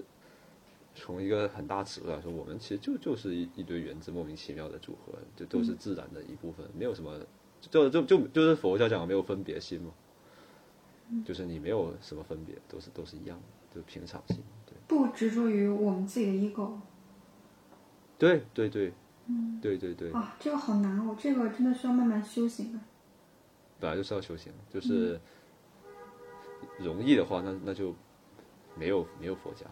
[1.01, 7.16] 从一个很大尺度来说，我们其实就就是一一堆原子莫名其妙的组合，就都是自然的一部分，没有什么，
[7.61, 9.93] 就就就就是佛教讲的没有分别心嘛，
[11.24, 14.39] 就是你没有什么分别，都是都是一样的，就平常心。
[14.66, 16.73] 对不执着于我们自己的 ego。
[18.19, 18.93] 对对对，
[19.29, 22.79] 嗯，对对对，啊，这个好难哦，这个真的需要慢慢修行的。
[23.79, 25.21] 本来就是要修行，就是
[26.79, 27.95] 容易的话，那那就
[28.77, 29.67] 没有没有佛家。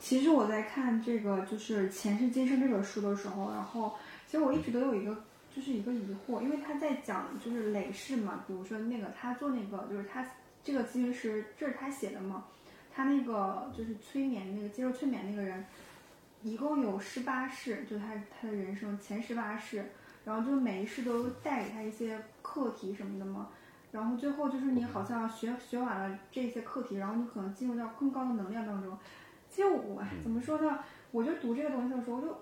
[0.00, 3.94] 其实我在看这个就是《前世今生》这本书的时候，然后
[4.26, 5.16] 其实我一直都有一个
[5.54, 10.26] 就是一个疑惑，因为他在讲就是累世嘛，比如说那个他做那个就是他
[10.64, 12.46] 这个咨询师，这是他写的嘛，
[12.92, 15.64] 他那个就是催眠那个接受催眠那个人，
[16.42, 19.84] 一共有十八世，就他他的人生前十八世，
[20.24, 23.48] 然后就每一世都带给他一些课题什么的嘛，
[23.92, 28.98] 然后最后就是你好像学学完了这些课题，然后你可能进入到更高的能量当中。
[29.48, 30.78] 其实我哎怎么说呢？
[31.10, 32.38] 我就读这个东西的时候，我就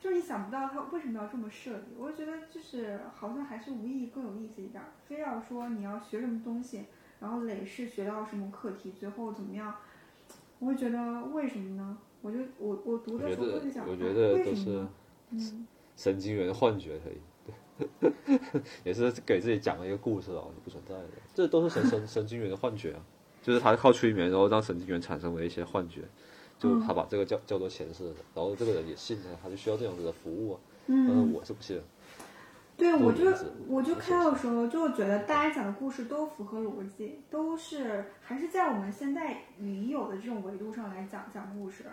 [0.00, 4.88] 就是你想不到他为什么要这么设计，我就觉得就是好像还是无意义更有意思一点儿。
[5.06, 6.86] 非要说你要学什么东西，
[7.20, 9.74] 然后累世学到什么课题，最后怎么样，
[10.58, 11.98] 我会觉得为什么呢？
[12.22, 14.86] 我就我我读的时候我觉得会想，我觉啊得都是
[15.96, 17.16] 神经元幻觉而已。
[18.84, 23.00] 也是给自己讲了一个故事啊，不存在的，这都是神神神经元的幻觉啊，
[23.42, 26.02] 就是他靠催眠，然后让神经元产生了一些幻觉，
[26.60, 28.04] 就他把这个叫叫做前世，
[28.34, 31.80] 然后这个人也信了，他就需要这样子的服务啊，但是嗯，我是不信。
[32.76, 33.24] 对，我就
[33.66, 41.86] 我就看到的时候，就觉得大家讲的故事都符合逻辑，都是还是在我们现在已有的这种维度上来讲讲故事。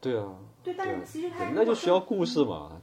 [0.00, 2.80] 对啊，对，但是其实它人如果更那就需要故事嘛，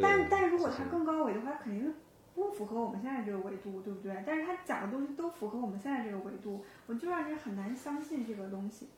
[0.00, 1.94] 但但如果它更高维的话，肯定是
[2.34, 4.16] 不符合我们现在这个维度，对不对？
[4.26, 8.88] 但是他讲的东西都符合我们现在这个维度，我就让人很难相信这个东西。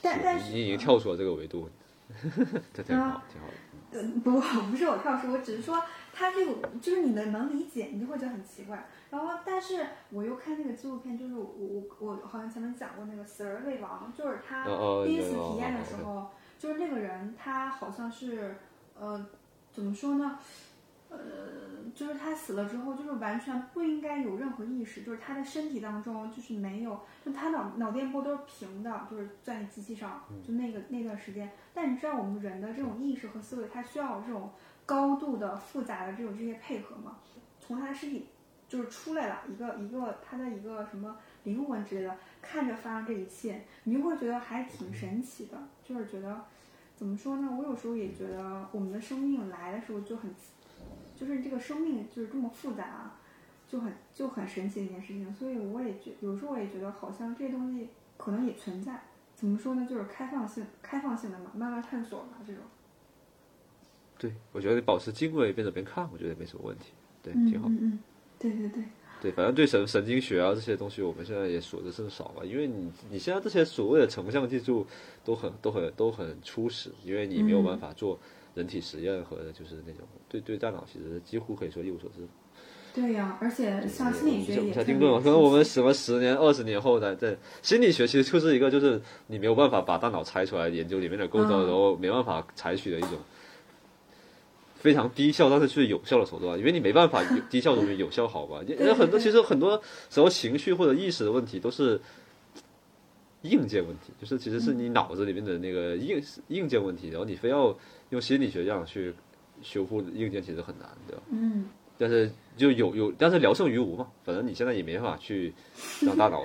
[0.00, 1.68] 但但是你已经跳出了这个维度，
[2.72, 3.98] 这挺好，挺好的。
[3.98, 4.40] 呃，不，
[4.70, 8.88] 不是我跳出，我只是说他这个就是你能能理解，你就会觉得很奇怪。
[9.10, 11.52] 然后，但是我又看那个纪录片，就是我
[11.98, 14.64] 我我好像前面讲过那个死而未亡，就是他
[15.04, 18.54] 第一次体验的哦时候，就是那个人他好像是
[18.98, 19.26] 呃
[19.72, 20.38] 怎么说呢？
[21.08, 21.18] 呃，
[21.92, 31.50] 就是他死了之后，就是完全不应该有任何意识，就是他的身体当中就是没有，就他脑脑电波都是平的，就是在那机器上，就那个那段时间。
[31.74, 34.52] 但你知道我们人的这种意识和思维，它需要这种
[34.86, 37.16] 高度的复杂的这种这些配合吗？
[37.58, 38.28] 从他的身体
[38.70, 46.44] 就是出来了一个一个他的一个什么灵魂之类的，看着发生这一切，你就会觉得还挺神奇的，就是觉得
[46.94, 47.48] 怎么说呢？
[47.58, 50.32] 我有时候也觉得我们的生命来的时候就很，
[51.16, 53.20] 就是这个生命就是这么复杂啊，
[53.68, 55.34] 就很就很神奇的一件事情。
[55.34, 59.02] 所以我也觉有时候我也觉得好像这些东西可能也存在。
[59.34, 59.86] 怎么说呢？
[59.88, 62.62] 就是开放性、开放性的嘛，慢慢探索嘛，这种。
[64.18, 66.92] 对，我觉得保持敬畏，边走边看，我觉得没什么问题。
[67.22, 67.66] 对，嗯挺好。
[67.70, 67.98] 嗯嗯，
[68.40, 68.82] 对对对，
[69.20, 74.86] 对，反正对神神经学啊这些东西，我们现在也说的甚少吧，因为你你现在这些所谓的成像技术
[75.22, 78.18] 都很都很都很初始，因为你没有办法做
[78.54, 82.26] 人体实验和就是那种对对大脑其实几乎可以说一无所知。
[82.92, 91.66] 对呀、而且像心理学就也特别才定论嘛，可能我们什么十年、二十年后再在心理学其实就是一个就是你没有办法把大脑拆出来研究里面的构造，嗯。
[91.66, 93.10] 然后没办法采取的一种
[94.80, 98.60] 非常低效但是却有效的手段，因为你没办法有低效中有有效好吧？
[98.66, 102.00] 因为很多其实很多时候情绪或者意识的问题都是
[103.42, 107.76] 硬件问题，就是其实是你脑子里面的那个硬硬件问题，然后你非要
[108.08, 109.14] 用心理学这样去
[109.62, 111.22] 修复硬件，其实很难，对吧？
[111.30, 111.66] 嗯，
[111.98, 115.52] 但是就有有，但是聊胜于无嘛，反正你现在也没办法去
[116.00, 116.42] 让大脑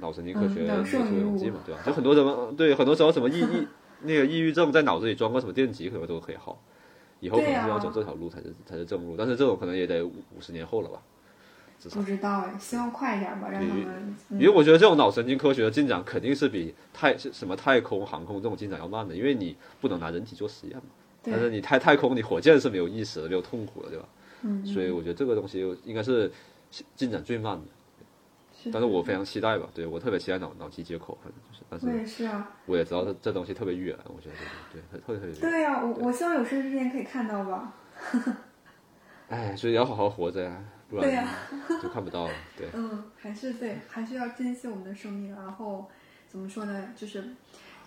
[0.00, 1.82] 脑神经科学嗯聊有胜于无所用计嘛，对吧？
[1.84, 3.66] 就很多什么对，很多时候什么抑抑
[4.02, 6.62] 那个抑郁症在脑子里装个什么电极，可能都可以好。
[7.24, 11.00] 以后可能对啊是要走这条路才是才是正路，但是这种可能也得五五十年后了吧，
[11.90, 12.02] 不。
[12.02, 13.86] 知道哎，希望快一点吧，让他们。
[14.30, 20.84] 嗯因为我觉得这种脑神经科学的进展肯定是比太什么太空航空这种进展要慢的，因为你不能拿人体做实验嘛。
[21.22, 24.06] 但是，你太太空，你火箭是没有意识的，没有痛苦的，对吧？
[24.42, 26.30] 嗯，所以我觉得这个东西应该是
[26.94, 27.62] 进展最慢的。
[28.64, 32.50] 是但是我非常期待吧，对我特别期待脑脑机接口，反正就是，但是我是也是啊。
[32.66, 34.34] 我也知道这这东西特别远，我觉得
[34.72, 35.40] 对对特别特别远。
[35.40, 37.74] 对呀、我我希望有生之年可以看到吧。
[39.28, 41.30] 哎，所以要好好活着呀，不对然呀
[41.82, 42.32] 就看不到了。
[42.56, 45.88] 对，嗯，还是对，还是要珍惜我们的生命，然后
[46.28, 47.24] 怎么说呢，就是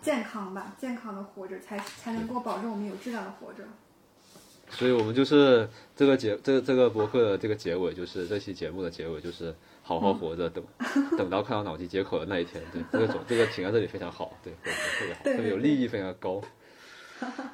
[0.01, 3.63] 健康吧，健康的活着，才才能够保证我们有质量的活着。
[4.69, 10.63] 所以我们就是这个节这这个博客的这个结尾，就是这期节目的结尾，就是好好活着，等
[11.17, 12.61] 等到看到脑机接口的那一天。
[12.71, 16.41] 对，这个总这个停在这里非常好，对，对特别好，特别有利益，非常高。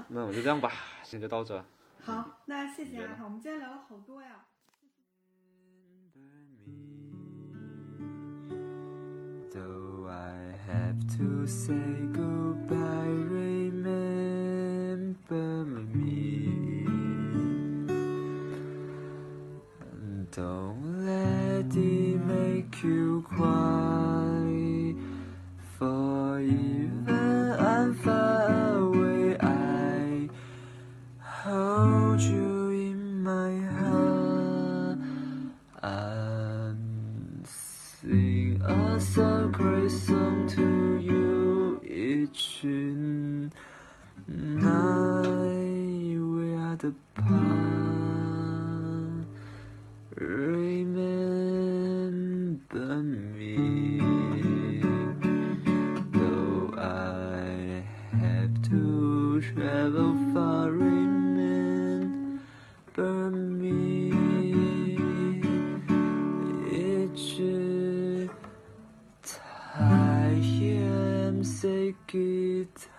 [0.10, 0.72] 那我们就这样吧，
[1.04, 1.64] 今天就到这。
[2.02, 4.46] 好，那谢谢啊，我们今天聊了好多呀。
[9.54, 11.76] Though I have to say
[12.12, 14.04] goodbye, remember
[15.64, 16.23] me.
[20.36, 24.96] Don't let it make you cry.
[25.78, 30.28] For even I'm far away, I
[31.20, 34.98] hold you in my heart
[35.84, 43.54] and sing a sacred song to you each night
[46.18, 47.73] we are the part.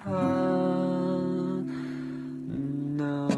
[0.05, 1.67] town
[2.97, 3.29] know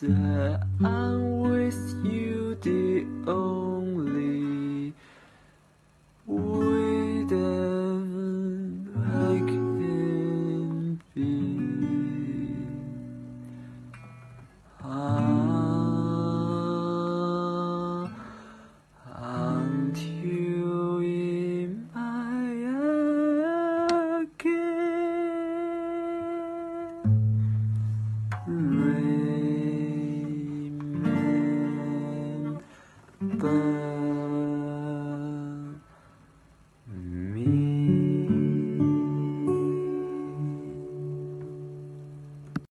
[0.00, 3.65] that I'm with you the only